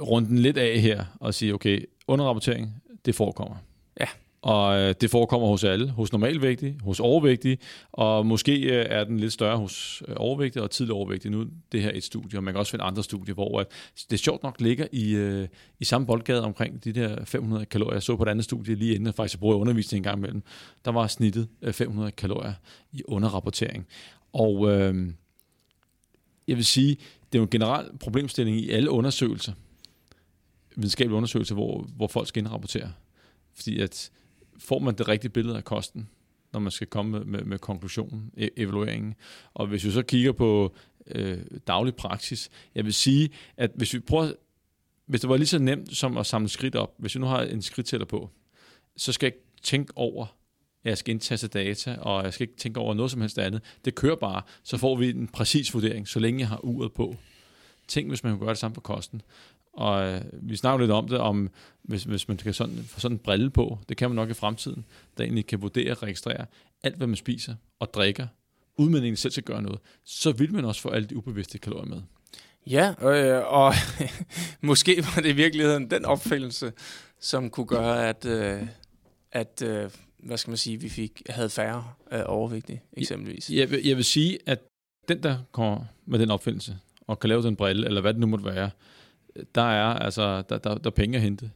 runde 0.00 0.28
den 0.28 0.38
lidt 0.38 0.58
af 0.58 0.80
her 0.80 1.04
og 1.20 1.34
sige, 1.34 1.54
okay, 1.54 1.84
underrapportering, 2.06 2.82
det 3.04 3.14
forekommer. 3.14 3.56
Og 4.42 4.80
øh, 4.80 4.94
det 5.00 5.10
forekommer 5.10 5.48
hos 5.48 5.64
alle, 5.64 5.90
hos 5.90 6.12
normalvægtige, 6.12 6.78
hos 6.84 7.00
overvægtige, 7.00 7.58
og 7.92 8.26
måske 8.26 8.60
øh, 8.60 8.86
er 8.88 9.04
den 9.04 9.20
lidt 9.20 9.32
større 9.32 9.58
hos 9.58 10.02
øh, 10.08 10.14
overvægtige 10.18 10.62
og 10.62 10.70
tidlig 10.70 10.94
overvægtige. 10.94 11.32
Nu 11.32 11.46
det 11.72 11.82
her 11.82 11.90
et 11.94 12.04
studie, 12.04 12.38
og 12.38 12.44
man 12.44 12.54
kan 12.54 12.58
også 12.58 12.70
finde 12.70 12.84
andre 12.84 13.02
studier, 13.02 13.34
hvor 13.34 13.60
at 13.60 13.66
det 14.10 14.18
sjovt 14.18 14.42
nok 14.42 14.60
ligger 14.60 14.86
i, 14.92 15.46
i 15.80 15.84
samme 15.84 16.06
boldgade 16.06 16.44
omkring 16.44 16.84
de 16.84 16.92
der 16.92 17.24
500 17.24 17.66
kalorier. 17.66 17.94
Jeg 17.94 18.02
så 18.02 18.16
på 18.16 18.22
et 18.22 18.28
andet 18.28 18.44
studie 18.44 18.74
lige 18.74 18.94
inden, 18.94 19.06
jeg 19.06 19.14
faktisk 19.14 19.40
bruger 19.40 19.56
undervisning 19.56 19.98
en 19.98 20.02
gang 20.02 20.18
imellem. 20.18 20.42
Der 20.84 20.90
var 20.90 21.06
snittet 21.06 21.48
500 21.72 22.12
kalorier 22.12 22.52
i 22.92 23.02
underrapportering. 23.08 23.86
Og 24.32 24.70
øh, 24.70 25.12
jeg 26.48 26.56
vil 26.56 26.64
sige, 26.64 26.96
det 27.32 27.38
er 27.38 27.38
jo 27.38 27.42
en 27.42 27.50
generel 27.50 27.98
problemstilling 28.00 28.56
i 28.56 28.70
alle 28.70 28.90
undersøgelser, 28.90 29.52
videnskabelige 30.76 31.16
undersøgelser, 31.16 31.54
hvor, 31.54 31.86
hvor 31.96 32.06
folk 32.06 32.28
skal 32.28 32.40
indrapportere. 32.40 32.92
Fordi 33.54 33.80
at 33.80 34.10
får 34.58 34.78
man 34.78 34.94
det 34.94 35.08
rigtige 35.08 35.30
billede 35.30 35.56
af 35.56 35.64
kosten, 35.64 36.08
når 36.52 36.60
man 36.60 36.70
skal 36.70 36.86
komme 36.86 37.10
med, 37.10 37.24
med, 37.24 37.44
med 37.44 37.58
konklusionen, 37.58 38.30
e- 38.38 38.48
evalueringen. 38.56 39.14
Og 39.54 39.66
hvis 39.66 39.84
vi 39.84 39.90
så 39.90 40.02
kigger 40.02 40.32
på 40.32 40.74
øh, 41.06 41.38
daglig 41.66 41.94
praksis, 41.94 42.50
jeg 42.74 42.84
vil 42.84 42.94
sige, 42.94 43.30
at 43.56 43.70
hvis 43.74 43.94
vi 43.94 44.00
prøver, 44.00 44.32
hvis 45.06 45.20
det 45.20 45.30
var 45.30 45.36
lige 45.36 45.46
så 45.46 45.58
nemt 45.58 45.96
som 45.96 46.16
at 46.16 46.26
samle 46.26 46.48
skridt 46.48 46.76
op, 46.76 46.94
hvis 46.98 47.14
vi 47.14 47.20
nu 47.20 47.26
har 47.26 47.42
en 47.42 47.62
skridttæller 47.62 48.06
på, 48.06 48.30
så 48.96 49.12
skal 49.12 49.26
jeg 49.26 49.34
ikke 49.34 49.46
tænke 49.62 49.92
over, 49.96 50.26
at 50.84 50.88
jeg 50.88 50.98
skal 50.98 51.12
indtaste 51.12 51.48
data, 51.48 51.96
og 52.00 52.24
jeg 52.24 52.34
skal 52.34 52.44
ikke 52.44 52.56
tænke 52.56 52.80
over 52.80 52.94
noget 52.94 53.10
som 53.10 53.20
helst 53.20 53.38
andet. 53.38 53.62
Det 53.84 53.94
kører 53.94 54.16
bare, 54.16 54.42
så 54.62 54.78
får 54.78 54.96
vi 54.96 55.10
en 55.10 55.28
præcis 55.28 55.74
vurdering, 55.74 56.08
så 56.08 56.18
længe 56.18 56.40
jeg 56.40 56.48
har 56.48 56.64
uret 56.64 56.92
på. 56.92 57.16
Tænk, 57.88 58.08
hvis 58.08 58.24
man 58.24 58.32
kunne 58.32 58.40
gøre 58.40 58.50
det 58.50 58.58
samme 58.58 58.74
på 58.74 58.80
kosten. 58.80 59.22
Og 59.72 60.12
øh, 60.12 60.20
vi 60.32 60.56
snakker 60.56 60.80
lidt 60.80 60.90
om 60.90 61.08
det, 61.08 61.18
om 61.18 61.50
hvis, 61.82 62.04
hvis 62.04 62.28
man 62.28 62.36
kan 62.36 62.54
sådan, 62.54 62.84
få 62.84 63.00
sådan 63.00 63.14
en 63.14 63.18
brille 63.18 63.50
på, 63.50 63.78
det 63.88 63.96
kan 63.96 64.10
man 64.10 64.16
nok 64.16 64.30
i 64.30 64.34
fremtiden, 64.34 64.84
der 65.18 65.24
egentlig 65.24 65.46
kan 65.46 65.62
vurdere 65.62 65.90
og 65.90 66.02
registrere 66.02 66.46
alt, 66.82 66.96
hvad 66.96 67.06
man 67.06 67.16
spiser 67.16 67.54
og 67.80 67.94
drikker, 67.94 68.26
uden 68.76 68.92
man 68.92 69.02
egentlig 69.02 69.18
selv 69.18 69.32
skal 69.32 69.44
gøre 69.44 69.62
noget, 69.62 69.78
så 70.04 70.32
vil 70.32 70.52
man 70.54 70.64
også 70.64 70.80
få 70.80 70.88
alle 70.88 71.08
de 71.08 71.16
ubevidste 71.16 71.58
kalorier 71.58 71.86
med. 71.86 72.02
Ja, 72.66 72.94
øh, 73.02 73.52
og 73.52 73.74
måske 74.60 74.96
var 74.96 75.22
det 75.22 75.28
i 75.28 75.32
virkeligheden 75.32 75.90
den 75.90 76.04
opfældelse, 76.04 76.72
som 77.20 77.50
kunne 77.50 77.66
gøre, 77.66 78.08
at, 78.08 78.24
øh, 78.24 78.66
at 79.32 79.62
øh, 79.66 79.90
hvad 80.18 80.36
skal 80.36 80.50
man 80.50 80.56
sige, 80.56 80.80
vi 80.80 80.88
fik 80.88 81.22
havde 81.28 81.50
færre 81.50 81.84
øh, 82.12 82.22
overvægtige, 82.26 82.82
eksempelvis. 82.92 83.50
Jeg, 83.50 83.58
jeg, 83.58 83.70
vil, 83.70 83.86
jeg 83.86 83.96
vil 83.96 84.04
sige, 84.04 84.38
at 84.46 84.58
den, 85.08 85.22
der 85.22 85.38
kommer 85.52 85.84
med 86.06 86.18
den 86.18 86.30
opfindelse, 86.30 86.78
og 87.06 87.20
kan 87.20 87.28
lave 87.28 87.42
den 87.42 87.56
brille, 87.56 87.86
eller 87.86 88.00
hvad 88.00 88.12
det 88.12 88.20
nu 88.20 88.26
måtte 88.26 88.44
være, 88.44 88.70
der 89.54 89.62
er 89.62 89.94
altså 89.94 90.42
der, 90.48 90.58
der, 90.58 90.74
der 90.74 90.90
er 90.90 90.94
penge 90.94 91.16
at 91.16 91.22
hente. 91.22 91.50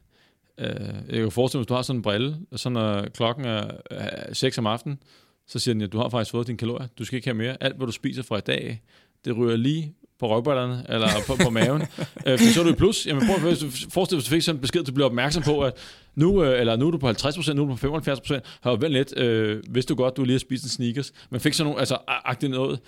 Uh, 0.57 0.65
jeg 1.09 1.21
kan 1.21 1.31
forestille 1.31 1.59
mig, 1.59 1.61
hvis 1.61 1.67
du 1.67 1.73
har 1.73 1.81
sådan 1.81 1.97
en 1.97 2.01
brille, 2.01 2.37
så 2.55 2.69
når 2.69 3.07
klokken 3.13 3.45
er 3.45 3.71
6 4.33 4.57
om 4.57 4.67
aftenen, 4.67 4.99
så 5.47 5.59
siger 5.59 5.73
den, 5.73 5.81
at 5.81 5.91
du 5.91 5.97
har 5.97 6.09
faktisk 6.09 6.31
fået 6.31 6.47
din 6.47 6.57
kalorier. 6.57 6.87
Du 6.99 7.05
skal 7.05 7.15
ikke 7.15 7.27
have 7.27 7.37
mere. 7.37 7.57
Alt, 7.63 7.77
hvad 7.77 7.87
du 7.87 7.91
spiser 7.91 8.23
fra 8.23 8.37
i 8.37 8.41
dag, 8.41 8.81
det 9.25 9.37
ryger 9.37 9.55
lige 9.55 9.93
på 10.19 10.27
røvballerne, 10.29 10.85
eller 10.89 11.07
på, 11.27 11.35
på 11.43 11.49
maven, 11.49 11.81
øh, 12.27 12.39
så 12.39 12.59
er 12.59 12.63
du 12.63 12.69
i 12.69 12.73
plus. 12.73 13.07
Jamen 13.07 13.27
prøv 13.27 13.35
at 13.35 13.57
forestille 13.91 14.05
dig, 14.09 14.17
hvis 14.17 14.25
du 14.25 14.29
fik 14.29 14.41
sådan 14.41 14.57
en 14.57 14.61
besked, 14.61 14.83
du 14.83 14.91
bliver 14.91 15.05
opmærksom 15.05 15.43
på, 15.43 15.61
at 15.61 15.73
nu, 16.15 16.43
øh, 16.43 16.59
eller 16.59 16.75
nu 16.75 16.87
er 16.87 16.91
du 16.91 16.97
på 16.97 17.09
50%, 17.09 17.53
nu 17.53 17.63
er 17.63 17.67
du 17.67 17.75
på 17.75 17.97
75%, 17.97 18.39
har 18.61 18.71
jo 18.71 18.77
vel 18.81 18.91
lidt, 18.91 19.17
øh, 19.17 19.63
hvis 19.69 19.85
du 19.85 19.95
godt, 19.95 20.17
du 20.17 20.23
lige 20.23 20.33
har 20.33 20.39
spist 20.39 20.63
en 20.63 20.69
sneakers, 20.69 21.13
men 21.29 21.39
fik 21.39 21.53
sådan 21.53 21.67
nogle, 21.67 21.79
altså, 21.79 21.97
agtigt 22.07 22.51
noget, 22.51 22.79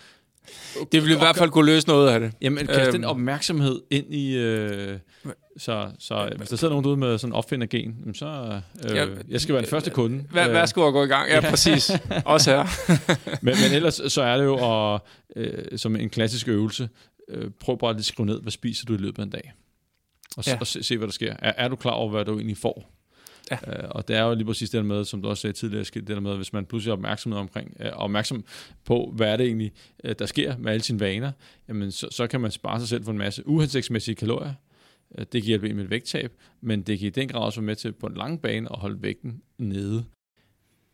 det 0.92 1.04
vil 1.04 1.12
i 1.12 1.18
hvert 1.18 1.36
fald 1.36 1.50
kunne 1.50 1.66
løse 1.66 1.88
noget 1.88 2.10
af 2.10 2.20
det. 2.20 2.32
Jamen, 2.42 2.68
kast 2.68 2.80
øhm. 2.80 2.92
den 2.92 3.04
opmærksomhed 3.04 3.82
ind 3.90 4.14
i... 4.14 4.38
Øh, 4.38 5.00
så, 5.58 5.92
så 6.00 6.34
hvis 6.38 6.50
der 6.50 6.56
sidder 6.56 6.74
nogen 6.74 6.84
derude 6.84 7.00
med 7.00 7.18
sådan 7.18 7.30
en 7.30 7.36
opfindergen, 7.36 8.14
så 8.14 8.62
øh, 8.86 8.96
ja, 8.96 9.06
jeg 9.30 9.42
skal 9.42 9.54
være 9.54 9.62
den 9.62 9.70
første 9.70 9.92
kunde. 9.92 10.24
Vær, 10.34 10.48
øh, 10.48 10.54
værsgo 10.54 10.88
at 10.88 10.94
gå 10.94 11.04
i 11.04 11.08
gang. 11.08 11.30
Ja, 11.30 11.40
præcis. 11.50 11.92
Også 12.26 12.52
her. 12.52 12.66
men, 13.46 13.56
men 13.64 13.76
ellers 13.76 14.02
så 14.08 14.22
er 14.22 14.38
det 14.38 14.46
jo 14.46 14.94
at, 14.94 15.02
øh, 15.36 15.78
som 15.78 15.96
en 15.96 16.10
klassisk 16.10 16.48
øvelse, 16.48 16.90
øh, 17.30 17.52
prøv 17.60 17.78
bare 17.78 17.96
at 17.96 18.06
skrive 18.06 18.26
ned, 18.26 18.42
hvad 18.42 18.52
spiser 18.52 18.86
du 18.86 18.94
i 18.94 18.98
løbet 18.98 19.20
af 19.20 19.24
en 19.24 19.30
dag. 19.30 19.54
Og, 20.38 20.48
ja. 20.48 20.58
og 20.60 20.68
se, 20.68 20.84
se, 20.84 20.98
hvad 20.98 21.08
der 21.08 21.14
sker. 21.14 21.36
Er, 21.40 21.54
er 21.58 21.68
du 21.68 21.76
klar 21.76 21.92
over, 21.92 22.10
hvad 22.10 22.26
du 22.26 22.36
egentlig 22.36 22.58
får? 22.58 22.99
Ja. 23.52 23.58
Øh, 23.68 23.90
og 23.90 24.08
det 24.08 24.16
er 24.16 24.24
jo 24.24 24.34
lige 24.34 24.46
præcis 24.46 24.70
det 24.70 24.78
der 24.78 24.84
med, 24.84 25.06
som 25.06 25.22
du 25.22 25.30
også 25.30 25.42
sagde 25.42 25.54
tidligere, 25.54 25.84
det 25.84 26.08
der 26.08 26.20
med, 26.20 26.36
hvis 26.36 26.54
man 26.54 26.66
pludselig 26.66 26.90
er 26.90 26.94
opmærksom, 26.94 27.34
omkring, 27.34 27.78
øh, 27.80 27.92
opmærksom 27.92 28.44
på, 28.86 29.14
hvad 29.16 29.34
er 29.34 29.38
det 29.38 29.46
egentlig, 29.46 29.72
øh, 30.04 30.16
der 30.20 30.26
sker 30.26 30.58
med 30.58 30.72
alle 30.72 30.84
sine 30.84 31.00
vaner, 31.00 31.32
jamen 31.68 31.92
så, 31.92 32.08
så 32.12 32.28
kan 32.28 32.42
man 32.42 32.52
spare 32.52 32.80
sig 32.80 32.90
selv 32.90 33.04
for 33.04 33.12
en 33.12 33.18
masse 33.18 33.48
uhensigtsmæssige 33.48 34.16
kalorier. 34.16 34.54
Øh, 35.18 35.26
det 35.32 35.42
kan 35.42 35.48
hjælpe 35.48 35.70
en 35.70 35.76
med 35.76 35.86
vægttab, 35.86 36.34
men 36.62 36.82
det 36.82 37.00
kan 37.00 37.08
i 37.08 37.10
den 37.10 37.28
grad 37.28 37.42
også 37.42 37.60
være 37.60 37.66
med 37.66 37.76
til 37.76 37.92
på 37.92 38.08
en 38.08 38.14
lang 38.14 38.42
bane 38.42 38.72
at 38.72 38.80
holde 38.80 39.02
vægten 39.02 39.42
nede. 39.58 40.06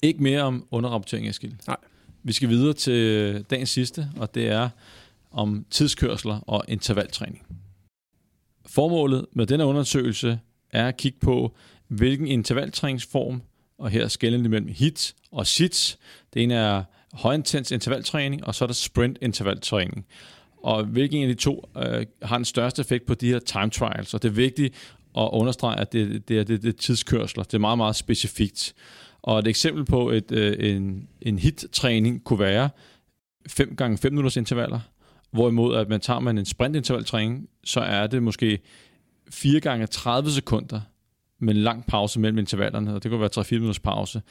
Ikke 0.03 0.23
mere 0.23 0.41
om 0.41 0.67
underrapportering, 0.71 1.27
Eskild. 1.27 1.53
Nej. 1.67 1.77
Vi 2.23 2.33
skal 2.33 2.49
videre 2.49 2.73
til 2.73 3.43
dagens 3.49 3.69
sidste, 3.69 4.07
og 4.17 4.35
det 4.35 4.47
er 4.47 4.69
om 5.31 5.65
tidskørsler 5.69 6.39
og 6.39 6.65
intervaltræning. 6.67 7.45
Formålet 8.65 9.25
med 9.33 9.45
denne 9.45 9.65
undersøgelse 9.65 10.39
er 10.71 10.87
at 10.87 10.97
kigge 10.97 11.19
på, 11.19 11.55
hvilken 11.87 12.27
intervaltræningsform, 12.27 13.41
og 13.77 13.89
her 13.89 14.07
skælder 14.07 14.37
det 14.37 14.49
mellem 14.49 14.69
HIT 14.69 15.15
og 15.31 15.47
SITS. 15.47 15.99
Det 16.33 16.43
ene 16.43 16.53
er 16.53 16.83
højintens 17.13 17.71
intervaltræning, 17.71 18.47
og 18.47 18.55
så 18.55 18.65
er 18.65 18.67
der 18.67 18.73
sprint 18.73 19.17
intervaltræning. 19.21 20.05
Og 20.63 20.83
hvilken 20.83 21.21
af 21.21 21.27
de 21.27 21.33
to 21.33 21.69
øh, 21.77 22.05
har 22.21 22.37
den 22.37 22.45
største 22.45 22.79
effekt 22.79 23.05
på 23.05 23.13
de 23.13 23.27
her 23.27 23.39
time 23.39 23.69
trials, 23.69 24.13
og 24.13 24.21
det 24.21 24.27
er 24.27 24.33
vigtigt 24.33 24.75
at 25.17 25.29
understrege, 25.33 25.79
at 25.79 25.93
det, 25.93 26.27
det, 26.27 26.39
er, 26.39 26.43
det, 26.43 26.61
det 26.61 26.69
er 26.69 26.77
tidskørsler. 26.77 27.43
Det 27.43 27.53
er 27.53 27.59
meget, 27.59 27.77
meget 27.77 27.95
specifikt. 27.95 28.73
Og 29.21 29.39
et 29.39 29.47
eksempel 29.47 29.85
på 29.85 30.09
et, 30.09 30.31
øh, 30.31 30.75
en, 30.75 31.07
en 31.21 31.39
hit-træning 31.39 32.23
kunne 32.23 32.39
være 32.39 32.69
5 33.47 33.75
gange 33.75 33.97
5 33.97 34.11
minutters 34.11 34.37
intervaller, 34.37 34.79
hvorimod 35.31 35.75
at 35.75 35.89
man 35.89 36.01
tager 36.01 36.19
man 36.19 36.37
en 36.37 36.45
sprintintervaltræning, 36.45 37.49
så 37.63 37.79
er 37.79 38.07
det 38.07 38.23
måske 38.23 38.59
4 39.29 39.59
gange 39.59 39.87
30 39.87 40.31
sekunder, 40.31 40.81
med 41.39 41.55
en 41.55 41.61
lang 41.61 41.85
pause 41.85 42.19
mellem 42.19 42.37
intervallerne, 42.37 42.95
og 42.95 43.03
det 43.03 43.11
kunne 43.11 43.21
være 43.21 43.29
3-4 43.37 43.51
minutters 43.51 43.79
pause. 43.79 44.21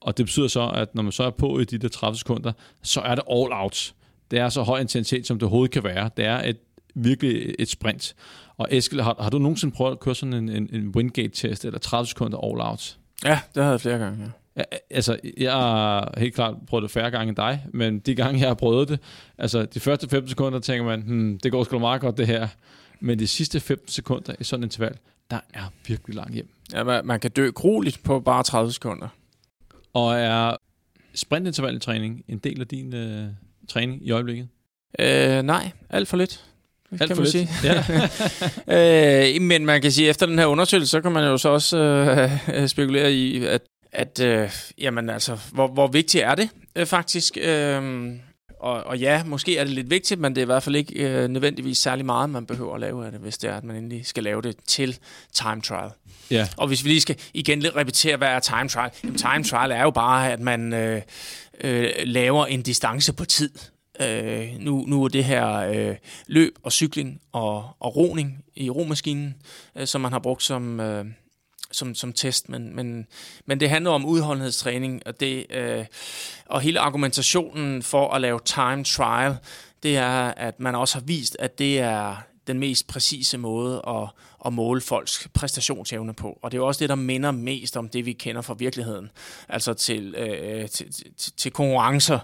Og 0.00 0.18
det 0.18 0.26
betyder 0.26 0.48
så, 0.48 0.68
at 0.68 0.94
når 0.94 1.02
man 1.02 1.12
så 1.12 1.22
er 1.22 1.30
på 1.30 1.58
i 1.58 1.64
de 1.64 1.78
der 1.78 1.88
30 1.88 2.18
sekunder, 2.18 2.52
så 2.82 3.00
er 3.00 3.14
det 3.14 3.24
all 3.30 3.52
out. 3.52 3.94
Det 4.30 4.38
er 4.38 4.48
så 4.48 4.62
høj 4.62 4.80
intensitet, 4.80 5.26
som 5.26 5.38
det 5.38 5.42
overhovedet 5.42 5.72
kan 5.72 5.84
være. 5.84 6.10
Det 6.16 6.24
er 6.24 6.48
et, 6.48 6.56
virkelig 6.94 7.54
et 7.58 7.68
sprint. 7.68 8.14
Og 8.56 8.68
Eskild, 8.70 9.00
har, 9.00 9.16
har 9.20 9.30
du 9.30 9.38
nogensinde 9.38 9.74
prøvet 9.74 9.92
at 9.92 10.00
køre 10.00 10.14
sådan 10.14 10.32
en, 10.32 10.48
en, 10.48 10.68
en 10.72 10.88
Wingate-test, 10.96 11.64
eller 11.64 11.78
30 11.78 12.06
sekunder 12.06 12.38
all 12.38 12.60
out? 12.70 12.98
Ja, 13.24 13.40
det 13.54 13.62
har 13.62 13.70
jeg 13.70 13.80
flere 13.80 13.98
gange, 13.98 14.24
ja. 14.24 14.30
Ja, 14.56 14.62
altså, 14.90 15.18
jeg 15.36 15.52
har 15.52 16.14
helt 16.18 16.34
klart 16.34 16.54
prøvet 16.66 16.82
det 16.82 16.90
færre 16.90 17.10
gange 17.10 17.28
end 17.28 17.36
dig, 17.36 17.66
men 17.72 17.98
de 17.98 18.14
gange, 18.14 18.40
jeg 18.40 18.48
har 18.48 18.54
prøvet 18.54 18.88
det, 18.88 19.00
altså 19.38 19.64
de 19.64 19.80
første 19.80 20.08
15 20.08 20.28
sekunder 20.28 20.58
tænker 20.58 20.84
man, 20.84 21.02
hmm, 21.02 21.38
det 21.38 21.52
går 21.52 21.64
sgu 21.64 21.78
meget 21.78 22.00
godt 22.00 22.16
det 22.18 22.26
her. 22.26 22.48
Men 23.00 23.18
de 23.18 23.26
sidste 23.26 23.60
15 23.60 23.88
sekunder 23.88 24.34
i 24.40 24.44
sådan 24.44 24.62
en 24.62 24.66
interval, 24.66 24.96
der 25.30 25.40
er 25.54 25.72
virkelig 25.86 26.16
langt 26.16 26.34
hjem. 26.34 26.48
Ja, 26.72 26.84
man, 26.84 27.06
man 27.06 27.20
kan 27.20 27.30
dø 27.30 27.50
grueligt 27.50 28.02
på 28.02 28.20
bare 28.20 28.42
30 28.42 28.72
sekunder. 28.72 29.08
Og 29.92 30.14
er 30.14 30.56
sprintintervaltræning 31.14 32.24
en 32.28 32.38
del 32.38 32.60
af 32.60 32.66
din 32.66 32.94
øh, 32.94 33.26
træning 33.68 34.06
i 34.06 34.10
øjeblikket? 34.10 34.48
Øh, 34.98 35.42
nej, 35.42 35.70
alt 35.90 36.08
for 36.08 36.16
lidt. 36.16 36.44
Alt 36.90 37.00
kan 37.00 37.08
for 37.08 37.14
man 37.14 37.22
lidt. 37.22 37.30
sige. 37.30 37.48
Ja. 38.68 39.34
øh, 39.36 39.42
men 39.42 39.66
man 39.66 39.82
kan 39.82 39.92
sige, 39.92 40.06
at 40.06 40.10
efter 40.10 40.26
den 40.26 40.38
her 40.38 40.46
undersøgelse, 40.46 40.90
så 40.90 41.00
kan 41.00 41.12
man 41.12 41.24
jo 41.24 41.38
så 41.38 41.48
også 41.48 41.78
øh, 41.78 42.68
spekulere 42.74 43.12
i, 43.12 43.44
at, 43.44 43.62
at 43.92 44.20
øh, 44.20 44.50
jamen, 44.78 45.10
altså, 45.10 45.38
hvor, 45.52 45.68
hvor 45.68 45.86
vigtigt 45.86 46.24
er 46.24 46.34
det 46.34 46.48
øh, 46.76 46.86
faktisk? 46.86 47.38
Øh, 47.42 48.12
og, 48.60 48.84
og 48.84 48.98
ja, 48.98 49.24
måske 49.24 49.58
er 49.58 49.64
det 49.64 49.72
lidt 49.72 49.90
vigtigt, 49.90 50.20
men 50.20 50.34
det 50.34 50.40
er 50.40 50.42
i 50.42 50.46
hvert 50.46 50.62
fald 50.62 50.76
ikke 50.76 51.08
øh, 51.08 51.28
nødvendigvis 51.28 51.78
særlig 51.78 52.06
meget, 52.06 52.30
man 52.30 52.46
behøver 52.46 52.74
at 52.74 52.80
lave 52.80 53.06
af 53.06 53.12
det, 53.12 53.20
hvis 53.20 53.38
det 53.38 53.50
er, 53.50 53.56
at 53.56 53.64
man 53.64 53.76
endelig 53.76 54.06
skal 54.06 54.24
lave 54.24 54.42
det 54.42 54.56
til 54.66 54.98
time 55.32 55.60
trial. 55.60 55.90
Ja. 56.30 56.48
Og 56.56 56.66
hvis 56.66 56.84
vi 56.84 56.88
lige 56.88 57.00
skal 57.00 57.16
igen 57.34 57.60
lidt 57.60 57.76
repetere, 57.76 58.16
hvad 58.16 58.28
er 58.28 58.40
time 58.40 58.68
trial? 58.68 58.90
Jamen, 59.04 59.18
time 59.18 59.44
trial 59.44 59.70
er 59.70 59.82
jo 59.82 59.90
bare, 59.90 60.32
at 60.32 60.40
man 60.40 60.72
øh, 60.72 61.02
øh, 61.60 61.90
laver 62.04 62.46
en 62.46 62.62
distance 62.62 63.12
på 63.12 63.24
tid. 63.24 63.50
Øh, 64.00 64.48
nu, 64.58 64.84
nu 64.86 65.04
er 65.04 65.08
det 65.08 65.24
her 65.24 65.56
øh, 65.56 65.96
løb 66.26 66.58
og 66.62 66.72
cykling 66.72 67.20
og, 67.32 67.68
og 67.80 67.96
roning 67.96 68.44
i 68.56 68.70
romaskinen, 68.70 69.34
øh, 69.76 69.86
som 69.86 70.00
man 70.00 70.12
har 70.12 70.18
brugt 70.18 70.42
som... 70.42 70.80
Øh, 70.80 71.04
som, 71.72 71.94
som 71.94 72.12
test, 72.12 72.48
men, 72.48 72.76
men, 72.76 73.06
men 73.46 73.60
det 73.60 73.70
handler 73.70 73.90
om 73.90 74.04
udholdenhedstræning, 74.04 75.02
og, 75.06 75.20
det, 75.20 75.46
øh, 75.50 75.84
og 76.46 76.60
hele 76.60 76.80
argumentationen 76.80 77.82
for 77.82 78.14
at 78.14 78.20
lave 78.20 78.40
time 78.44 78.84
trial, 78.84 79.36
det 79.82 79.96
er, 79.96 80.34
at 80.36 80.60
man 80.60 80.74
også 80.74 80.94
har 80.94 81.04
vist, 81.04 81.36
at 81.38 81.58
det 81.58 81.78
er 81.78 82.16
den 82.46 82.58
mest 82.58 82.86
præcise 82.86 83.38
måde 83.38 83.82
at, 83.88 84.08
at 84.46 84.52
måle 84.52 84.80
folks 84.80 85.28
præstationsevne 85.34 86.14
på. 86.14 86.38
Og 86.42 86.52
det 86.52 86.58
er 86.58 86.62
også 86.62 86.78
det, 86.78 86.88
der 86.88 86.94
minder 86.94 87.30
mest 87.30 87.76
om 87.76 87.88
det, 87.88 88.06
vi 88.06 88.12
kender 88.12 88.42
fra 88.42 88.54
virkeligheden. 88.58 89.10
Altså 89.48 89.74
til, 89.74 90.14
øh, 90.14 90.68
til, 90.68 90.92
til, 90.92 91.32
til 91.36 91.52
konkurrencer, 91.52 92.18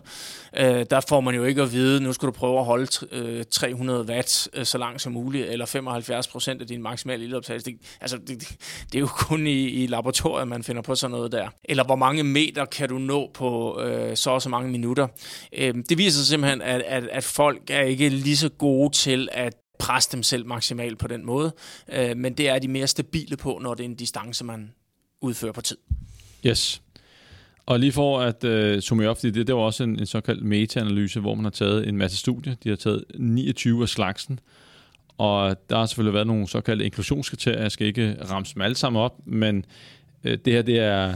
øh, 0.57 0.87
der 0.91 1.01
får 1.09 1.21
man 1.21 1.35
jo 1.35 1.45
ikke 1.45 1.63
at 1.63 1.73
vide, 1.73 2.01
nu 2.01 2.13
skal 2.13 2.27
du 2.27 2.33
prøve 2.33 2.59
at 2.59 2.65
holde 2.65 3.07
øh, 3.13 3.45
300 3.51 4.05
watt 4.09 4.49
øh, 4.53 4.67
så 4.67 4.79
langt 4.79 5.03
som 5.03 5.13
muligt, 5.13 5.49
eller 5.49 5.67
75 5.67 6.29
procent 6.29 6.61
af 6.61 6.67
din 6.67 6.83
maksimale 6.83 7.25
ildoptagelse. 7.25 7.71
Det, 7.71 7.81
altså, 8.01 8.17
det, 8.17 8.57
det 8.93 8.95
er 8.95 9.01
jo 9.01 9.07
kun 9.07 9.47
i, 9.47 9.69
i 9.69 9.87
laboratoriet, 9.87 10.49
man 10.49 10.63
finder 10.63 10.83
på 10.83 10.95
sådan 10.95 11.11
noget 11.11 11.33
der. 11.33 11.49
Eller 11.65 11.85
hvor 11.85 11.97
mange 11.97 12.23
meter 12.23 12.65
kan 12.65 12.89
du 12.89 12.99
nå 12.99 13.31
på 13.35 13.81
øh, 13.81 14.17
så 14.17 14.31
og 14.31 14.43
så 14.43 14.49
mange 14.49 14.71
minutter. 14.71 15.09
Øh, 15.53 15.75
det 15.89 15.99
viser 15.99 16.19
sig 16.19 16.27
simpelthen, 16.27 16.63
at, 16.63 16.83
at, 16.83 17.05
at 17.05 17.25
folk 17.25 17.71
er 17.71 17.83
ikke 17.83 18.09
lige 18.09 18.37
så 18.37 18.49
gode 18.49 18.95
til 18.95 19.29
at 19.33 19.55
presse 19.79 20.12
dem 20.12 20.23
selv 20.23 20.47
maksimalt 20.47 20.99
på 20.99 21.07
den 21.07 21.27
måde. 21.27 21.53
Øh, 21.93 22.17
men 22.17 22.35
det 22.35 22.49
er 22.49 22.59
de 22.59 22.69
mere 22.69 22.87
stabile 22.87 23.37
på, 23.37 23.59
når 23.62 23.75
det 23.75 23.85
er 23.85 23.89
en 23.89 23.95
distance, 23.95 24.45
man 24.45 24.73
udfører 25.21 25.53
på 25.53 25.61
tid. 25.61 25.77
Yes. 26.47 26.83
Og 27.67 27.81
lige 27.81 27.93
for 27.93 28.21
at 28.21 28.45
øh, 28.45 28.81
summe 28.81 29.09
op, 29.09 29.23
det, 29.23 29.35
det 29.35 29.55
var 29.55 29.61
også 29.61 29.85
en, 29.85 29.99
en 29.99 30.07
såkaldt 30.07 30.43
meta-analyse, 30.43 31.21
hvor 31.21 31.35
man 31.35 31.45
har 31.45 31.51
taget 31.51 31.89
en 31.89 31.97
masse 31.97 32.17
studier. 32.17 32.55
De 32.55 32.69
har 32.69 32.77
taget 32.77 33.05
29 33.15 33.83
af 33.83 33.89
slagsen, 33.89 34.41
og 35.19 35.57
der 35.71 35.77
har 35.77 35.87
selvfølgelig 35.87 36.15
været 36.15 36.27
nogle 36.27 36.49
såkaldte 36.49 36.85
inklusionskriterier. 36.85 37.61
Jeg 37.61 37.73
skal 37.73 37.87
ikke 37.87 38.17
ramse 38.31 38.55
dem 38.55 38.62
alle 38.62 38.77
sammen 38.77 39.03
op, 39.03 39.27
men 39.27 39.65
øh, 40.25 40.39
det 40.45 40.53
her 40.53 40.62
det 40.62 40.79
er, 40.79 41.15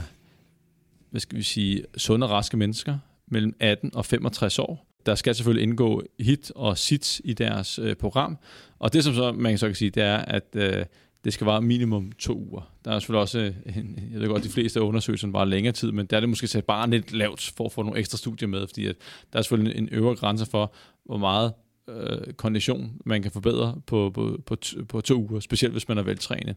hvad 1.09 1.21
skal 1.21 1.37
vi 1.37 1.43
sige, 1.43 1.83
sunde 1.97 2.25
og 2.25 2.31
raske 2.31 2.57
mennesker 2.57 2.97
mellem 3.27 3.55
18 3.59 3.95
og 3.95 4.05
65 4.05 4.59
år, 4.59 4.90
der 5.05 5.15
skal 5.15 5.35
selvfølgelig 5.35 5.63
indgå 5.63 6.03
hit 6.19 6.51
og 6.55 6.77
sit 6.77 7.21
i 7.23 7.33
deres 7.33 7.79
øh, 7.79 7.95
program. 7.95 8.37
Og 8.79 8.93
det, 8.93 9.03
som 9.03 9.13
så, 9.13 9.31
man 9.31 9.57
så 9.57 9.67
kan 9.67 9.75
sige, 9.75 9.89
det 9.89 10.03
er, 10.03 10.17
at 10.17 10.45
øh, 10.55 10.85
det 11.23 11.33
skal 11.33 11.45
vare 11.45 11.61
minimum 11.61 12.11
to 12.11 12.37
uger. 12.49 12.71
Der 12.85 12.91
er 12.91 12.99
selvfølgelig 12.99 13.21
også, 13.21 13.39
øh, 13.39 13.77
en, 13.77 14.09
jeg 14.13 14.19
ved 14.21 14.27
godt, 14.27 14.43
de 14.43 14.49
fleste 14.49 14.79
af 14.79 14.83
undersøgelserne 14.83 15.33
var 15.33 15.45
længere 15.45 15.73
tid, 15.73 15.91
men 15.91 16.05
der 16.05 16.15
er 16.15 16.19
det 16.19 16.29
måske 16.29 16.47
sat 16.47 16.65
bare 16.65 16.89
lidt 16.89 17.11
lavt 17.13 17.53
for 17.57 17.65
at 17.65 17.71
få 17.71 17.83
nogle 17.83 17.99
ekstra 17.99 18.17
studier 18.17 18.47
med, 18.47 18.67
fordi 18.67 18.85
at 18.85 18.95
der 19.33 19.39
er 19.39 19.43
selvfølgelig 19.43 19.77
en 19.77 19.89
øvre 19.91 20.15
grænse 20.15 20.45
for, 20.45 20.73
hvor 21.05 21.17
meget 21.17 21.53
øh, 21.89 22.33
kondition 22.33 22.91
man 23.05 23.21
kan 23.21 23.31
forbedre 23.31 23.81
på, 23.87 24.11
på, 24.13 24.39
på, 24.45 24.57
på 24.89 25.01
to 25.01 25.27
uger, 25.29 25.39
specielt 25.39 25.73
hvis 25.73 25.87
man 25.87 25.97
er 25.97 26.03
veltrænet. 26.03 26.55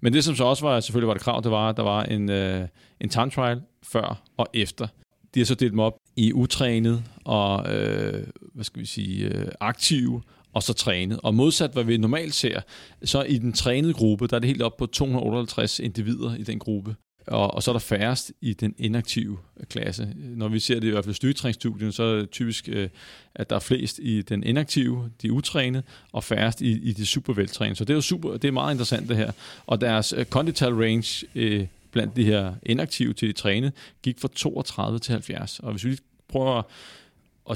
Men 0.00 0.12
det, 0.12 0.24
som 0.24 0.34
så 0.34 0.44
også 0.44 0.66
var, 0.66 0.80
selvfølgelig 0.80 1.08
var 1.08 1.14
det 1.14 1.22
krav, 1.22 1.42
det 1.42 1.50
var, 1.50 1.68
at 1.68 1.76
der 1.76 1.82
var 1.82 2.02
en, 2.02 2.30
øh, 2.30 2.68
en 3.00 3.08
time 3.08 3.30
trial 3.30 3.60
før 3.82 4.22
og 4.36 4.46
efter. 4.54 4.86
De 5.34 5.40
har 5.40 5.44
så 5.44 5.54
delt 5.54 5.70
dem 5.70 5.80
op 5.80 5.98
i 6.16 6.32
utrænet 6.32 7.02
og 7.28 7.74
øh, 7.74 8.26
hvad 8.54 8.64
skal 8.64 8.80
vi 8.80 8.86
sige, 8.86 9.24
øh, 9.24 9.48
aktive 9.60 10.22
og 10.52 10.62
så 10.62 10.72
trænet. 10.72 11.20
Og 11.22 11.34
modsat 11.34 11.72
hvad 11.72 11.84
vi 11.84 11.96
normalt 11.96 12.34
ser, 12.34 12.60
så 13.04 13.22
i 13.22 13.38
den 13.38 13.52
trænede 13.52 13.92
gruppe, 13.92 14.26
der 14.26 14.36
er 14.36 14.40
det 14.40 14.48
helt 14.48 14.62
op 14.62 14.76
på 14.76 14.86
258 14.86 15.78
individer 15.78 16.34
i 16.34 16.42
den 16.42 16.58
gruppe. 16.58 16.96
Og, 17.26 17.54
og 17.54 17.62
så 17.62 17.70
er 17.70 17.72
der 17.72 17.78
færrest 17.78 18.32
i 18.40 18.52
den 18.52 18.74
inaktive 18.78 19.38
klasse. 19.68 20.14
Når 20.16 20.48
vi 20.48 20.60
ser 20.60 20.80
det 20.80 20.88
i 20.88 20.90
hvert 20.90 21.04
fald 21.04 21.14
styrketræningsstudien, 21.14 21.92
så 21.92 22.02
er 22.02 22.18
det 22.18 22.30
typisk, 22.30 22.68
øh, 22.68 22.88
at 23.34 23.50
der 23.50 23.56
er 23.56 23.60
flest 23.60 23.98
i 24.02 24.22
den 24.22 24.44
inaktive, 24.44 25.10
de 25.22 25.32
utrænede, 25.32 25.82
og 26.12 26.24
færrest 26.24 26.60
i, 26.60 26.88
i 26.88 26.92
de 26.92 27.06
superveltrænede. 27.06 27.76
Så 27.76 27.84
det 27.84 27.90
er 27.90 27.96
jo 27.96 28.00
super, 28.00 28.36
det 28.36 28.48
er 28.48 28.52
meget 28.52 28.74
interessant 28.74 29.08
det 29.08 29.16
her. 29.16 29.32
Og 29.66 29.80
deres 29.80 30.12
uh, 30.12 30.24
condital 30.24 30.74
range 30.74 31.26
øh, 31.34 31.66
blandt 31.90 32.16
de 32.16 32.24
her 32.24 32.54
inaktive 32.66 33.12
til 33.12 33.28
de 33.28 33.32
trænede, 33.32 33.72
gik 34.02 34.20
fra 34.20 34.28
32 34.34 34.98
til 34.98 35.12
70. 35.12 35.60
Og 35.60 35.70
hvis 35.70 35.84
vi 35.84 35.90
lige 35.90 36.02
prøver 36.28 36.58
at 36.58 36.64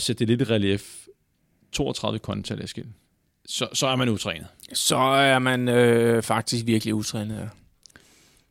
sætte 0.01 0.19
det 0.19 0.29
lidt 0.29 0.49
i 0.49 0.53
relief, 0.53 1.07
32 1.73 2.19
kondital 2.19 2.65
Eskild. 2.65 2.87
så, 3.47 3.69
så 3.73 3.87
er 3.87 3.97
man 3.97 4.09
utrænet. 4.09 4.47
Så 4.73 4.97
er 4.97 5.39
man 5.39 5.69
øh, 5.69 6.23
faktisk 6.23 6.67
virkelig 6.67 6.95
utrænet, 6.95 7.37
ja. 7.39 7.49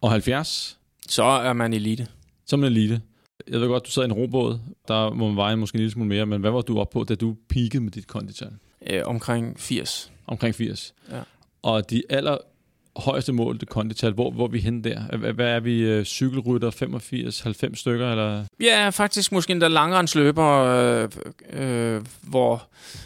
Og 0.02 0.12
70, 0.12 0.78
Så 1.10 1.24
er 1.24 1.54
man 1.54 1.74
elite. 1.74 2.08
så 2.46 2.56
er 2.56 2.58
man 2.58 2.72
elite. 2.72 3.02
Jeg 3.48 3.62
ved 3.62 3.68
godt, 3.68 3.86
du 3.86 3.92
sad 3.92 4.04
i 4.04 4.06
en 4.06 4.14
robåd. 4.14 4.60
Der 4.88 5.10
må 5.14 5.28
man 5.28 5.36
veje 5.38 5.56
måske 5.56 5.76
en 5.76 5.80
lille 5.80 5.92
smule 5.92 6.10
mere, 6.10 6.26
men 6.26 6.42
hvad 6.42 6.52
var 6.52 6.62
du 6.62 6.80
op 6.80 6.89
på, 6.89 7.04
da 7.04 7.16
du 7.16 7.36
peakede 7.50 7.84
med 7.84 7.92
dit 7.92 8.08
kondital? 8.08 8.52
Øh, 8.88 9.02
omkring 9.06 9.60
80. 9.60 10.12
Omkring 10.28 10.56
80. 10.56 10.94
Ja. 11.12 11.22
Og 11.62 11.89
de 11.89 12.04
aller 12.10 12.38
højeste 12.98 13.34
mål, 13.34 13.60
det 13.60 13.70
kondital, 13.70 14.14
hvor, 14.14 14.32
hvor 14.32 14.44
er 14.44 14.50
vi 14.50 14.60
henne 14.60 14.84
der? 14.84 15.18
Hvad- 15.18 15.46
er 15.46 15.60
vi? 15.60 15.82
Øh, 15.82 16.06
cykelrytter 16.06 16.72
85, 16.72 17.42
90 17.42 17.80
stykker? 17.80 18.12
Eller? 18.12 18.46
Ja, 18.62 18.89
faktisk 18.89 19.32
måske 19.32 19.52
endda 19.52 19.68
langrensløber, 19.68 20.48
øh, 20.64 21.10
øh, 21.54 22.02
hvor, 22.22 22.64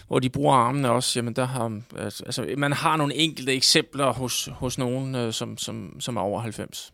hvor 0.08 0.20
de 0.20 0.30
bruger 0.30 0.56
armene 0.56 0.92
også. 0.92 1.20
Jamen, 1.20 1.34
der 1.34 1.46
har, 1.46 1.80
altså, 1.98 2.24
altså, 2.26 2.48
man 2.58 2.74
har 2.74 2.98
nogle 2.98 3.16
enkelte 3.16 3.54
eksempler 3.54 4.14
hos, 4.14 4.50
hos 4.54 4.78
nogen, 4.78 5.16
øh, 5.16 5.34
som, 5.34 5.58
som, 5.58 6.00
som 6.00 6.18
er 6.18 6.22
over 6.22 6.42
90. 6.42 6.92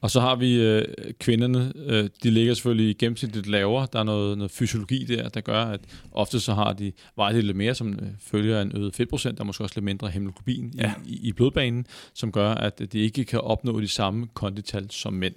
Og 0.00 0.10
så 0.10 0.20
har 0.20 0.36
vi 0.36 0.54
øh, 0.54 0.84
kvinderne, 1.20 1.72
øh, 1.86 2.08
de 2.22 2.30
ligger 2.30 2.54
selvfølgelig 2.54 2.90
i 2.90 2.92
gennemsnit 2.92 3.34
lidt 3.34 3.46
lavere. 3.46 3.86
Der 3.92 3.98
er 3.98 4.02
noget, 4.02 4.38
noget 4.38 4.50
fysiologi 4.50 5.04
der, 5.04 5.28
der 5.28 5.40
gør, 5.40 5.64
at 5.64 5.80
ofte 6.12 6.40
så 6.40 6.54
har 6.54 6.72
de, 6.72 6.92
vejer 7.16 7.32
de 7.32 7.42
lidt 7.42 7.56
mere, 7.56 7.74
som 7.74 7.92
øh, 7.92 8.08
følger 8.20 8.62
en 8.62 8.72
øget 8.74 8.94
fedtprocent, 8.94 9.38
der 9.38 9.44
er 9.44 9.46
måske 9.46 9.64
også 9.64 9.72
lidt 9.76 9.84
mindre 9.84 10.08
hemoglobin 10.08 10.72
ja. 10.76 10.82
Ja. 10.82 10.92
i, 11.06 11.28
i, 11.28 11.32
blodbanen, 11.32 11.86
som 12.14 12.32
gør, 12.32 12.50
at 12.50 12.82
de 12.92 12.98
ikke 12.98 13.24
kan 13.24 13.40
opnå 13.40 13.80
de 13.80 13.88
samme 13.88 14.26
kondital 14.34 14.90
som 14.90 15.12
mænd. 15.12 15.34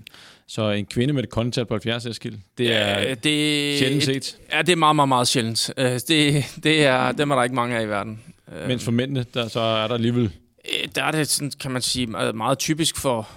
Så 0.48 0.70
en 0.70 0.86
kvinde 0.86 1.14
med 1.14 1.24
et 1.24 1.30
kondital 1.30 1.66
på 1.66 1.74
70 1.74 2.06
Eskild, 2.06 2.38
det 2.58 2.76
er 2.76 3.10
Øh, 3.10 3.16
det, 3.24 3.80
sjældent 3.80 4.04
set. 4.04 4.38
Ja, 4.54 4.62
det 4.62 4.72
er 4.72 4.76
meget, 4.76 4.96
meget, 4.96 5.10
meget 5.10 5.28
sjældent. 5.28 5.72
Øh, 5.78 6.00
det, 6.08 6.46
det 6.64 6.86
er, 6.86 7.12
dem 7.12 7.32
er 7.32 7.36
der 7.36 7.44
ikke 7.44 7.56
mange 7.56 7.78
af 7.78 7.84
i 7.84 7.88
verden. 7.88 8.20
Mens 8.68 8.84
for 8.84 8.92
mændene, 8.92 9.26
der, 9.34 9.48
så 9.48 9.60
er 9.60 9.88
der 9.88 9.94
alligevel 9.94 10.32
Øh, 10.66 10.90
Der 10.96 11.04
er 11.04 11.12
det, 11.12 11.28
sådan, 11.28 11.52
kan 11.60 11.72
man 11.72 11.82
sige, 11.82 12.08
meget 12.34 12.58
typisk 12.58 12.98
for 12.98 13.30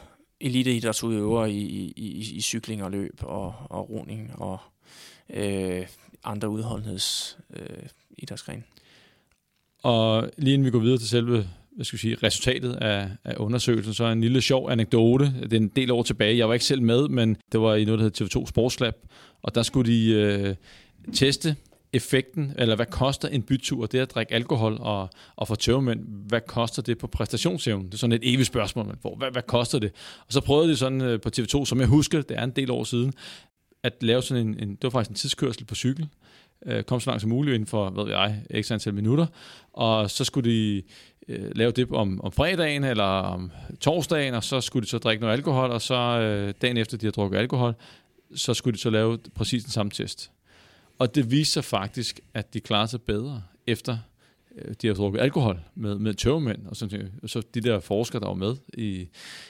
eliteidrætsudøvere 0.42 1.52
i, 1.52 1.60
i, 1.60 1.92
i, 1.96 2.36
i 2.36 2.40
cykling 2.40 2.84
og 2.84 2.90
løb 2.90 3.20
og, 3.22 3.54
og 3.70 3.90
roning 3.90 4.32
og 4.38 4.58
øh, 5.30 5.86
andre 6.24 6.48
udholdenheds 6.48 7.38
øh, 7.56 7.86
idrætsgrene. 8.18 8.62
Og 9.82 10.30
lige 10.38 10.54
inden 10.54 10.66
vi 10.66 10.70
går 10.70 10.78
videre 10.78 10.98
til 10.98 11.08
selve 11.08 11.48
hvad 11.76 11.84
skal 11.84 11.96
jeg 11.96 12.00
sige, 12.00 12.16
resultatet 12.26 12.72
af, 12.72 13.08
af 13.24 13.34
undersøgelsen, 13.36 13.94
så 13.94 14.04
er 14.04 14.12
en 14.12 14.20
lille 14.20 14.40
sjov 14.40 14.70
anekdote. 14.70 15.34
Det 15.42 15.52
er 15.52 15.56
en 15.56 15.68
del 15.68 15.90
år 15.90 16.02
tilbage. 16.02 16.38
Jeg 16.38 16.48
var 16.48 16.54
ikke 16.54 16.64
selv 16.64 16.82
med, 16.82 17.08
men 17.08 17.36
det 17.52 17.60
var 17.60 17.74
i 17.74 17.84
noget, 17.84 18.00
der 18.00 18.04
hed 18.04 18.42
TV2 18.42 18.46
Sportslab. 18.46 18.94
Og 19.42 19.54
der 19.54 19.62
skulle 19.62 19.92
de 19.92 20.10
øh, 20.10 20.54
teste 21.12 21.56
effekten, 21.92 22.52
eller 22.58 22.76
hvad 22.76 22.86
koster 22.86 23.28
en 23.28 23.42
bytur, 23.42 23.86
det 23.86 23.98
at 23.98 24.10
drikke 24.10 24.34
alkohol 24.34 24.76
og, 24.80 25.10
og 25.36 25.48
få 25.48 25.54
tøvmænd, 25.54 26.00
hvad 26.28 26.40
koster 26.40 26.82
det 26.82 26.98
på 26.98 27.06
præstationsevnen? 27.06 27.86
Det 27.86 27.94
er 27.94 27.98
sådan 27.98 28.12
et 28.12 28.34
evigt 28.34 28.46
spørgsmål, 28.46 28.86
man 28.86 28.96
hvor, 29.00 29.16
hvad, 29.16 29.30
hvad 29.30 29.42
koster 29.42 29.78
det? 29.78 29.92
Og 30.26 30.32
så 30.32 30.40
prøvede 30.40 30.70
de 30.70 30.76
sådan 30.76 31.00
øh, 31.00 31.20
på 31.20 31.30
TV2, 31.38 31.64
som 31.64 31.80
jeg 31.80 31.88
husker, 31.88 32.22
det 32.22 32.38
er 32.38 32.44
en 32.44 32.50
del 32.50 32.70
år 32.70 32.84
siden, 32.84 33.12
at 33.82 33.92
lave 34.00 34.22
sådan 34.22 34.46
en, 34.46 34.58
en 34.58 34.68
det 34.68 34.82
var 34.82 34.90
faktisk 34.90 35.10
en 35.10 35.16
tidskørsel 35.16 35.64
på 35.64 35.74
cykel, 35.74 36.08
øh, 36.66 36.84
kom 36.84 37.00
så 37.00 37.10
langt 37.10 37.20
som 37.20 37.30
muligt 37.30 37.54
inden 37.54 37.66
for, 37.66 37.90
hvad 37.90 38.04
ved 38.04 38.12
jeg, 38.12 38.42
x 38.62 38.70
antal 38.70 38.94
minutter, 38.94 39.26
og 39.72 40.10
så 40.10 40.24
skulle 40.24 40.50
de 40.50 40.82
øh, 41.28 41.50
lave 41.56 41.72
det 41.72 41.90
om, 41.90 42.20
om 42.20 42.32
fredagen 42.32 42.84
eller 42.84 43.04
om 43.04 43.52
torsdagen, 43.80 44.34
og 44.34 44.44
så 44.44 44.60
skulle 44.60 44.84
de 44.84 44.90
så 44.90 44.98
drikke 44.98 45.20
noget 45.20 45.36
alkohol, 45.36 45.70
og 45.70 45.82
så 45.82 45.94
øh, 45.94 46.54
dagen 46.62 46.76
efter 46.76 46.96
de 46.98 47.06
har 47.06 47.12
drukket 47.12 47.38
alkohol, 47.38 47.74
så 48.34 48.54
skulle 48.54 48.74
de 48.74 48.80
så 48.80 48.90
lave 48.90 49.18
præcis 49.34 49.64
den 49.64 49.72
samme 49.72 49.90
test. 49.90 50.30
Og 51.02 51.14
det 51.14 51.30
viste 51.30 51.52
sig 51.52 51.64
faktisk, 51.64 52.20
at 52.34 52.54
de 52.54 52.60
klarede 52.60 52.88
sig 52.88 53.02
bedre 53.02 53.42
efter 53.66 53.98
øh, 54.58 54.74
de 54.82 54.86
har 54.86 54.94
drukket 54.94 55.20
alkohol 55.20 55.60
med, 55.74 55.98
med 55.98 56.14
tøvmænd. 56.14 56.66
Og 56.66 56.76
så, 56.76 56.88
øh, 56.92 57.04
så 57.26 57.42
de 57.54 57.60
der 57.60 57.80
forskere, 57.80 58.20
der 58.20 58.26
var 58.26 58.34
med, 58.34 58.56
i, 58.74 59.08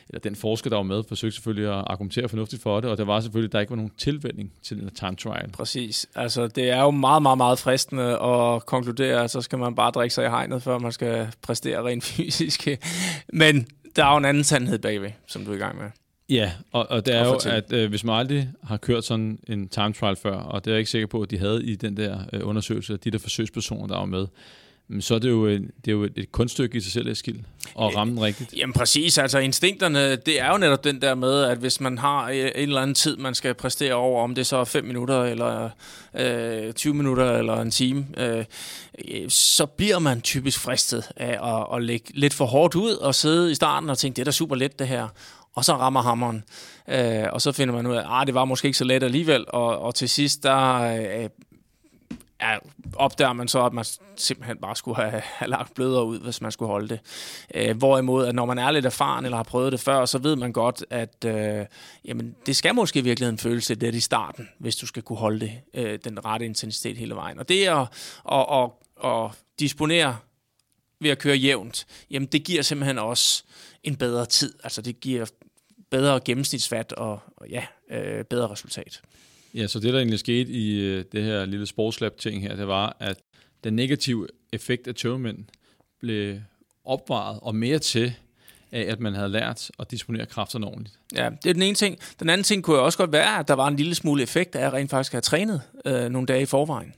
eller 0.09 0.21
den 0.21 0.37
forsker, 0.37 0.71
der 0.71 0.77
var 0.77 0.83
med, 0.83 1.03
forsøgte 1.09 1.35
selvfølgelig 1.35 1.69
at 1.69 1.85
argumentere 1.87 2.29
fornuftigt 2.29 2.63
for 2.63 2.81
det, 2.81 2.91
og 2.91 2.99
der 2.99 3.05
var 3.05 3.21
selvfølgelig, 3.21 3.49
at 3.49 3.53
der 3.53 3.61
ikke 3.61 3.71
var 3.71 3.77
nogen 3.77 3.93
tilvænning 3.99 4.53
til 4.63 4.81
den 4.81 4.91
time 4.95 5.17
trial. 5.17 5.51
Præcis. 5.51 6.07
Altså, 6.15 6.47
det 6.47 6.71
er 6.71 6.83
jo 6.83 6.91
meget, 6.91 7.23
meget, 7.23 7.39
meget 7.39 7.59
fristende 7.59 8.19
at 8.21 8.67
konkludere, 8.67 9.25
at 9.25 9.31
så 9.31 9.41
skal 9.41 9.59
man 9.59 9.75
bare 9.75 9.91
drikke 9.91 10.15
sig 10.15 10.27
i 10.27 10.29
hegnet, 10.29 10.63
før 10.63 10.79
man 10.79 10.93
skal 10.93 11.29
præstere 11.43 11.85
rent 11.85 12.05
fysisk. 12.17 12.69
Men 13.33 13.67
der 13.97 14.05
er 14.05 14.11
jo 14.11 14.17
en 14.17 14.25
anden 14.25 14.45
sandhed 14.45 14.79
bagved, 14.79 15.11
som 15.27 15.45
du 15.45 15.51
er 15.51 15.57
i 15.57 15.59
gang 15.59 15.79
med. 15.79 15.91
Ja, 16.33 16.53
og, 16.73 16.91
og 16.91 17.07
det 17.07 17.15
er 17.15 17.25
Og 17.25 17.45
jo, 17.45 17.51
at 17.51 17.73
øh, 17.73 17.89
hvis 17.89 18.05
man 18.05 18.17
aldrig 18.17 18.49
har 18.63 18.77
kørt 18.77 19.05
sådan 19.05 19.39
en 19.49 19.69
time 19.69 19.93
trial 19.93 20.17
før, 20.17 20.37
og 20.37 20.65
det 20.65 20.71
er 20.71 20.75
jeg 20.75 20.79
ikke 20.79 20.91
sikker 20.91 21.07
på, 21.07 21.23
at 21.23 21.31
de 21.31 21.39
havde 21.39 21.65
i 21.65 21.75
den 21.75 21.97
der 21.97 22.19
øh, 22.33 22.41
undersøgelse, 22.49 22.97
de 22.97 23.11
der 23.11 23.19
forsøgspersoner, 23.19 23.87
der 23.87 23.97
var 23.97 24.05
med, 24.05 24.27
så 25.01 25.15
er 25.15 25.19
det 25.19 25.29
jo, 25.31 25.47
en, 25.47 25.63
det 25.63 25.89
er 25.89 25.93
jo 25.93 26.03
et, 26.03 26.33
kunststykke 26.33 26.77
i 26.79 26.81
sig 26.81 26.93
selv, 26.93 27.09
Eskild, 27.09 27.39
at 27.81 27.97
ramme 27.97 28.13
den 28.13 28.23
rigtigt. 28.23 28.55
Jamen 28.57 28.73
præcis, 28.73 29.19
altså 29.19 29.39
instinkterne, 29.39 30.17
det 30.17 30.41
er 30.41 30.53
jo 30.53 30.59
netop 30.59 30.85
den 30.85 31.03
der 31.03 31.15
med, 31.15 31.43
at 31.43 31.59
hvis 31.59 31.81
man 31.81 31.99
har 31.99 32.31
øh, 32.31 32.37
en 32.37 32.51
eller 32.55 32.81
anden 32.81 32.95
tid, 32.95 33.17
man 33.17 33.35
skal 33.35 33.55
præstere 33.55 33.95
over, 33.95 34.23
om 34.25 34.35
det 34.35 34.47
så 34.47 34.57
er 34.57 34.65
5 34.65 34.85
minutter, 34.85 35.23
eller 35.23 35.71
øh, 36.15 36.73
20 36.73 36.95
minutter, 36.95 37.39
eller 37.39 37.61
en 37.61 37.71
time, 37.71 38.07
øh, 38.17 38.45
øh, 39.09 39.29
så 39.29 39.67
bliver 39.67 39.99
man 39.99 40.21
typisk 40.21 40.59
fristet 40.59 41.09
af 41.17 41.57
at, 41.57 41.77
at 41.77 41.83
lægge 41.83 42.07
lidt 42.15 42.35
for 42.35 42.47
hårdt 42.47 42.75
ud, 42.75 42.93
og 42.93 43.15
sidde 43.15 43.53
i 43.53 43.55
starten 43.55 43.91
og 43.91 43.99
tænke, 43.99 44.17
det 44.17 44.23
er 44.23 44.25
da 44.25 44.31
super 44.31 44.57
let 44.57 44.79
det 44.79 44.89
her, 44.89 45.09
og 45.55 45.65
så 45.65 45.73
rammer 45.73 46.03
hammeren, 46.03 46.45
øh, 46.89 47.25
og 47.33 47.41
så 47.41 47.53
finder 47.53 47.75
man 47.75 47.87
ud 47.87 47.97
af, 47.97 48.21
at 48.21 48.27
det 48.27 48.35
var 48.35 48.45
måske 48.45 48.67
ikke 48.67 48.79
så 48.79 48.85
let 48.85 49.03
alligevel, 49.03 49.45
og, 49.49 49.79
og 49.79 49.95
til 49.95 50.09
sidst, 50.09 50.43
der 50.43 50.81
øh, 50.81 51.29
ja, 52.43 52.57
opdager 52.97 53.33
man 53.33 53.49
så, 53.49 53.65
at 53.67 53.73
man 53.73 53.85
simpelthen 54.17 54.57
bare 54.57 54.77
skulle 54.77 54.97
have, 54.97 55.23
have 55.39 55.51
lagt 55.51 55.75
blødere 55.75 56.05
ud, 56.05 56.19
hvis 56.19 56.41
man 56.41 56.53
skulle 56.53 56.71
holde 56.71 56.89
det. 56.89 57.01
Øh, 57.55 57.77
hvorimod, 57.77 58.27
at 58.27 58.35
når 58.35 58.47
man 58.47 58.59
er 58.59 58.71
lidt 58.71 58.87
erfaren 58.87 59.25
eller 59.25 59.37
har 59.37 59.45
prøvet 59.45 59.73
det 59.73 59.81
før, 59.81 60.05
så 60.05 60.19
ved 60.19 60.37
man 60.37 60.53
godt, 60.53 60.85
at 60.91 61.25
øh, 61.27 61.67
jamen, 62.05 62.35
det 62.47 62.57
skal 62.57 62.75
måske 62.75 62.99
i 62.99 63.03
virkeligheden 63.03 63.39
føles 63.39 63.69
lidt 63.69 63.83
let 63.83 63.95
i 63.95 64.01
starten, 64.01 64.49
hvis 64.59 64.77
du 64.77 64.87
skal 64.87 65.03
kunne 65.03 65.19
holde 65.19 65.41
det, 65.41 65.53
øh, 65.75 65.99
den 66.05 66.25
rette 66.25 66.47
intensitet 66.47 66.97
hele 66.97 67.15
vejen. 67.15 67.39
Og 67.39 67.49
det 67.49 67.67
at, 67.67 67.87
at, 68.33 68.47
at, 68.53 68.71
at 69.05 69.31
disponere 69.61 70.17
ved 71.03 71.11
at 71.11 71.19
køre 71.19 71.37
jævnt, 71.37 71.87
jamen 72.11 72.29
det 72.29 72.45
giver 72.45 72.63
simpelthen 72.63 72.99
også 72.99 73.43
en 73.83 73.97
bedre 73.97 74.27
tid. 74.27 74.55
Altså 74.65 74.83
det 74.83 75.01
giver 75.01 75.27
bedre 75.91 76.21
gennemsnitsfat 76.25 76.93
og, 76.93 77.21
og 77.37 77.49
ja, 77.49 77.65
øh, 77.91 78.25
bedre 78.25 78.49
resultat. 78.49 79.01
Ja, 79.55 79.67
så 79.67 79.81
det 79.81 79.93
der 79.93 79.99
egentlig 79.99 80.19
skete 80.19 80.51
i 80.53 80.81
øh, 80.81 81.05
det 81.13 81.25
her 81.25 81.45
lille 81.45 81.67
sportslab-ting 81.67 82.43
her, 82.43 82.57
det 82.57 82.69
var, 82.69 82.97
at 83.01 83.19
den 83.65 83.77
negative 83.77 84.29
effekt 84.53 84.87
af 84.89 84.95
tøvmænd 84.95 85.45
blev 86.01 86.41
opvaret 86.85 87.39
og 87.43 87.55
mere 87.55 87.79
til 87.79 88.15
af, 88.73 88.81
at 88.81 89.01
man 89.01 89.15
havde 89.15 89.29
lært 89.29 89.71
at 89.79 89.91
disponere 89.91 90.27
kræfterne 90.27 90.67
ordentligt. 90.67 90.99
Ja, 91.15 91.31
det 91.43 91.51
er 91.51 91.53
den 91.53 91.63
ene 91.63 91.75
ting. 91.75 91.99
Den 92.21 92.31
anden 92.31 92.45
ting 92.45 92.65
kunne 92.65 92.77
jo 92.77 92.85
også 92.85 92.99
godt 92.99 93.13
være, 93.13 93.39
at 93.39 93.49
der 93.49 93.55
var 93.55 93.69
en 93.69 93.77
lille 93.77 93.95
smule 93.95 94.23
effekt 94.23 94.57
af 94.57 94.67
at 94.67 94.73
rent 94.73 94.91
faktisk 94.91 95.13
have 95.13 95.21
trænet 95.21 95.63
øh, 95.85 96.09
nogle 96.09 96.27
dage 96.27 96.43
i 96.43 96.47
forvejen. 96.47 96.95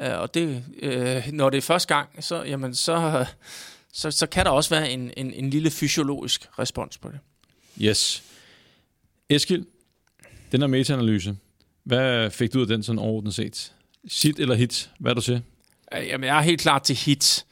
Øh, 0.00 0.20
og 0.20 0.34
det, 0.34 0.64
øh, 0.82 1.22
når 1.32 1.50
det 1.50 1.58
er 1.58 1.62
første 1.62 1.94
gang, 1.94 2.08
så, 2.24 2.42
jamen, 2.42 2.74
så, 2.74 3.26
så, 3.92 4.10
så 4.10 4.26
kan 4.26 4.44
der 4.44 4.50
også 4.50 4.70
være 4.70 4.90
en, 4.90 5.12
en, 5.16 5.32
en 5.32 5.50
lille 5.50 5.70
fysiologisk 5.70 6.48
respons 6.58 6.98
på 6.98 7.08
det. 7.08 7.18
Yes. 7.80 8.22
Eskild, 9.28 9.64
den 10.52 10.60
her 10.60 10.66
meta-analyse, 10.66 11.36
hvad 11.84 12.30
fik 12.30 12.52
du 12.52 12.58
ud 12.58 12.62
af 12.62 12.68
den 12.68 12.82
sådan 12.82 12.98
overordnet 12.98 13.34
set? 13.34 13.72
Sit 14.08 14.38
eller 14.38 14.54
hit? 14.54 14.90
Hvad 14.98 15.14
du 15.14 15.20
til? 15.20 15.42
Øh, 15.94 16.06
Jamen, 16.06 16.26
jeg 16.26 16.38
er 16.38 16.42
helt 16.42 16.60
klart 16.60 16.82
til 16.82 16.96
hit. 16.96 17.46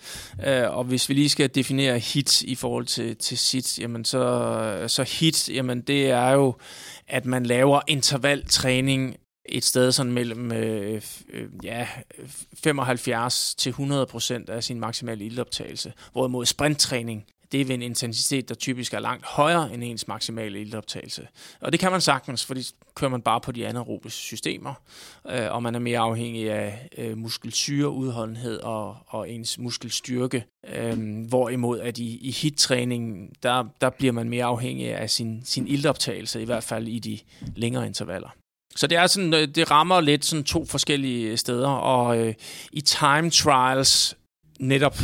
Øh, 0.46 0.76
og 0.76 0.84
hvis 0.84 1.08
vi 1.08 1.14
lige 1.14 1.28
skal 1.28 1.50
definere 1.54 1.98
hit 1.98 2.42
i 2.42 2.54
forhold 2.54 2.86
til, 2.86 3.16
til 3.16 3.38
sit, 3.38 3.78
jamen 3.78 4.04
så, 4.04 4.84
så 4.86 5.02
hit, 5.02 5.48
jamen 5.48 5.80
det 5.80 6.10
er 6.10 6.30
jo, 6.30 6.54
at 7.08 7.26
man 7.26 7.46
laver 7.46 7.80
intervaltræning 7.86 9.16
et 9.48 9.64
sted 9.64 9.92
sådan 9.92 10.12
mellem 10.12 10.52
øh, 10.52 11.02
øh, 11.28 11.48
ja, 11.62 11.88
75 12.54 13.54
til 13.54 13.70
100 13.70 14.06
procent 14.06 14.50
af 14.50 14.64
sin 14.64 14.80
maksimale 14.80 15.24
ildoptagelse. 15.24 15.92
Hvorimod 16.12 16.46
sprinttræning, 16.46 17.26
det 17.52 17.60
er 17.60 17.64
ved 17.64 17.74
en 17.74 17.82
intensitet, 17.82 18.48
der 18.48 18.54
typisk 18.54 18.94
er 18.94 19.00
langt 19.00 19.26
højere 19.26 19.74
end 19.74 19.84
ens 19.84 20.08
maksimale 20.08 20.60
ildoptagelse. 20.60 21.28
Og 21.60 21.72
det 21.72 21.80
kan 21.80 21.90
man 21.90 22.00
sagtens, 22.00 22.44
fordi 22.44 22.62
kører 22.94 23.10
man 23.10 23.22
bare 23.22 23.40
på 23.40 23.52
de 23.52 23.66
anaerobe 23.66 24.10
systemer, 24.10 24.74
øh, 25.30 25.54
og 25.54 25.62
man 25.62 25.74
er 25.74 25.78
mere 25.78 25.98
afhængig 25.98 26.50
af 26.50 26.88
øh, 26.98 27.18
muskelsyreudholdenhed 27.18 28.60
og, 28.60 28.96
og 29.06 29.30
ens 29.30 29.58
muskelstyrke. 29.58 30.44
Øh, 30.68 31.26
hvorimod 31.28 31.80
at 31.80 31.98
i, 31.98 32.18
i 32.18 32.30
hit-træningen, 32.30 33.30
der, 33.42 33.64
der 33.80 33.90
bliver 33.90 34.12
man 34.12 34.28
mere 34.28 34.44
afhængig 34.44 34.94
af 34.94 35.10
sin, 35.10 35.40
sin 35.44 35.68
ildoptagelse, 35.68 36.42
i 36.42 36.44
hvert 36.44 36.64
fald 36.64 36.88
i 36.88 36.98
de 36.98 37.18
længere 37.56 37.86
intervaller. 37.86 38.28
Så 38.76 38.86
det 38.86 38.98
er 38.98 39.06
sådan, 39.06 39.34
øh, 39.34 39.48
det 39.48 39.70
rammer 39.70 40.00
lidt 40.00 40.24
sådan 40.24 40.44
to 40.44 40.64
forskellige 40.64 41.36
steder, 41.36 41.68
og 41.68 42.18
øh, 42.18 42.34
i 42.72 42.80
time 42.80 43.30
trials 43.30 44.16
netop 44.60 44.96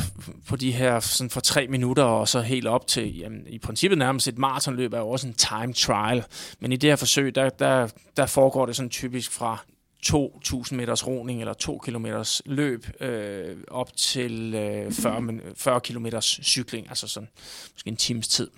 på 0.48 0.56
de 0.56 0.72
her 0.72 1.00
sådan 1.00 1.30
for 1.30 1.40
tre 1.40 1.66
minutter 1.66 2.02
og 2.02 2.28
så 2.28 2.40
helt 2.40 2.66
op 2.66 2.86
til, 2.86 3.18
jamen, 3.18 3.46
i 3.46 3.58
princippet 3.58 3.98
nærmest 3.98 4.28
et 4.28 4.38
maratonløb 4.38 4.92
er 4.92 4.98
jo 4.98 5.08
også 5.08 5.26
en 5.26 5.34
time 5.34 5.72
trial, 5.72 6.24
men 6.60 6.72
i 6.72 6.76
det 6.76 6.90
her 6.90 6.96
forsøg, 6.96 7.34
der, 7.34 7.48
der, 7.48 7.88
der 8.16 8.26
foregår 8.26 8.66
det 8.66 8.76
sådan 8.76 8.90
typisk 8.90 9.32
fra 9.32 9.64
2.000 10.06 10.74
meters 10.74 11.06
roning 11.06 11.40
eller 11.40 11.54
2 11.54 11.78
km 11.78 12.06
løb 12.44 12.86
øh, 13.00 13.56
op 13.68 13.96
til 13.96 14.54
øh, 14.54 14.92
40, 14.92 15.40
40 15.56 15.80
km 15.80 16.06
cykling, 16.20 16.88
altså 16.88 17.08
sådan 17.08 17.28
måske 17.72 17.88
en 17.88 17.96
times 17.96 18.28
tid. 18.28 18.50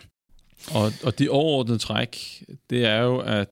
Og, 0.71 0.93
og 1.03 1.19
de 1.19 1.29
overordnede 1.29 1.79
træk, 1.79 2.43
det 2.71 2.85
er 2.85 2.99
jo, 2.99 3.19
at 3.19 3.49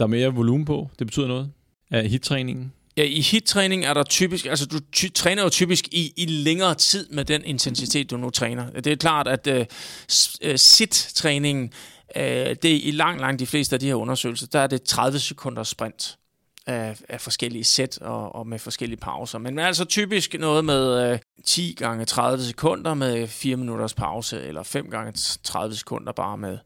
der 0.00 0.06
er 0.06 0.08
mere 0.08 0.34
volumen 0.34 0.64
på. 0.64 0.90
Det 0.98 1.06
betyder 1.06 1.26
noget 1.26 1.50
af 1.90 2.08
hittræningen. 2.08 2.72
Ja, 2.96 3.02
i 3.02 3.20
hittræning 3.20 3.84
er 3.84 3.94
der 3.94 4.02
typisk, 4.02 4.46
altså 4.46 4.66
du 4.66 4.78
ty- 4.92 5.12
træner 5.14 5.42
jo 5.42 5.48
typisk 5.48 5.88
i, 5.92 6.12
i 6.16 6.26
længere 6.26 6.74
tid 6.74 7.08
med 7.10 7.24
den 7.24 7.44
intensitet, 7.44 8.10
du 8.10 8.16
nu 8.16 8.30
træner. 8.30 8.70
Det 8.70 8.86
er 8.86 8.96
klart, 8.96 9.28
at 9.28 9.46
uh, 9.46 10.56
sit-træningen, 10.56 11.72
uh, 12.16 12.22
det 12.22 12.64
er 12.64 12.80
i 12.82 12.90
langt, 12.90 13.20
langt 13.20 13.40
de 13.40 13.46
fleste 13.46 13.76
af 13.76 13.80
de 13.80 13.86
her 13.86 13.94
undersøgelser, 13.94 14.46
der 14.46 14.60
er 14.60 14.66
det 14.66 14.82
30 14.82 15.18
sekunder 15.18 15.62
sprint 15.62 16.18
af, 16.66 16.98
af 17.08 17.20
forskellige 17.20 17.64
sæt 17.64 17.98
og, 17.98 18.34
og 18.34 18.46
med 18.46 18.58
forskellige 18.58 19.00
pauser. 19.00 19.38
Men 19.38 19.58
altså 19.58 19.84
typisk 19.84 20.36
noget 20.38 20.64
med 20.64 21.12
øh, 21.12 21.18
10 21.44 21.74
gange 21.78 22.04
30 22.04 22.44
sekunder 22.44 22.94
med 22.94 23.28
4 23.28 23.56
minutters 23.56 23.94
pause, 23.94 24.42
eller 24.42 24.62
5 24.62 24.90
gange 24.90 25.12
30 25.44 25.74
sekunder 25.74 26.12
bare 26.12 26.38
med 26.38 26.58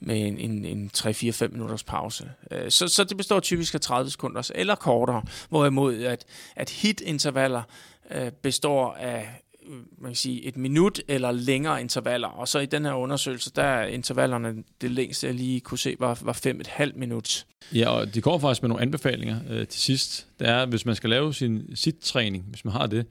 med 0.00 0.26
en, 0.26 0.38
en, 0.38 0.64
en 0.64 0.90
3-4-5 0.96 1.48
minutters 1.48 1.84
pause. 1.84 2.30
Øh, 2.50 2.70
så, 2.70 2.88
så 2.88 3.04
det 3.04 3.16
består 3.16 3.40
typisk 3.40 3.74
af 3.74 3.80
30 3.80 4.10
sekunder 4.10 4.50
eller 4.54 4.74
kortere, 4.74 5.22
hvorimod 5.48 6.02
at, 6.02 6.24
at 6.56 6.70
hit-intervaller 6.70 7.62
øh, 8.10 8.32
består 8.32 8.92
af 8.92 9.42
øh, 9.66 9.76
man 9.98 10.10
kan 10.10 10.16
sige, 10.16 10.44
et 10.44 10.56
minut 10.56 11.00
eller 11.08 11.32
længere 11.32 11.80
intervaller. 11.80 12.28
Og 12.28 12.48
så 12.48 12.58
i 12.58 12.66
den 12.66 12.84
her 12.84 12.92
undersøgelse, 12.92 13.50
der 13.56 13.62
er 13.62 13.86
intervallerne, 13.86 14.64
det 14.80 14.90
længste 14.90 15.26
jeg 15.26 15.34
lige 15.34 15.60
kunne 15.60 15.78
se, 15.78 15.96
var, 15.98 16.18
var 16.22 16.32
fem 16.32 16.60
et 16.60 16.66
halvt 16.66 16.96
minut. 16.96 17.46
Ja, 17.74 17.88
og 17.88 18.14
de 18.14 18.20
kommer 18.20 18.38
faktisk 18.38 18.62
med 18.62 18.68
nogle 18.68 18.82
anbefalinger 18.82 19.40
øh, 19.48 19.66
til 19.66 19.80
sidst. 19.80 20.26
Det 20.38 20.48
er, 20.48 20.66
hvis 20.66 20.86
man 20.86 20.94
skal 20.94 21.10
lave 21.10 21.34
sin 21.34 21.76
sit-træning, 21.76 22.44
hvis 22.48 22.64
man 22.64 22.72
har 22.72 22.86
det, 22.86 23.06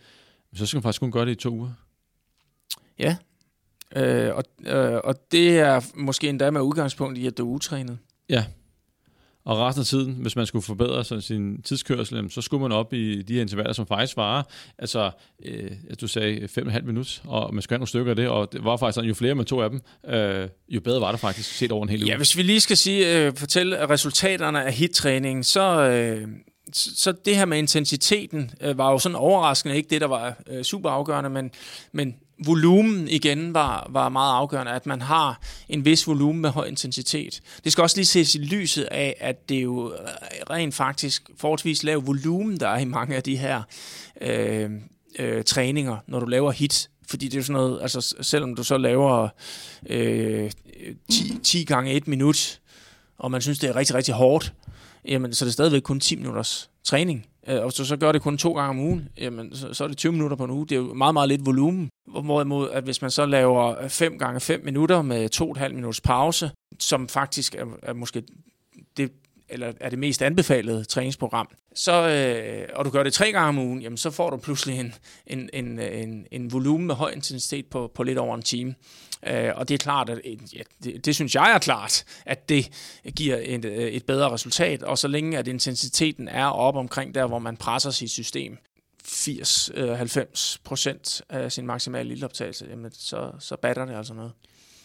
så 0.55 0.65
skal 0.65 0.77
man 0.77 0.83
faktisk 0.83 1.01
kun 1.01 1.11
gøre 1.11 1.25
det 1.25 1.31
i 1.31 1.35
to 1.35 1.49
uger. 1.49 1.71
Ja, 2.99 3.15
Øh, 3.95 4.35
og, 4.35 4.43
øh, 4.65 4.99
og 5.03 5.15
det 5.31 5.59
er 5.59 5.81
måske 5.95 6.29
endda 6.29 6.51
med 6.51 6.61
udgangspunkt 6.61 7.17
i, 7.17 7.27
at 7.27 7.37
du 7.37 7.49
er 7.49 7.55
utrænet. 7.55 7.97
Ja. 8.29 8.45
Og 9.45 9.57
resten 9.57 9.81
af 9.81 9.85
tiden, 9.85 10.13
hvis 10.13 10.35
man 10.35 10.45
skulle 10.45 10.63
forbedre 10.63 11.03
sådan 11.03 11.21
sin 11.21 11.61
tidskørsel, 11.61 12.31
så 12.31 12.41
skulle 12.41 12.61
man 12.61 12.71
op 12.71 12.93
i 12.93 13.21
de 13.21 13.33
her 13.33 13.41
intervaller, 13.41 13.73
som 13.73 13.87
faktisk 13.87 14.17
varer, 14.17 14.43
altså, 14.77 15.11
øh, 15.45 15.71
du 16.01 16.07
sagde 16.07 16.47
5,5 16.57 16.81
minutter, 16.81 17.21
og 17.27 17.53
man 17.53 17.61
skulle 17.61 17.75
have 17.75 17.79
nogle 17.79 17.87
stykker 17.87 18.09
af 18.09 18.15
det, 18.15 18.27
og 18.27 18.51
det 18.53 18.63
var 18.63 18.77
faktisk 18.77 18.95
sådan, 18.95 19.07
jo 19.07 19.13
flere 19.13 19.35
man 19.35 19.45
tog 19.45 19.63
af 19.63 19.69
dem, 19.69 19.81
øh, 20.07 20.49
jo 20.69 20.81
bedre 20.81 21.01
var 21.01 21.11
det 21.11 21.19
faktisk 21.19 21.53
set 21.53 21.71
over 21.71 21.83
en 21.83 21.89
hel 21.89 22.03
uge. 22.03 22.11
Ja, 22.11 22.17
hvis 22.17 22.37
vi 22.37 22.41
lige 22.41 22.59
skal 22.59 22.77
sige, 22.77 23.25
øh, 23.25 23.35
fortælle 23.35 23.89
resultaterne 23.89 24.63
af 24.63 24.73
hit-træningen, 24.73 25.43
så, 25.43 25.81
øh, 25.81 26.27
så 26.73 27.13
det 27.25 27.35
her 27.35 27.45
med 27.45 27.57
intensiteten 27.57 28.51
øh, 28.61 28.77
var 28.77 28.91
jo 28.91 28.99
sådan 28.99 29.15
overraskende 29.15 29.75
ikke 29.75 29.89
det, 29.89 30.01
der 30.01 30.07
var 30.07 30.41
øh, 30.47 30.63
super 30.63 30.89
afgørende, 30.89 31.29
men, 31.29 31.51
men 31.91 32.15
volumen 32.45 33.07
igen 33.07 33.53
var, 33.53 33.87
var 33.89 34.09
meget 34.09 34.33
afgørende, 34.33 34.71
at 34.71 34.85
man 34.85 35.01
har 35.01 35.41
en 35.69 35.85
vis 35.85 36.07
volumen 36.07 36.41
med 36.41 36.49
høj 36.49 36.65
intensitet. 36.65 37.41
Det 37.63 37.71
skal 37.71 37.81
også 37.81 37.97
lige 37.97 38.05
ses 38.05 38.35
i 38.35 38.37
lyset 38.37 38.83
af, 38.83 39.15
at 39.19 39.49
det 39.49 39.57
er 39.57 39.61
jo 39.61 39.93
øh, 39.93 39.99
rent 40.49 40.75
faktisk 40.75 41.29
forholdsvis 41.37 41.83
lav 41.83 42.07
volumen, 42.07 42.59
der 42.59 42.67
er 42.67 42.79
i 42.79 42.85
mange 42.85 43.15
af 43.15 43.23
de 43.23 43.37
her 43.37 43.61
øh, 44.21 44.69
øh, 45.19 45.43
træninger, 45.43 45.97
når 46.07 46.19
du 46.19 46.25
laver 46.25 46.51
hit. 46.51 46.89
Fordi 47.09 47.25
det 47.25 47.33
er 47.33 47.39
jo 47.39 47.43
sådan 47.43 47.53
noget, 47.53 47.81
altså 47.81 48.15
selvom 48.21 48.55
du 48.55 48.63
så 48.63 48.77
laver 48.77 49.27
øh, 49.89 50.51
10, 51.11 51.39
10 51.43 51.63
gange 51.63 51.91
1 51.91 52.07
minut, 52.07 52.59
og 53.17 53.31
man 53.31 53.41
synes, 53.41 53.59
det 53.59 53.69
er 53.69 53.75
rigtig, 53.75 53.95
rigtig 53.95 54.13
hårdt, 54.13 54.53
jamen 55.05 55.33
så 55.33 55.45
er 55.45 55.47
det 55.47 55.53
stadigvæk 55.53 55.81
kun 55.81 55.99
10 55.99 56.15
minutters 56.15 56.69
træning. 56.83 57.25
Øh, 57.49 57.65
og 57.65 57.73
så, 57.73 57.85
så 57.85 57.97
gør 57.97 58.11
det 58.11 58.21
kun 58.21 58.37
to 58.37 58.53
gange 58.53 58.69
om 58.69 58.79
ugen, 58.79 59.09
jamen, 59.17 59.55
så, 59.55 59.73
så 59.73 59.83
er 59.83 59.87
det 59.87 59.97
20 59.97 60.11
minutter 60.11 60.37
på 60.37 60.43
en 60.43 60.51
uge. 60.51 60.67
Det 60.67 60.75
er 60.75 60.79
jo 60.79 60.93
meget, 60.93 61.13
meget 61.13 61.29
lidt 61.29 61.45
volumen. 61.45 61.89
Hvorimod, 62.07 62.69
at 62.69 62.83
hvis 62.83 63.01
man 63.01 63.11
så 63.11 63.25
laver 63.25 63.83
øh, 63.83 63.89
5 63.89 64.17
gange 64.17 64.39
5 64.39 64.61
minutter 64.65 65.01
med 65.01 65.29
2,5 65.35 65.67
minutters 65.67 66.01
pause, 66.01 66.51
som 66.79 67.07
faktisk 67.07 67.55
er, 67.55 67.65
er 67.83 67.93
måske 67.93 68.23
det, 68.97 69.11
eller 69.49 69.73
er 69.79 69.89
det 69.89 69.99
mest 69.99 70.21
anbefalede 70.21 70.83
træningsprogram, 70.83 71.47
så, 71.75 72.09
øh, 72.09 72.67
og 72.75 72.85
du 72.85 72.89
gør 72.89 73.03
det 73.03 73.13
tre 73.13 73.31
gange 73.31 73.47
om 73.47 73.57
ugen, 73.57 73.81
jamen, 73.81 73.97
så 73.97 74.11
får 74.11 74.29
du 74.29 74.37
pludselig 74.37 74.79
en, 74.79 74.93
en, 75.27 75.49
en, 75.53 75.79
øh, 75.79 76.01
en, 76.01 76.25
en 76.31 76.53
volumen 76.53 76.87
med 76.87 76.95
høj 76.95 77.11
intensitet 77.11 77.65
på, 77.65 77.91
på 77.95 78.03
lidt 78.03 78.17
over 78.17 78.35
en 78.35 78.41
time. 78.41 78.75
Øh, 79.27 79.51
og 79.55 79.69
det 79.69 79.73
er 79.73 79.77
klart, 79.77 80.09
at 80.09 80.21
ja, 80.53 80.61
det, 80.83 81.05
det 81.05 81.15
synes 81.15 81.35
jeg 81.35 81.51
er 81.53 81.59
klart, 81.59 82.03
at 82.25 82.49
det 82.49 82.69
giver 83.15 83.37
et, 83.41 83.95
et 83.95 84.05
bedre 84.05 84.31
resultat. 84.31 84.83
Og 84.83 84.97
så 84.97 85.07
længe 85.07 85.37
at 85.37 85.47
intensiteten 85.47 86.27
er 86.27 86.45
op 86.45 86.75
omkring 86.75 87.15
der, 87.15 87.27
hvor 87.27 87.39
man 87.39 87.57
presser 87.57 87.91
sit 87.91 88.11
system, 88.11 88.57
80-90 89.03 90.19
øh, 90.19 90.25
procent 90.63 91.21
af 91.29 91.51
sin 91.51 91.65
maksimale 91.65 92.11
ildoptagelse, 92.11 92.65
jamen 92.69 92.91
så, 92.93 93.31
så 93.39 93.55
batter 93.55 93.85
det 93.85 93.95
altså 93.95 94.13
noget. 94.13 94.31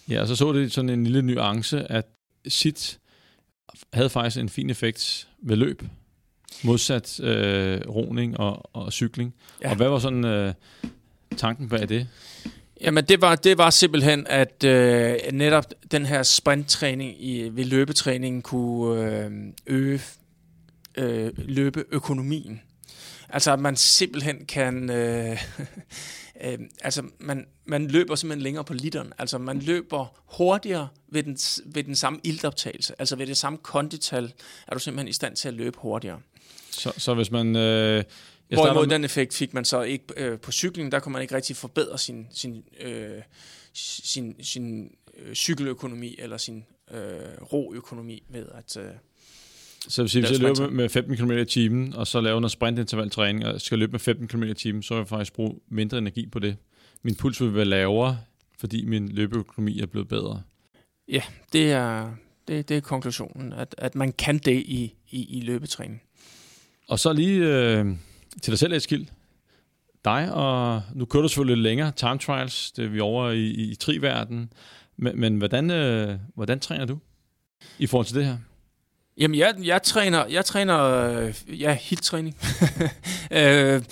Ja, 0.09 0.21
og 0.21 0.29
så 0.29 0.37
så 0.37 0.53
det 0.53 0.73
sådan 0.73 0.91
en 0.91 1.05
lille 1.05 1.23
nuance, 1.23 1.93
at 1.93 2.07
sit 2.49 2.99
havde 3.93 4.11
faktisk 4.11 4.41
en 4.41 4.49
fin 4.49 4.71
effekt 4.71 5.29
ved 5.43 5.57
løb, 5.57 5.83
modsat 6.65 7.21
øh, 7.21 7.81
roning 7.89 8.41
og, 8.41 8.77
og 8.77 8.93
cykling. 8.93 9.35
Ja. 9.63 9.71
Og 9.71 9.77
hvad 9.77 9.89
var 9.89 9.99
sådan 9.99 10.25
øh, 10.25 10.55
tanken 11.37 11.69
bag 11.69 11.89
det? 11.89 12.09
Jamen 12.85 13.05
det 13.05 13.21
var, 13.21 13.35
det 13.35 13.59
var 13.59 13.71
simpelthen, 13.71 14.27
at 14.27 14.65
øh, 14.65 15.17
netop 15.33 15.65
den 15.91 16.07
her 16.07 16.23
sprinttræning 16.23 17.25
i, 17.25 17.49
ved 17.49 17.65
løbetræningen 17.65 18.43
kunne 18.43 19.03
øh, 19.03 19.31
øge 19.67 20.01
øh, 20.97 21.33
løbeøkonomien. 21.37 22.61
Altså 23.29 23.53
at 23.53 23.59
man 23.59 23.77
simpelthen 23.77 24.47
kan... 24.47 24.91
Øh, 24.91 25.31
øh, 26.45 26.59
altså 26.81 27.03
man, 27.19 27.47
man 27.65 27.89
løber 27.89 28.15
simpelthen 28.15 28.43
længere 28.43 28.65
på 28.65 28.75
literen. 28.75 29.13
Altså 29.19 29.39
man 29.39 29.59
løber 29.59 30.21
hurtigere 30.37 30.89
ved 31.09 31.23
den, 31.23 31.39
ved 31.67 31.85
den 31.85 31.97
samme 31.97 32.21
iltoptagelse. 32.25 32.95
Altså 32.99 33.17
ved 33.17 33.27
det 33.27 33.37
samme 33.37 33.59
kondital 33.59 34.33
er 34.69 34.75
du 34.75 34.79
simpelthen 34.79 35.09
i 35.09 35.13
stand 35.13 35.37
til 35.37 35.49
at 35.49 35.55
løbe 35.55 35.79
hurtigere. 35.79 36.21
Så, 36.71 36.93
så 36.99 37.15
hvis 37.15 37.31
man... 37.31 37.57
Øh 37.57 38.05
Hvorimod 38.49 38.87
den 38.87 39.05
effekt 39.05 39.35
fik 39.35 39.55
man 39.55 39.65
så 39.65 39.83
ikke 39.83 40.05
øh, 40.17 40.39
på 40.39 40.53
cykling, 40.53 40.93
der 40.93 40.99
kunne 40.99 41.13
man 41.13 41.23
ikke 41.23 41.35
rigtig 41.35 41.57
forbedre 41.57 41.99
sin, 41.99 42.27
sin, 42.31 42.65
øh, 42.81 43.23
sin, 43.75 44.45
sin 44.45 44.91
øh, 45.19 45.35
cykeløkonomi 45.35 46.17
eller 46.19 46.37
sin 46.37 46.65
øh, 46.91 46.99
roøkonomi 47.53 48.23
ved 48.29 48.47
at... 48.55 48.77
Øh, 48.77 48.93
så 49.89 50.03
hvis 50.03 50.17
jeg 50.17 50.39
løber 50.39 50.71
med 50.71 50.89
15 50.89 51.17
km 51.17 51.31
i 51.31 51.45
timen, 51.45 51.95
og 51.95 52.07
så 52.07 52.21
laver 52.21 52.41
noget 52.41 52.53
sprintintervaltræning, 52.53 53.47
og 53.47 53.61
skal 53.61 53.79
løbe 53.79 53.93
med 53.93 54.01
15 54.01 54.29
km 54.29 54.43
i 54.43 54.55
timen, 54.55 54.83
så 54.83 54.95
vil 54.95 55.01
jeg 55.01 55.09
faktisk 55.09 55.33
bruge 55.33 55.55
mindre 55.69 55.99
energi 55.99 56.27
på 56.27 56.39
det. 56.39 56.57
Min 57.03 57.15
puls 57.15 57.41
vil 57.41 57.55
være 57.55 57.65
lavere, 57.65 58.19
fordi 58.59 58.85
min 58.85 59.09
løbeøkonomi 59.09 59.81
er 59.81 59.87
blevet 59.87 60.09
bedre. 60.09 60.43
Ja, 61.09 61.23
det 61.53 61.73
er, 61.73 62.11
det, 62.49 62.69
det 62.69 62.77
er 62.77 62.81
konklusionen, 62.81 63.53
at, 63.53 63.75
at 63.79 63.95
man 63.95 64.13
kan 64.13 64.39
det 64.39 64.57
i, 64.57 64.95
i, 65.11 65.39
i 65.39 65.41
løbetræning. 65.41 66.03
Og 66.89 66.99
så 66.99 67.13
lige... 67.13 67.39
Øh 67.39 67.87
til 68.43 68.51
dig 68.51 68.59
selv, 68.59 68.73
Eskild. 68.73 69.07
Dig, 70.05 70.33
og 70.33 70.83
nu 70.95 71.05
kører 71.05 71.23
du 71.23 71.29
selvfølgelig 71.29 71.57
lidt 71.57 71.63
længere, 71.63 71.93
time 71.97 72.19
trials, 72.19 72.73
det 72.73 72.85
er 72.85 72.89
vi 72.89 73.01
over 73.01 73.31
i, 73.31 73.45
i, 73.45 73.71
i 73.71 73.75
triverden. 73.75 74.53
Men, 74.97 75.21
men 75.21 75.37
hvordan, 75.37 75.71
øh, 75.71 76.19
hvordan 76.35 76.61
træner 76.61 76.85
du 76.85 76.99
i 77.79 77.87
forhold 77.87 78.07
til 78.07 78.17
det 78.17 78.25
her? 78.25 78.37
Jamen, 79.19 79.39
jeg, 79.39 79.55
jeg 79.63 79.83
træner, 79.83 80.27
jeg 80.27 80.45
træner 80.45 80.85
øh, 80.85 81.61
ja, 81.61 81.79
hit-træning. 81.81 82.37
øh, 83.31 83.83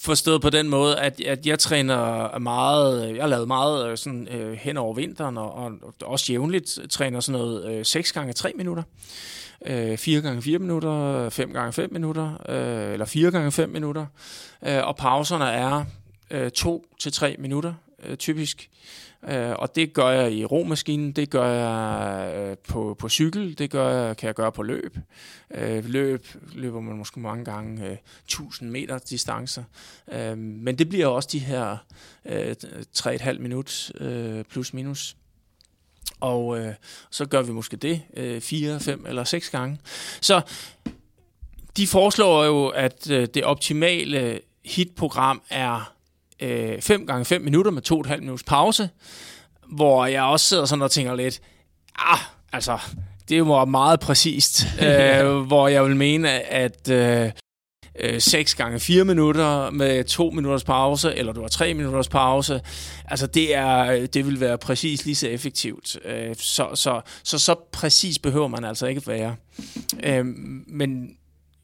forstået 0.00 0.42
på 0.42 0.50
den 0.50 0.68
måde, 0.68 0.98
at, 0.98 1.20
at 1.20 1.46
jeg 1.46 1.58
træner 1.58 2.38
meget, 2.38 3.08
øh, 3.08 3.16
jeg 3.16 3.22
har 3.22 3.28
lavet 3.28 3.48
meget 3.48 3.90
øh, 3.90 3.98
sådan, 3.98 4.28
øh, 4.28 4.52
hen 4.52 4.76
over 4.76 4.94
vinteren, 4.94 5.38
og, 5.38 5.54
og 5.54 5.72
også 6.02 6.32
jævnligt 6.32 6.78
træner 6.90 7.20
sådan 7.20 7.40
noget 7.40 7.72
øh, 7.72 7.84
6 7.84 8.12
gange 8.12 8.32
3 8.32 8.52
minutter 8.56 8.82
øh, 9.66 9.98
4 9.98 10.20
gange 10.20 10.42
4 10.42 10.58
minutter, 10.58 11.28
5 11.28 11.52
gange 11.52 11.72
5 11.72 11.92
minutter, 11.92 12.36
øh, 12.48 12.92
eller 12.92 13.06
4 13.06 13.30
gange 13.30 13.52
5 13.52 13.70
minutter. 13.70 14.06
Øh, 14.66 14.86
og 14.86 14.96
pauserne 14.96 15.44
er 15.44 15.84
øh, 16.30 16.50
2 16.50 16.86
til 16.98 17.12
3 17.12 17.36
minutter, 17.38 17.74
øh, 18.04 18.16
typisk. 18.16 18.70
Øh, 19.28 19.52
og 19.58 19.76
det 19.76 19.92
gør 19.92 20.08
jeg 20.08 20.32
i 20.32 20.44
romaskinen, 20.44 21.12
det 21.12 21.30
gør 21.30 21.46
jeg 21.46 22.34
øh, 22.36 22.56
på, 22.68 22.96
på 22.98 23.08
cykel, 23.08 23.58
det 23.58 23.70
gør 23.70 23.88
jeg, 23.88 24.16
kan 24.16 24.26
jeg 24.26 24.34
gøre 24.34 24.52
på 24.52 24.62
løb. 24.62 24.98
Øh, 25.50 25.84
løb 25.84 26.26
løber 26.54 26.80
man 26.80 26.96
måske 26.96 27.20
mange 27.20 27.44
gange 27.44 27.86
øh, 27.86 27.96
1000 28.24 28.70
meter 28.70 28.98
distancer. 28.98 29.64
Øh, 30.12 30.38
men 30.38 30.78
det 30.78 30.88
bliver 30.88 31.06
også 31.06 31.28
de 31.32 31.38
her 31.38 31.76
øh, 32.24 32.54
3,5 32.98 33.38
minut 33.38 33.92
øh, 34.00 34.44
plus 34.44 34.74
minus. 34.74 35.16
Og 36.20 36.58
øh, 36.58 36.74
så 37.10 37.26
gør 37.26 37.42
vi 37.42 37.52
måske 37.52 37.76
det 37.76 38.02
øh, 38.16 38.40
fire, 38.40 38.80
fem 38.80 39.06
eller 39.08 39.24
seks 39.24 39.50
gange. 39.50 39.78
Så 40.20 40.40
de 41.76 41.86
foreslår 41.86 42.44
jo, 42.44 42.68
at 42.68 43.10
øh, 43.10 43.28
det 43.34 43.44
optimale 43.44 44.40
hitprogram 44.64 45.42
er 45.50 45.92
øh, 46.40 46.82
5 46.82 47.06
gange 47.06 47.24
5 47.24 47.42
minutter 47.42 47.70
med 47.70 47.90
2,5 47.90 48.16
minutters 48.16 48.42
pause, 48.42 48.90
hvor 49.72 50.06
jeg 50.06 50.22
også 50.22 50.46
sidder 50.46 50.64
sådan 50.64 50.82
og 50.82 50.90
tænker 50.90 51.14
lidt, 51.14 51.40
ah, 51.98 52.18
altså, 52.52 52.78
det 53.28 53.46
var 53.46 53.64
meget 53.64 54.00
præcist, 54.00 54.66
øh, 54.86 55.36
hvor 55.36 55.68
jeg 55.68 55.84
vil 55.84 55.96
mene, 55.96 56.30
at 56.52 56.90
øh, 56.90 57.30
øh, 58.00 58.20
6 58.20 58.54
gange 58.54 58.80
4 58.80 59.04
minutter 59.04 59.70
med 59.70 60.04
2 60.04 60.30
minutters 60.30 60.64
pause, 60.64 61.14
eller 61.14 61.32
du 61.32 61.40
har 61.40 61.48
3 61.48 61.74
minutters 61.74 62.08
pause. 62.08 62.60
Altså 63.04 63.26
det, 63.26 63.54
er, 63.54 63.78
øh, 63.78 64.06
det 64.14 64.26
vil 64.26 64.40
være 64.40 64.58
præcis 64.58 65.04
lige 65.04 65.14
så 65.14 65.28
effektivt. 65.28 65.98
Øh, 66.04 66.36
så, 66.36 66.68
så, 66.74 67.00
så 67.22 67.38
så 67.38 67.54
præcis 67.72 68.18
behøver 68.18 68.48
man 68.48 68.64
altså 68.64 68.86
ikke 68.86 69.06
være. 69.06 69.36
Øh, 70.02 70.24
men 70.66 71.16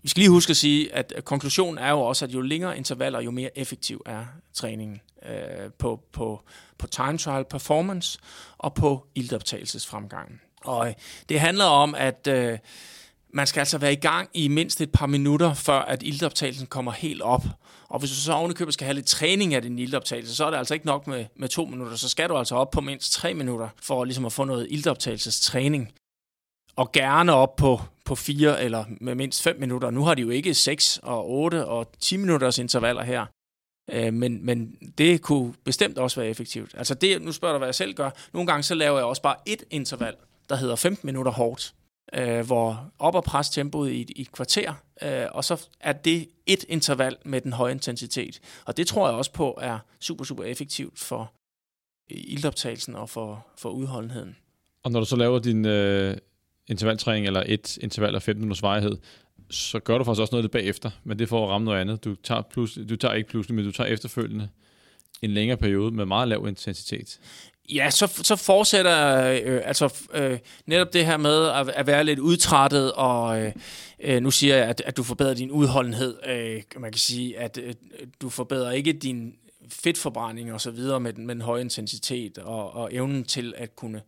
vi 0.02 0.08
skal 0.08 0.20
lige 0.20 0.30
huske 0.30 0.50
at 0.50 0.56
sige, 0.56 0.94
at 0.94 1.12
konklusionen 1.24 1.78
er 1.78 1.90
jo 1.90 2.00
også, 2.00 2.24
at 2.24 2.34
jo 2.34 2.40
længere 2.40 2.76
intervaller, 2.76 3.20
jo 3.20 3.30
mere 3.30 3.58
effektiv 3.58 4.02
er 4.06 4.24
træningen 4.54 5.00
øh, 5.28 5.70
på, 5.78 6.00
på, 6.12 6.42
på 6.78 6.86
time 6.86 7.18
trial 7.18 7.44
performance 7.50 8.18
og 8.58 8.74
på 8.74 9.06
ildoptagelsesfremgangen. 9.14 10.40
Og 10.64 10.88
øh, 10.88 10.94
det 11.28 11.40
handler 11.40 11.64
om, 11.64 11.94
at 11.94 12.26
øh, 12.26 12.58
man 13.36 13.46
skal 13.46 13.60
altså 13.60 13.78
være 13.78 13.92
i 13.92 13.96
gang 13.96 14.28
i 14.34 14.48
mindst 14.48 14.80
et 14.80 14.92
par 14.92 15.06
minutter, 15.06 15.54
før 15.54 15.78
at 15.78 16.02
ildoptagelsen 16.02 16.66
kommer 16.66 16.92
helt 16.92 17.22
op. 17.22 17.44
Og 17.88 17.98
hvis 17.98 18.10
du 18.10 18.16
så 18.16 18.32
ovenikøbet 18.32 18.74
skal 18.74 18.84
have 18.84 18.94
lidt 18.94 19.06
træning 19.06 19.54
af 19.54 19.62
din 19.62 19.78
ildoptagelse, 19.78 20.36
så 20.36 20.44
er 20.46 20.50
det 20.50 20.58
altså 20.58 20.74
ikke 20.74 20.86
nok 20.86 21.06
med, 21.06 21.24
med 21.36 21.48
to 21.48 21.64
minutter. 21.64 21.96
Så 21.96 22.08
skal 22.08 22.28
du 22.28 22.36
altså 22.36 22.54
op 22.54 22.70
på 22.70 22.80
mindst 22.80 23.12
tre 23.12 23.34
minutter, 23.34 23.68
for 23.82 24.04
ligesom 24.04 24.24
at 24.24 24.32
få 24.32 24.44
noget 24.44 24.66
ildoptagelsestræning. 24.70 25.92
Og 26.76 26.92
gerne 26.92 27.32
op 27.32 27.56
på, 27.56 27.80
på 28.04 28.14
fire 28.14 28.62
eller 28.64 28.84
med 29.00 29.14
mindst 29.14 29.42
fem 29.42 29.60
minutter. 29.60 29.90
Nu 29.90 30.04
har 30.04 30.14
de 30.14 30.22
jo 30.22 30.30
ikke 30.30 30.54
6 30.54 31.00
og 31.02 31.30
8 31.30 31.66
og 31.66 31.92
10 32.00 32.16
minutters 32.16 32.58
intervaller 32.58 33.02
her. 33.02 33.26
Øh, 33.90 34.14
men, 34.14 34.46
men 34.46 34.76
det 34.98 35.22
kunne 35.22 35.54
bestemt 35.64 35.98
også 35.98 36.20
være 36.20 36.30
effektivt. 36.30 36.74
Altså 36.74 36.94
det, 36.94 37.22
nu 37.22 37.32
spørger 37.32 37.52
du, 37.52 37.58
hvad 37.58 37.68
jeg 37.68 37.74
selv 37.74 37.94
gør. 37.94 38.10
Nogle 38.32 38.46
gange 38.46 38.62
så 38.62 38.74
laver 38.74 38.98
jeg 38.98 39.06
også 39.06 39.22
bare 39.22 39.36
et 39.46 39.64
interval, 39.70 40.14
der 40.48 40.56
hedder 40.56 40.76
15 40.76 41.06
minutter 41.06 41.32
hårdt 41.32 41.74
øh, 42.14 42.46
hvor 42.46 42.92
op 42.98 43.14
og 43.14 43.24
pres 43.24 43.50
tempoet 43.50 43.92
i, 43.92 44.06
i 44.16 44.20
et 44.20 44.32
kvarter, 44.32 44.72
øh, 45.02 45.26
og 45.32 45.44
så 45.44 45.68
er 45.80 45.92
det 45.92 46.28
et 46.46 46.64
interval 46.68 47.16
med 47.24 47.40
den 47.40 47.52
høje 47.52 47.72
intensitet. 47.72 48.40
Og 48.64 48.76
det 48.76 48.86
tror 48.86 49.08
jeg 49.08 49.16
også 49.16 49.32
på 49.32 49.58
er 49.62 49.78
super, 50.00 50.24
super 50.24 50.44
effektivt 50.44 50.98
for 50.98 51.32
øh, 52.10 52.18
ildoptagelsen 52.20 52.94
og 52.94 53.10
for, 53.10 53.46
for 53.58 53.70
udholdenheden. 53.70 54.36
Og 54.82 54.90
når 54.90 55.00
du 55.00 55.06
så 55.06 55.16
laver 55.16 55.38
din 55.38 55.64
øh, 55.64 56.16
intervaltræning, 56.66 57.26
eller 57.26 57.42
et 57.46 57.78
interval 57.78 58.14
af 58.14 58.22
15 58.22 58.40
minutters 58.40 58.62
varighed, 58.62 58.96
så 59.50 59.78
gør 59.78 59.98
du 59.98 60.04
faktisk 60.04 60.20
også 60.20 60.34
noget 60.34 60.44
af 60.44 60.48
det 60.50 60.60
bagefter, 60.60 60.90
men 61.04 61.18
det 61.18 61.28
får 61.28 61.44
at 61.44 61.50
ramme 61.50 61.64
noget 61.64 61.80
andet. 61.80 62.04
Du 62.04 62.14
tager, 62.14 62.42
plus, 62.42 62.78
du 62.88 62.96
tager 62.96 63.14
ikke 63.14 63.28
pludselig, 63.28 63.54
men 63.54 63.64
du 63.64 63.72
tager 63.72 63.88
efterfølgende 63.88 64.48
en 65.22 65.30
længere 65.30 65.56
periode 65.56 65.90
med 65.90 66.06
meget 66.06 66.28
lav 66.28 66.46
intensitet. 66.48 67.20
Ja, 67.74 67.90
så, 67.90 68.20
så 68.22 68.36
fortsætter 68.36 69.24
øh, 69.44 69.60
altså 69.64 69.94
øh, 70.14 70.38
netop 70.66 70.92
det 70.92 71.06
her 71.06 71.16
med 71.16 71.48
at, 71.48 71.68
at 71.68 71.86
være 71.86 72.04
lidt 72.04 72.18
udtrættet, 72.18 72.92
og 72.92 73.40
øh, 73.40 73.52
øh, 74.00 74.22
nu 74.22 74.30
siger 74.30 74.56
jeg, 74.56 74.66
at, 74.66 74.82
at 74.86 74.96
du 74.96 75.02
forbedrer 75.02 75.34
din 75.34 75.50
udholdenhed. 75.50 76.16
Øh, 76.28 76.62
man 76.76 76.92
kan 76.92 76.98
sige, 76.98 77.38
at 77.38 77.58
øh, 77.62 77.74
du 78.20 78.28
forbedrer 78.28 78.70
ikke 78.70 78.92
din 78.92 79.34
fedtforbrænding 79.68 80.52
og 80.52 80.60
så 80.60 80.70
videre 80.70 81.00
med, 81.00 81.12
med 81.12 81.34
den 81.34 81.42
høje 81.42 81.60
intensitet, 81.60 82.38
og, 82.38 82.74
og 82.74 82.94
evnen 82.94 83.24
til 83.24 83.54
at 83.56 83.76
kunne 83.76 84.02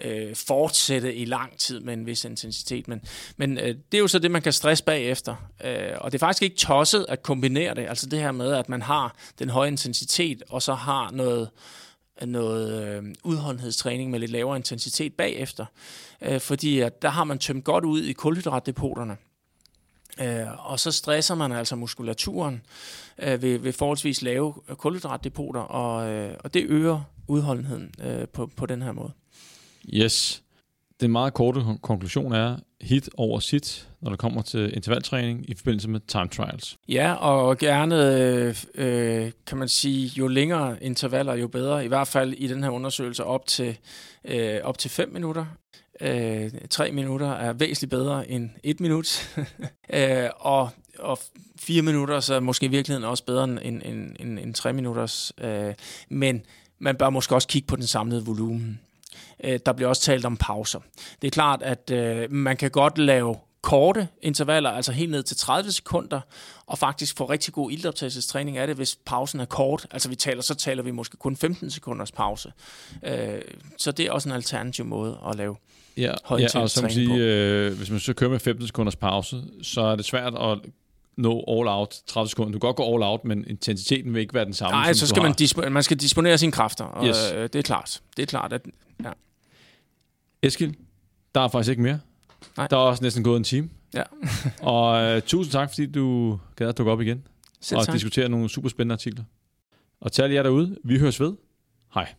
øh, 0.00 0.36
fortsætte 0.36 1.14
i 1.14 1.24
lang 1.24 1.58
tid 1.58 1.80
med 1.80 1.94
en 1.94 2.06
vis 2.06 2.24
intensitet. 2.24 2.88
Men, 2.88 3.00
men 3.36 3.58
øh, 3.58 3.74
det 3.92 3.94
er 3.94 3.98
jo 3.98 4.08
så 4.08 4.18
det, 4.18 4.30
man 4.30 4.42
kan 4.42 4.52
stresse 4.52 4.84
bagefter. 4.84 5.36
Øh, 5.64 5.92
og 5.98 6.12
det 6.12 6.18
er 6.18 6.26
faktisk 6.26 6.42
ikke 6.42 6.56
tosset 6.56 7.06
at 7.08 7.22
kombinere 7.22 7.74
det, 7.74 7.86
altså 7.88 8.06
det 8.06 8.18
her 8.18 8.32
med, 8.32 8.52
at 8.52 8.68
man 8.68 8.82
har 8.82 9.16
den 9.38 9.50
høje 9.50 9.68
intensitet, 9.68 10.42
og 10.48 10.62
så 10.62 10.74
har 10.74 11.10
noget 11.10 11.50
noget 12.28 12.82
øh, 12.82 13.14
udholdenhedstræning 13.24 14.10
med 14.10 14.20
lidt 14.20 14.30
lavere 14.30 14.56
intensitet 14.56 15.14
bagefter, 15.14 15.66
øh, 16.22 16.40
fordi 16.40 16.80
at 16.80 17.02
der 17.02 17.08
har 17.08 17.24
man 17.24 17.38
tømt 17.38 17.64
godt 17.64 17.84
ud 17.84 18.02
i 18.02 18.12
kulhydratdepoterne. 18.12 19.16
Øh, 20.20 20.70
og 20.70 20.80
så 20.80 20.92
stresser 20.92 21.34
man 21.34 21.52
altså 21.52 21.76
muskulaturen 21.76 22.62
øh, 23.18 23.42
ved, 23.42 23.58
ved 23.58 23.72
forholdsvis 23.72 24.22
lave 24.22 24.54
kulhydratdepoter, 24.68 25.60
og, 25.60 26.10
øh, 26.10 26.36
og 26.44 26.54
det 26.54 26.64
øger 26.68 27.00
udholdenheden 27.28 27.94
øh, 28.02 28.28
på, 28.28 28.50
på 28.56 28.66
den 28.66 28.82
her 28.82 28.92
måde. 28.92 29.12
Yes. 29.94 30.42
Den 31.02 31.12
meget 31.12 31.34
korte 31.34 31.60
konklusion 31.82 32.32
er 32.32 32.56
hit 32.80 33.10
over 33.16 33.40
sit, 33.40 33.88
når 34.00 34.10
det 34.10 34.18
kommer 34.18 34.42
til 34.42 34.76
intervaltræning 34.76 35.50
i 35.50 35.54
forbindelse 35.54 35.90
med 35.90 36.00
time 36.00 36.28
trials. 36.28 36.78
Ja, 36.88 37.12
og 37.12 37.58
gerne, 37.58 38.16
øh, 38.16 38.56
øh, 38.74 39.30
kan 39.46 39.58
man 39.58 39.68
sige, 39.68 40.12
jo 40.18 40.28
længere 40.28 40.82
intervaller, 40.84 41.34
jo 41.34 41.48
bedre. 41.48 41.84
I 41.84 41.88
hvert 41.88 42.08
fald 42.08 42.32
i 42.32 42.46
den 42.46 42.62
her 42.62 42.70
undersøgelse 42.70 43.24
op 43.24 43.46
til, 43.46 43.78
øh, 44.24 44.58
op 44.62 44.78
til 44.78 44.90
5 44.90 45.08
minutter. 45.12 45.46
Øh, 46.00 46.50
3 46.70 46.92
minutter 46.92 47.32
er 47.32 47.52
væsentligt 47.52 47.90
bedre 47.90 48.30
end 48.30 48.50
1 48.62 48.80
minut. 48.80 49.36
øh, 49.94 50.28
og, 50.36 50.70
og 50.98 51.18
4 51.60 51.82
minutter 51.82 52.20
så 52.20 52.34
er 52.34 52.40
måske 52.40 52.66
i 52.66 52.70
virkeligheden 52.70 53.08
også 53.08 53.24
bedre 53.24 53.44
end, 53.44 53.58
end, 53.84 54.16
end, 54.20 54.38
end 54.38 54.54
3 54.54 54.72
minutters. 54.72 55.32
Øh, 55.40 55.74
men 56.08 56.42
man 56.78 56.96
bør 56.96 57.10
måske 57.10 57.34
også 57.34 57.48
kigge 57.48 57.66
på 57.66 57.76
den 57.76 57.86
samlede 57.86 58.24
volumen. 58.24 58.80
Øh, 59.44 59.60
der 59.66 59.72
bliver 59.72 59.88
også 59.88 60.02
talt 60.02 60.24
om 60.24 60.36
pauser. 60.36 60.80
Det 61.22 61.28
er 61.28 61.32
klart, 61.32 61.62
at 61.62 61.90
øh, 61.90 62.32
man 62.32 62.56
kan 62.56 62.70
godt 62.70 62.98
lave 62.98 63.36
korte 63.62 64.08
intervaller, 64.22 64.70
altså 64.70 64.92
helt 64.92 65.10
ned 65.10 65.22
til 65.22 65.36
30 65.36 65.72
sekunder, 65.72 66.20
og 66.66 66.78
faktisk 66.78 67.16
få 67.16 67.24
rigtig 67.24 67.54
god 67.54 67.70
ildoptagelsestræning 67.70 68.58
af 68.58 68.66
det, 68.66 68.76
hvis 68.76 68.98
pausen 69.06 69.40
er 69.40 69.44
kort. 69.44 69.86
Altså 69.90 70.08
vi 70.08 70.14
taler, 70.14 70.42
så 70.42 70.54
taler 70.54 70.82
vi 70.82 70.90
måske 70.90 71.16
kun 71.16 71.36
15 71.36 71.70
sekunders 71.70 72.12
pause. 72.12 72.52
Øh, 73.04 73.40
så 73.78 73.92
det 73.92 74.06
er 74.06 74.12
også 74.12 74.28
en 74.28 74.34
alternativ 74.34 74.84
måde 74.84 75.18
at 75.30 75.36
lave 75.36 75.56
Ja, 75.96 76.12
ja 76.30 76.60
og 76.60 76.70
som 76.70 76.90
sige, 76.90 77.14
øh, 77.14 77.72
hvis 77.72 77.90
man 77.90 78.00
så 78.00 78.12
kører 78.12 78.30
med 78.30 78.38
15 78.38 78.66
sekunders 78.66 78.96
pause, 78.96 79.42
så 79.62 79.80
er 79.80 79.96
det 79.96 80.04
svært 80.04 80.34
at 80.34 80.58
nå 81.16 81.44
all 81.48 81.68
out 81.68 81.96
30 82.06 82.28
sekunder. 82.28 82.52
Du 82.52 82.58
kan 82.58 82.66
godt 82.68 82.76
gå 82.76 82.94
all 82.94 83.02
out, 83.02 83.24
men 83.24 83.44
intensiteten 83.48 84.14
vil 84.14 84.20
ikke 84.20 84.34
være 84.34 84.44
den 84.44 84.54
samme. 84.54 84.72
Nej, 84.72 84.92
så 84.92 85.06
skal 85.06 85.22
man, 85.22 85.34
disp- 85.40 85.68
man 85.68 85.82
skal 85.82 85.96
disponere 85.96 86.38
sine 86.38 86.52
kræfter, 86.52 86.84
og 86.84 87.06
yes. 87.06 87.32
øh, 87.34 87.42
det 87.42 87.54
er 87.54 87.62
klart. 87.62 88.00
Det 88.16 88.22
er 88.22 88.26
klart, 88.26 88.52
at... 88.52 88.66
Ja. 89.04 89.10
Eskild, 90.42 90.74
der 91.34 91.40
er 91.40 91.48
faktisk 91.48 91.70
ikke 91.70 91.82
mere. 91.82 92.00
Nej. 92.56 92.66
Der 92.66 92.76
er 92.76 92.80
også 92.80 93.02
næsten 93.02 93.24
gået 93.24 93.36
en 93.36 93.44
time. 93.44 93.70
Ja. 93.94 94.02
og 94.72 95.16
uh, 95.16 95.22
tusind 95.22 95.52
tak, 95.52 95.70
fordi 95.70 95.86
du 95.86 96.38
gad 96.56 96.68
at 96.68 96.78
dukke 96.78 96.92
op 96.92 97.00
igen. 97.00 97.26
Selv 97.60 97.78
og 97.78 97.86
tak. 97.86 97.94
diskutere 97.94 98.28
nogle 98.28 98.48
super 98.48 98.68
spændende 98.68 98.92
artikler. 98.92 99.24
Og 100.00 100.12
til 100.12 100.22
alle 100.22 100.34
jer 100.34 100.42
derude, 100.42 100.76
vi 100.84 100.98
høres 100.98 101.20
ved. 101.20 101.32
Hej. 101.94 102.14